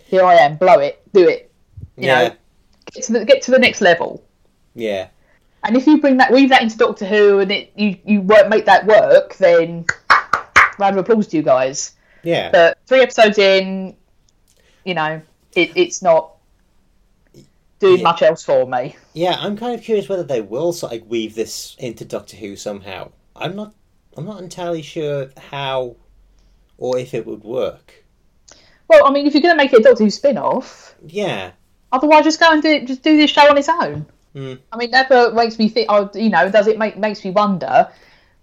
here 0.04 0.24
I 0.24 0.34
am, 0.34 0.56
blow 0.56 0.78
it, 0.80 1.00
do 1.14 1.26
it. 1.28 1.50
You 1.96 2.06
yeah, 2.06 2.28
know, 2.28 2.34
get 2.92 3.04
to 3.04 3.12
the 3.12 3.24
get 3.24 3.42
to 3.42 3.50
the 3.50 3.58
next 3.58 3.80
level. 3.80 4.22
yeah, 4.74 5.08
And 5.64 5.76
if 5.76 5.86
you 5.86 6.00
bring 6.00 6.18
that, 6.18 6.32
weave 6.32 6.50
that 6.50 6.62
into 6.62 6.76
Doctor 6.76 7.06
Who, 7.06 7.40
and 7.40 7.50
it 7.50 7.72
you 7.74 7.96
you 8.04 8.20
work 8.22 8.48
make 8.48 8.66
that 8.66 8.86
work, 8.86 9.36
then 9.36 9.84
round 10.78 10.96
of 10.98 11.04
applause 11.04 11.26
to 11.28 11.36
you 11.36 11.42
guys. 11.42 11.94
yeah. 12.22 12.50
But 12.50 12.78
three 12.86 13.00
episodes 13.00 13.38
in, 13.38 13.96
you 14.84 14.94
know, 14.94 15.20
it, 15.54 15.70
it's 15.74 16.02
not 16.02 16.32
doing 17.78 17.98
Yeah. 17.98 18.02
much 18.04 18.22
else 18.22 18.44
for 18.44 18.66
me. 18.66 18.96
Yeah, 19.14 19.36
I'm 19.38 19.56
kind 19.56 19.74
of 19.74 19.82
curious 19.84 20.08
whether 20.08 20.22
they 20.24 20.40
will 20.40 20.72
sort 20.72 20.92
of 20.94 21.06
weave 21.06 21.34
this 21.34 21.76
into 21.78 22.04
Doctor 22.04 22.36
Who 22.36 22.56
somehow. 22.56 23.10
I'm 23.36 23.54
not. 23.54 23.74
I'm 24.16 24.24
not 24.26 24.42
entirely 24.42 24.82
sure 24.82 25.30
how, 25.50 25.94
or 26.76 26.98
if 26.98 27.14
it 27.14 27.24
would 27.24 27.44
work. 27.44 28.04
Well, 28.88 29.06
I 29.06 29.12
mean, 29.12 29.26
if 29.26 29.34
you're 29.34 29.42
going 29.42 29.54
to 29.54 29.56
make 29.56 29.72
it 29.72 29.78
a 29.78 29.82
Doctor 29.82 30.02
Who 30.02 30.10
spin-off, 30.10 30.96
Yeah. 31.06 31.52
otherwise 31.92 32.24
just 32.24 32.40
go 32.40 32.50
and 32.50 32.60
do 32.62 32.84
just 32.84 33.02
do 33.02 33.16
this 33.16 33.30
show 33.30 33.48
on 33.48 33.56
its 33.56 33.68
own. 33.68 34.06
Mm. 34.34 34.58
I 34.72 34.76
mean, 34.76 34.90
that 34.90 35.10
uh, 35.12 35.30
makes 35.34 35.58
me 35.58 35.68
think. 35.68 35.86
Oh, 35.88 36.10
you 36.14 36.30
know, 36.30 36.50
does 36.50 36.66
it 36.66 36.78
make 36.78 36.96
makes 36.98 37.24
me 37.24 37.30
wonder? 37.30 37.88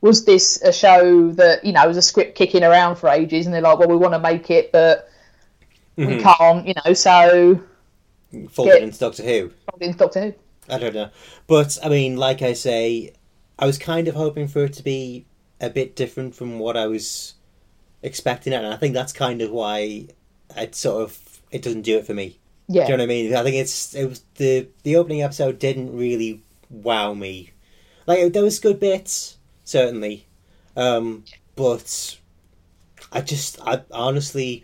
Was 0.06 0.24
this 0.24 0.62
a 0.62 0.72
show 0.72 1.32
that 1.32 1.66
you 1.66 1.74
know 1.74 1.88
was 1.88 1.98
a 1.98 2.02
script 2.02 2.36
kicking 2.38 2.64
around 2.64 2.98
for 2.98 3.10
ages, 3.10 3.46
and 3.48 3.54
they're 3.54 3.62
like, 3.62 3.80
well, 3.80 3.88
we 3.90 3.96
want 3.96 4.14
to 4.14 4.20
make 4.20 4.52
it, 4.52 4.72
but 4.72 5.10
we 5.96 6.06
Mhm. 6.06 6.22
can't, 6.22 6.68
you 6.68 6.74
know, 6.86 6.94
so 6.94 7.60
Folded 8.52 8.84
into 8.84 9.00
Doctor 9.00 9.24
Who. 9.24 9.52
Folded 9.72 9.86
into 9.88 9.98
Doctor 9.98 10.22
Who. 10.22 10.34
I 10.70 10.78
don't 10.78 10.94
know, 10.94 11.10
but 11.48 11.78
I 11.84 11.90
mean, 11.90 12.18
like 12.18 12.42
I 12.44 12.54
say, 12.54 13.14
I 13.58 13.66
was 13.66 13.78
kind 13.78 14.08
of 14.08 14.14
hoping 14.16 14.48
for 14.48 14.66
it 14.66 14.74
to 14.74 14.84
be 14.84 15.26
a 15.60 15.70
bit 15.70 15.96
different 15.96 16.36
from 16.36 16.60
what 16.60 16.78
I 16.78 16.86
was 16.88 17.34
expecting, 18.04 18.54
and 18.54 18.68
I 18.68 18.76
think 18.76 18.94
that's 18.94 19.14
kind 19.14 19.42
of 19.42 19.50
why 19.52 20.08
it 20.56 20.76
sort 20.76 21.02
of 21.04 21.18
it 21.52 21.62
doesn't 21.64 21.82
do 21.82 21.98
it 21.98 22.06
for 22.06 22.14
me. 22.14 22.38
Yeah. 22.68 22.86
Do 22.86 22.92
you 22.92 22.98
know 22.98 23.04
what 23.04 23.06
I 23.06 23.16
mean? 23.16 23.36
I 23.36 23.44
think 23.44 23.56
it's 23.56 23.96
it 23.96 24.06
was 24.06 24.22
the 24.36 24.68
the 24.84 24.98
opening 24.98 25.24
episode 25.24 25.58
didn't 25.58 25.96
really 25.98 26.42
wow 26.70 27.14
me. 27.14 27.52
Like 28.06 28.34
there 28.34 28.44
was 28.44 28.60
good 28.60 28.80
bits 28.80 29.35
certainly, 29.66 30.26
um, 30.78 31.26
but 31.56 32.18
I 33.12 33.22
just 33.22 33.60
I 33.62 33.82
honestly 33.92 34.64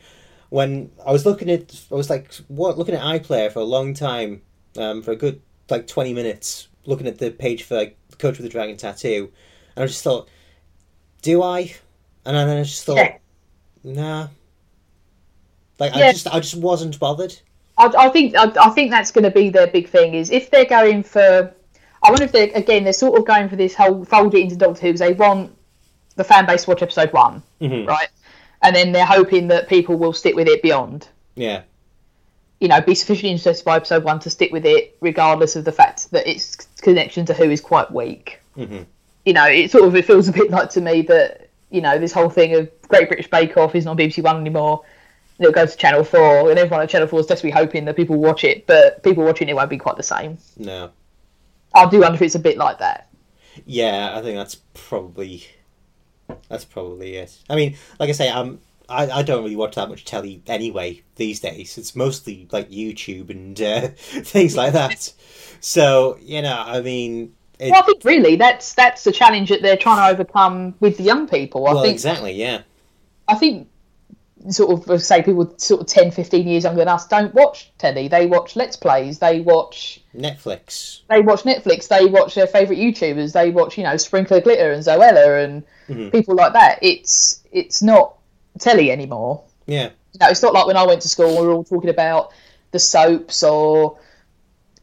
when 0.50 0.92
I 1.06 1.12
was 1.12 1.26
looking 1.26 1.50
at 1.50 1.86
I 1.92 1.96
was 1.96 2.10
like 2.10 2.34
what 2.48 2.78
looking 2.78 2.96
at 2.96 3.02
iPlayer 3.02 3.52
for 3.52 3.60
a 3.60 3.64
long 3.66 3.94
time 3.94 4.42
um, 4.78 5.02
for 5.02 5.12
a 5.12 5.16
good 5.18 5.42
like 5.70 5.88
twenty 5.88 6.14
minutes 6.14 6.70
looking 6.86 7.08
at 7.08 7.18
the 7.18 7.32
page 7.32 7.64
for 7.64 7.76
like 7.76 7.98
Coach 8.18 8.38
with 8.38 8.46
the 8.46 8.50
Dragon 8.50 8.78
Tattoo, 8.78 9.32
and 9.76 9.84
I 9.84 9.88
just 9.88 10.04
thought, 10.04 10.30
do 11.22 11.44
I? 11.44 11.74
And 12.26 12.36
then 12.36 12.50
I 12.50 12.64
just 12.64 12.86
thought, 12.86 12.98
Yeah. 12.98 13.18
nah. 13.84 14.28
Like 15.80 15.94
I 15.94 16.12
just 16.12 16.28
I 16.28 16.40
just 16.40 16.56
wasn't 16.56 17.00
bothered. 17.00 17.36
I, 17.78 17.92
I 17.98 18.10
think 18.10 18.36
I, 18.36 18.52
I 18.62 18.70
think 18.70 18.92
that's 18.92 19.10
going 19.10 19.24
to 19.24 19.32
be 19.32 19.50
their 19.50 19.66
big 19.66 19.90
thing. 19.90 20.14
Is 20.14 20.30
if 20.30 20.52
they're 20.52 20.66
going 20.66 21.02
for, 21.02 21.52
I 22.04 22.10
wonder 22.10 22.24
if 22.26 22.32
they 22.32 22.52
are 22.52 22.58
again 22.58 22.84
they're 22.84 22.94
sort 22.94 23.18
of 23.20 23.26
going 23.26 23.48
for 23.50 23.56
this 23.56 23.76
whole 23.76 24.04
fold 24.06 24.34
it 24.34 24.40
into 24.42 24.56
Doctor 24.56 24.82
Who 24.82 24.88
because 24.90 25.00
they 25.02 25.14
want 25.14 25.56
the 26.16 26.24
fan 26.24 26.46
base 26.46 26.64
to 26.64 26.70
watch 26.72 26.82
episode 26.82 27.14
one, 27.14 27.42
Mhm. 27.62 27.88
right? 27.88 28.10
And 28.62 28.76
then 28.76 28.92
they're 28.92 29.06
hoping 29.06 29.48
that 29.50 29.68
people 29.70 29.96
will 29.98 30.14
stick 30.14 30.36
with 30.36 30.48
it 30.48 30.62
beyond. 30.62 31.08
Yeah. 31.36 31.62
You 32.60 32.68
know, 32.68 32.80
be 32.82 32.94
sufficiently 32.96 33.32
interested 33.32 33.66
by 33.66 33.78
episode 33.78 34.04
one 34.04 34.20
to 34.20 34.30
stick 34.30 34.52
with 34.52 34.66
it, 34.66 34.96
regardless 35.02 35.56
of 35.56 35.64
the 35.66 35.72
fact 35.72 36.12
that 36.12 36.28
its 36.28 36.56
connection 36.82 37.26
to 37.28 37.34
Who 37.34 37.50
is 37.50 37.62
quite 37.62 37.92
weak. 37.92 38.40
Mhm. 38.58 38.86
You 39.26 39.34
know, 39.34 39.46
it 39.46 39.72
sort 39.72 39.86
of 39.86 39.96
it 39.96 40.06
feels 40.06 40.28
a 40.28 40.32
bit 40.32 40.52
like 40.52 40.70
to 40.72 40.82
me 40.82 41.02
that 41.04 41.48
you 41.70 41.82
know 41.82 41.98
this 41.98 42.12
whole 42.12 42.30
thing 42.30 42.54
of 42.56 42.70
Great 42.88 43.08
British 43.08 43.30
Bake 43.30 43.56
Off 43.58 43.74
is 43.76 43.86
not 43.86 43.92
on 43.92 43.98
BBC 43.98 44.22
One 44.22 44.38
anymore. 44.38 44.82
It'll 45.40 45.54
go 45.54 45.66
to 45.66 45.78
Channel 45.78 46.04
Four, 46.04 46.50
and 46.52 46.60
everyone 46.60 46.82
at 46.84 46.90
Channel 46.90 47.08
Four 47.08 47.22
is 47.22 47.26
desperately 47.26 47.52
hoping 47.60 47.86
that 47.86 47.96
people 47.96 48.18
watch 48.18 48.44
it, 48.44 48.68
but 48.68 49.02
people 49.02 49.24
watching 49.24 49.50
it 49.50 49.56
won't 49.56 49.70
be 49.70 49.78
quite 49.78 49.98
the 49.98 50.04
same. 50.04 50.38
No. 50.58 50.90
I 51.74 51.90
do 51.90 52.02
wonder 52.02 52.16
if 52.16 52.22
it's 52.22 52.36
a 52.36 52.40
bit 52.40 52.58
like 52.58 52.80
that. 52.80 53.10
Yeah, 53.66 54.14
I 54.16 54.22
think 54.22 54.38
that's 54.38 54.56
probably 54.74 55.46
that's 56.50 56.66
probably 56.66 57.16
it. 57.16 57.38
I 57.50 57.56
mean, 57.56 57.76
like 58.00 58.10
I 58.10 58.14
say, 58.14 58.30
I'm 58.30 58.60
I, 58.90 59.10
I 59.10 59.24
don't 59.24 59.44
really 59.44 59.56
watch 59.56 59.76
that 59.76 59.90
much 59.90 60.06
telly 60.06 60.42
anyway 60.48 61.02
these 61.16 61.40
days. 61.40 61.78
It's 61.78 61.96
mostly 61.96 62.48
like 62.52 62.70
YouTube 62.70 63.30
and 63.30 63.60
uh, 63.62 63.88
things 63.96 64.56
like 64.56 64.74
that. 64.74 65.14
So 65.60 66.18
you 66.22 66.42
know, 66.42 66.64
I 66.66 66.82
mean, 66.82 67.34
it, 67.60 67.72
Well, 67.72 67.82
I 67.82 67.86
think 67.86 68.04
really 68.04 68.36
that's 68.36 68.74
that's 68.74 69.04
the 69.04 69.12
challenge 69.12 69.50
that 69.50 69.62
they're 69.62 69.78
trying 69.78 69.98
to 69.98 70.14
overcome 70.14 70.76
with 70.80 70.98
the 70.98 71.04
young 71.04 71.28
people. 71.28 71.68
I 71.68 71.74
well, 71.74 71.84
think 71.84 71.94
exactly, 71.94 72.34
yeah, 72.34 72.62
I 73.28 73.36
think 73.36 73.70
sort 74.50 74.88
of 74.90 75.02
say 75.02 75.22
people 75.22 75.54
sort 75.58 75.82
of 75.82 75.88
10, 75.88 76.12
15 76.12 76.48
years 76.48 76.64
younger 76.64 76.80
than 76.80 76.88
us 76.88 77.08
don't 77.08 77.34
watch 77.34 77.72
telly. 77.78 78.08
They 78.08 78.26
watch 78.26 78.56
Let's 78.56 78.76
Plays. 78.76 79.20
They 79.20 79.42
watch 79.42 80.02
Netflix. 80.16 81.02
They 81.10 81.22
watch 81.22 81.44
Netflix. 81.44 81.88
They 81.88 82.06
watch 82.06 82.36
their 82.36 82.48
favourite 82.48 82.80
YouTubers. 82.80 83.34
They 83.34 83.52
watch 83.52 83.78
you 83.78 83.84
know 83.84 83.98
Sprinkle 83.98 84.38
of 84.38 84.44
Glitter 84.44 84.72
and 84.72 84.84
Zoella 84.84 85.44
and 85.44 85.64
Mm-hmm. 85.90 86.10
people 86.10 86.36
like 86.36 86.54
that. 86.54 86.80
It's 86.82 87.44
it's 87.52 87.82
not 87.82 88.16
telly 88.60 88.92
anymore. 88.92 89.44
Yeah. 89.66 89.90
Know, 90.22 90.28
it's 90.30 90.42
not 90.42 90.54
like 90.54 90.66
when 90.68 90.78
I 90.78 90.86
went 90.86 91.02
to 91.02 91.10
school. 91.10 91.42
We 91.42 91.46
were 91.48 91.54
all 91.54 91.66
talking 91.66 91.90
about 91.90 92.32
the 92.72 92.80
soaps 92.80 93.44
or 93.44 93.98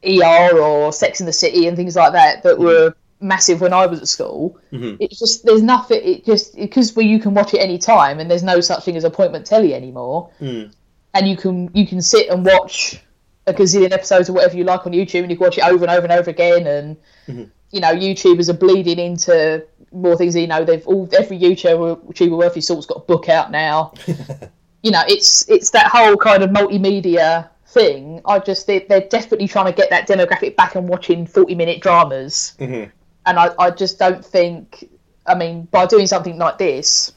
ER 0.04 0.58
or 0.60 0.92
Sex 0.92 1.20
in 1.20 1.26
the 1.26 1.32
City 1.32 1.66
and 1.66 1.76
things 1.76 1.96
like 1.96 2.12
that 2.12 2.42
that 2.42 2.58
were 2.58 2.94
massive 3.20 3.60
when 3.60 3.72
I 3.72 3.86
was 3.86 4.00
at 4.00 4.08
school. 4.08 4.58
Mhm. 4.72 4.96
It's 5.00 5.18
just 5.18 5.44
there's 5.44 5.62
nothing. 5.62 6.00
It 6.02 6.24
just 6.24 6.54
because 6.56 6.94
where 6.96 7.06
you 7.06 7.18
can 7.18 7.34
watch 7.34 7.54
it 7.54 7.58
any 7.58 7.78
time 7.78 8.20
and 8.20 8.30
there's 8.30 8.42
no 8.42 8.60
such 8.60 8.84
thing 8.84 8.96
as 8.96 9.04
appointment 9.04 9.46
telly 9.46 9.74
anymore. 9.74 10.30
Mm. 10.40 10.72
And 11.14 11.28
you 11.28 11.36
can 11.36 11.70
you 11.74 11.86
can 11.86 12.00
sit 12.02 12.28
and 12.28 12.44
watch 12.44 13.00
a 13.46 13.52
gazillion 13.54 13.92
episodes 13.92 14.28
or 14.28 14.34
whatever 14.34 14.56
you 14.56 14.64
like 14.64 14.86
on 14.86 14.92
YouTube 14.92 15.22
and 15.22 15.30
you 15.30 15.36
can 15.36 15.44
watch 15.46 15.58
it 15.58 15.64
over 15.64 15.84
and 15.84 15.90
over 15.90 16.02
and 16.06 16.12
over 16.12 16.30
again. 16.30 16.66
And 16.66 16.96
Mhm. 17.28 17.50
you 17.70 17.80
know, 17.80 17.92
YouTubers 17.94 18.48
are 18.48 18.52
bleeding 18.54 18.98
into 18.98 19.64
more 19.92 20.16
things. 20.16 20.36
You 20.36 20.46
know, 20.46 20.64
they've 20.64 20.86
all 20.86 21.08
every 21.18 21.38
YouTuber 21.38 22.12
YouTuber 22.12 22.36
worth 22.36 22.54
his 22.54 22.66
salt's 22.66 22.86
got 22.86 22.98
a 22.98 23.00
book 23.00 23.28
out 23.28 23.50
now 23.50 23.92
you 24.82 24.90
know, 24.92 25.02
it's 25.08 25.48
it's 25.48 25.70
that 25.70 25.86
whole 25.88 26.16
kind 26.16 26.42
of 26.42 26.50
multimedia 26.50 27.48
thing. 27.66 28.20
I 28.24 28.38
just 28.38 28.66
they, 28.66 28.80
they're 28.80 29.08
desperately 29.08 29.48
trying 29.48 29.66
to 29.66 29.72
get 29.72 29.90
that 29.90 30.06
demographic 30.08 30.54
back 30.56 30.74
and 30.76 30.88
watching 30.88 31.26
forty 31.26 31.54
minute 31.54 31.80
dramas, 31.82 32.54
Mhm. 32.60 32.90
And 33.28 33.38
I, 33.38 33.50
I 33.58 33.70
just 33.70 33.98
don't 33.98 34.24
think. 34.24 34.88
I 35.26 35.34
mean, 35.34 35.68
by 35.70 35.84
doing 35.84 36.06
something 36.06 36.38
like 36.38 36.56
this, 36.56 37.12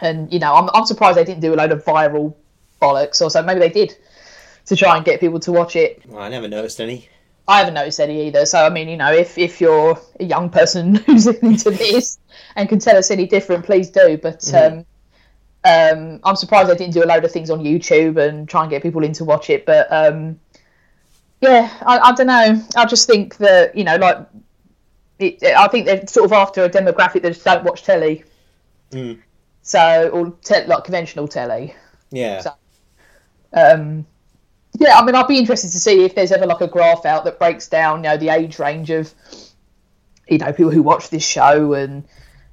and 0.00 0.30
you 0.32 0.40
know, 0.40 0.54
I'm 0.54 0.68
I'm 0.74 0.84
surprised 0.84 1.16
they 1.16 1.24
didn't 1.24 1.40
do 1.40 1.54
a 1.54 1.56
load 1.56 1.72
of 1.72 1.84
viral 1.84 2.34
bollocks, 2.82 3.22
or 3.22 3.30
so 3.30 3.42
maybe 3.42 3.60
they 3.60 3.70
did 3.70 3.96
to 4.66 4.76
try 4.76 4.96
and 4.96 5.04
get 5.04 5.20
people 5.20 5.40
to 5.40 5.52
watch 5.52 5.76
it. 5.76 6.02
Well, 6.06 6.22
I 6.22 6.28
never 6.28 6.48
noticed 6.48 6.80
any. 6.80 7.08
I 7.48 7.58
haven't 7.58 7.74
noticed 7.74 8.00
any 8.00 8.26
either. 8.26 8.44
So 8.44 8.66
I 8.66 8.70
mean, 8.70 8.88
you 8.88 8.96
know, 8.96 9.12
if 9.12 9.38
if 9.38 9.60
you're 9.60 9.98
a 10.18 10.24
young 10.24 10.50
person 10.50 10.94
who's 11.06 11.26
listening 11.26 11.56
to 11.58 11.70
this 11.70 12.18
and 12.56 12.68
can 12.68 12.80
tell 12.80 12.96
us 12.96 13.10
any 13.10 13.26
different, 13.26 13.64
please 13.64 13.88
do. 13.88 14.18
But 14.18 14.52
um, 14.52 14.84
um, 15.64 16.20
I'm 16.24 16.36
surprised 16.36 16.68
they 16.68 16.74
didn't 16.74 16.94
do 16.94 17.04
a 17.04 17.06
load 17.06 17.24
of 17.24 17.30
things 17.30 17.50
on 17.50 17.60
YouTube 17.60 18.16
and 18.18 18.48
try 18.48 18.62
and 18.62 18.70
get 18.70 18.82
people 18.82 19.04
in 19.04 19.12
to 19.14 19.24
watch 19.24 19.48
it. 19.48 19.64
But 19.64 19.86
um, 19.92 20.40
yeah, 21.40 21.72
I, 21.86 21.98
I 21.98 22.12
don't 22.12 22.26
know. 22.26 22.62
I 22.76 22.84
just 22.86 23.06
think 23.06 23.36
that 23.36 23.76
you 23.76 23.84
know, 23.84 23.96
like, 23.96 24.26
it, 25.18 25.42
I 25.42 25.68
think 25.68 25.86
they're 25.86 26.06
sort 26.06 26.26
of 26.26 26.32
after 26.32 26.64
a 26.64 26.70
demographic 26.70 27.22
that 27.22 27.32
just 27.32 27.44
don't 27.44 27.64
watch 27.64 27.82
telly. 27.82 28.24
Mm. 28.90 29.20
So 29.62 30.10
or 30.10 30.30
te- 30.42 30.66
like 30.66 30.84
conventional 30.84 31.26
telly. 31.28 31.74
Yeah. 32.10 32.40
So- 32.40 32.52
Um, 33.52 34.06
yeah, 34.78 34.98
I 34.98 35.04
mean, 35.04 35.14
I'd 35.14 35.26
be 35.28 35.38
interested 35.38 35.70
to 35.70 35.78
see 35.80 36.04
if 36.04 36.14
there's 36.14 36.32
ever 36.32 36.44
like 36.46 36.60
a 36.60 36.66
graph 36.68 37.06
out 37.06 37.24
that 37.24 37.38
breaks 37.38 37.68
down, 37.68 38.04
you 38.04 38.10
know, 38.10 38.16
the 38.18 38.28
age 38.28 38.58
range 38.58 38.90
of, 38.90 39.12
you 40.28 40.36
know, 40.38 40.52
people 40.52 40.70
who 40.70 40.82
watch 40.82 41.08
this 41.08 41.24
show 41.24 41.72
and 41.72 42.04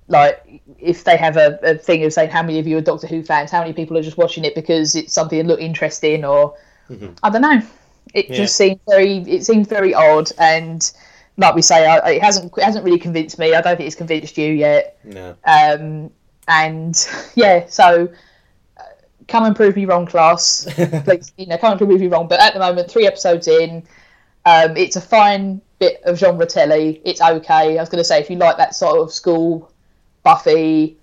like 0.07 0.61
if 0.79 1.03
they 1.03 1.17
have 1.17 1.37
a, 1.37 1.59
a 1.63 1.75
thing 1.75 2.03
of 2.03 2.13
saying 2.13 2.29
how 2.29 2.41
many 2.41 2.59
of 2.59 2.67
you 2.67 2.77
are 2.77 2.81
Doctor 2.81 3.07
Who 3.07 3.23
fans, 3.23 3.51
how 3.51 3.59
many 3.61 3.73
people 3.73 3.97
are 3.97 4.01
just 4.01 4.17
watching 4.17 4.45
it 4.45 4.55
because 4.55 4.95
it's 4.95 5.13
something 5.13 5.37
that 5.37 5.47
look 5.47 5.59
interesting, 5.59 6.23
or 6.23 6.55
I 7.23 7.29
don't 7.29 7.41
know. 7.41 7.61
It 8.13 8.29
Yeah. 8.29 8.35
just 8.35 8.55
seems 8.55 8.79
very, 8.87 9.17
it 9.17 9.45
seems 9.45 9.67
very 9.67 9.93
odd, 9.93 10.31
and 10.37 10.89
like 11.37 11.55
we 11.55 11.61
say, 11.61 11.85
I, 11.85 12.11
it 12.11 12.21
hasn't 12.21 12.53
it 12.57 12.63
hasn't 12.63 12.85
really 12.85 12.99
convinced 12.99 13.39
me. 13.39 13.53
I 13.53 13.61
don't 13.61 13.77
think 13.77 13.87
it's 13.87 13.95
convinced 13.95 14.37
you 14.37 14.51
yet. 14.51 14.99
No. 15.03 15.35
Um, 15.45 16.11
and 16.47 17.07
yeah, 17.35 17.65
so 17.67 18.09
uh, 18.77 18.83
come 19.27 19.45
and 19.45 19.55
prove 19.55 19.75
me 19.75 19.85
wrong, 19.85 20.05
class. 20.05 20.67
Please, 21.05 21.31
you 21.37 21.47
know, 21.47 21.57
come 21.57 21.71
and 21.71 21.79
prove 21.79 21.99
me 21.99 22.07
wrong. 22.07 22.27
But 22.27 22.39
at 22.39 22.53
the 22.53 22.59
moment, 22.59 22.89
three 22.89 23.07
episodes 23.07 23.47
in, 23.47 23.83
um, 24.45 24.77
it's 24.77 24.95
a 24.95 25.01
fine 25.01 25.61
bit 25.79 26.01
of 26.03 26.17
genre 26.17 26.45
telly. 26.45 27.01
It's 27.03 27.21
okay. 27.21 27.77
I 27.77 27.81
was 27.81 27.89
going 27.89 27.99
to 27.99 28.03
say, 28.03 28.19
if 28.19 28.29
you 28.29 28.37
like 28.37 28.57
that 28.57 28.75
sort 28.75 28.99
of 28.99 29.11
school, 29.11 29.71
Buffy, 30.23 30.97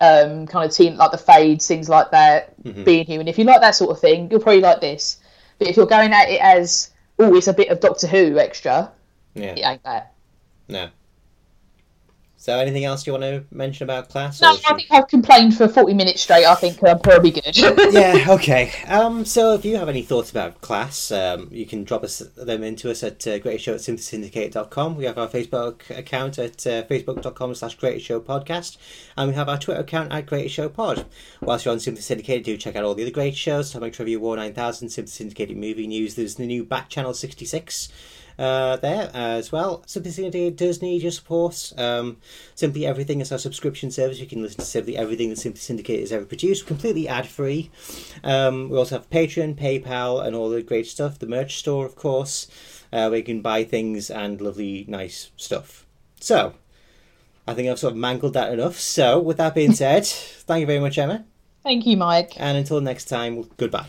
um, 0.00 0.46
kind 0.46 0.68
of 0.68 0.74
teen, 0.74 0.96
like 0.96 1.10
the 1.10 1.18
fades, 1.18 1.66
things 1.66 1.88
like 1.88 2.10
that, 2.10 2.54
being 2.84 3.06
human. 3.06 3.28
If 3.28 3.38
you 3.38 3.44
like 3.44 3.60
that 3.60 3.74
sort 3.74 3.90
of 3.90 4.00
thing, 4.00 4.30
you'll 4.30 4.40
probably 4.40 4.60
like 4.60 4.80
this. 4.80 5.18
But 5.58 5.68
if 5.68 5.76
you're 5.76 5.86
going 5.86 6.12
at 6.12 6.28
it 6.28 6.40
as, 6.40 6.90
oh, 7.18 7.34
it's 7.34 7.48
a 7.48 7.52
bit 7.52 7.68
of 7.68 7.80
Doctor 7.80 8.06
Who 8.06 8.38
extra, 8.38 8.90
Yeah. 9.34 9.54
it 9.56 9.64
ain't 9.64 9.82
that. 9.84 10.14
No. 10.68 10.90
So, 12.44 12.58
anything 12.58 12.84
else 12.84 13.06
you 13.06 13.14
want 13.14 13.24
to 13.24 13.42
mention 13.50 13.84
about 13.84 14.10
class? 14.10 14.42
No, 14.42 14.50
I 14.68 14.74
think 14.74 14.88
I've 14.90 15.08
complained 15.08 15.56
for 15.56 15.66
40 15.66 15.94
minutes 15.94 16.20
straight. 16.20 16.44
I 16.44 16.54
think 16.54 16.76
I'm 16.84 16.98
probably 16.98 17.30
good. 17.30 17.56
yeah, 17.56 18.26
okay. 18.28 18.70
Um, 18.86 19.24
so 19.24 19.54
if 19.54 19.64
you 19.64 19.78
have 19.78 19.88
any 19.88 20.02
thoughts 20.02 20.30
about 20.30 20.60
class, 20.60 21.10
um, 21.10 21.48
you 21.50 21.64
can 21.64 21.84
drop 21.84 22.04
us 22.04 22.18
them 22.18 22.62
into 22.62 22.90
us 22.90 23.02
at 23.02 23.26
uh, 23.26 23.38
greateshow 23.38 23.72
at 23.72 23.80
simplysyndicated.com. 23.80 24.94
We 24.94 25.06
have 25.06 25.16
our 25.16 25.26
Facebook 25.26 25.88
account 25.88 26.38
at 26.38 26.66
uh, 26.66 26.82
facebook.com 26.82 27.54
slash 27.54 27.76
greatest 27.76 28.04
show 28.04 28.20
podcast. 28.20 28.76
And 29.16 29.30
we 29.30 29.34
have 29.36 29.48
our 29.48 29.56
Twitter 29.56 29.80
account 29.80 30.12
at 30.12 30.26
greatest 30.26 30.54
show 30.54 30.68
pod. 30.68 31.06
Whilst 31.40 31.64
you're 31.64 31.72
on 31.72 31.80
Simply 31.80 32.02
Syndicated, 32.02 32.44
do 32.44 32.58
check 32.58 32.76
out 32.76 32.84
all 32.84 32.94
the 32.94 33.04
other 33.04 33.10
great 33.10 33.36
shows. 33.36 33.70
Atomic 33.70 33.94
Trivia 33.94 34.20
War 34.20 34.36
9000, 34.36 34.90
Simply 34.90 35.10
Syndicated 35.10 35.56
Movie 35.56 35.86
News. 35.86 36.14
There's 36.14 36.34
the 36.34 36.46
new 36.46 36.62
Back 36.62 36.90
Channel 36.90 37.14
66 37.14 37.88
uh, 38.38 38.76
there 38.76 39.10
as 39.14 39.52
well. 39.52 39.82
Simply 39.86 40.10
Syndicated 40.10 40.56
does 40.56 40.82
need 40.82 41.02
your 41.02 41.12
support. 41.12 41.72
Um, 41.76 42.18
Simply 42.54 42.86
Everything 42.86 43.20
is 43.20 43.32
our 43.32 43.38
subscription 43.38 43.90
service. 43.90 44.18
You 44.18 44.26
can 44.26 44.42
listen 44.42 44.60
to 44.60 44.66
Simply 44.66 44.96
Everything 44.96 45.30
that 45.30 45.38
Simply 45.38 45.60
Syndicate 45.60 46.00
has 46.00 46.12
ever 46.12 46.24
produced, 46.24 46.66
completely 46.66 47.08
ad 47.08 47.26
free. 47.26 47.70
Um, 48.22 48.68
we 48.68 48.78
also 48.78 48.96
have 48.96 49.10
Patreon, 49.10 49.54
PayPal, 49.56 50.24
and 50.24 50.34
all 50.34 50.50
the 50.50 50.62
great 50.62 50.86
stuff. 50.86 51.18
The 51.18 51.26
merch 51.26 51.56
store, 51.56 51.86
of 51.86 51.96
course, 51.96 52.48
uh, 52.92 53.08
where 53.08 53.18
you 53.18 53.24
can 53.24 53.40
buy 53.40 53.64
things 53.64 54.10
and 54.10 54.40
lovely, 54.40 54.84
nice 54.88 55.30
stuff. 55.36 55.86
So, 56.20 56.54
I 57.46 57.54
think 57.54 57.68
I've 57.68 57.78
sort 57.78 57.92
of 57.92 57.98
mangled 57.98 58.34
that 58.34 58.52
enough. 58.52 58.78
So, 58.78 59.18
with 59.18 59.36
that 59.36 59.54
being 59.54 59.72
said, 59.74 60.06
thank 60.06 60.60
you 60.60 60.66
very 60.66 60.80
much, 60.80 60.98
Emma. 60.98 61.24
Thank 61.62 61.86
you, 61.86 61.96
Mike. 61.96 62.34
And 62.36 62.58
until 62.58 62.80
next 62.80 63.06
time, 63.06 63.48
goodbye. 63.56 63.86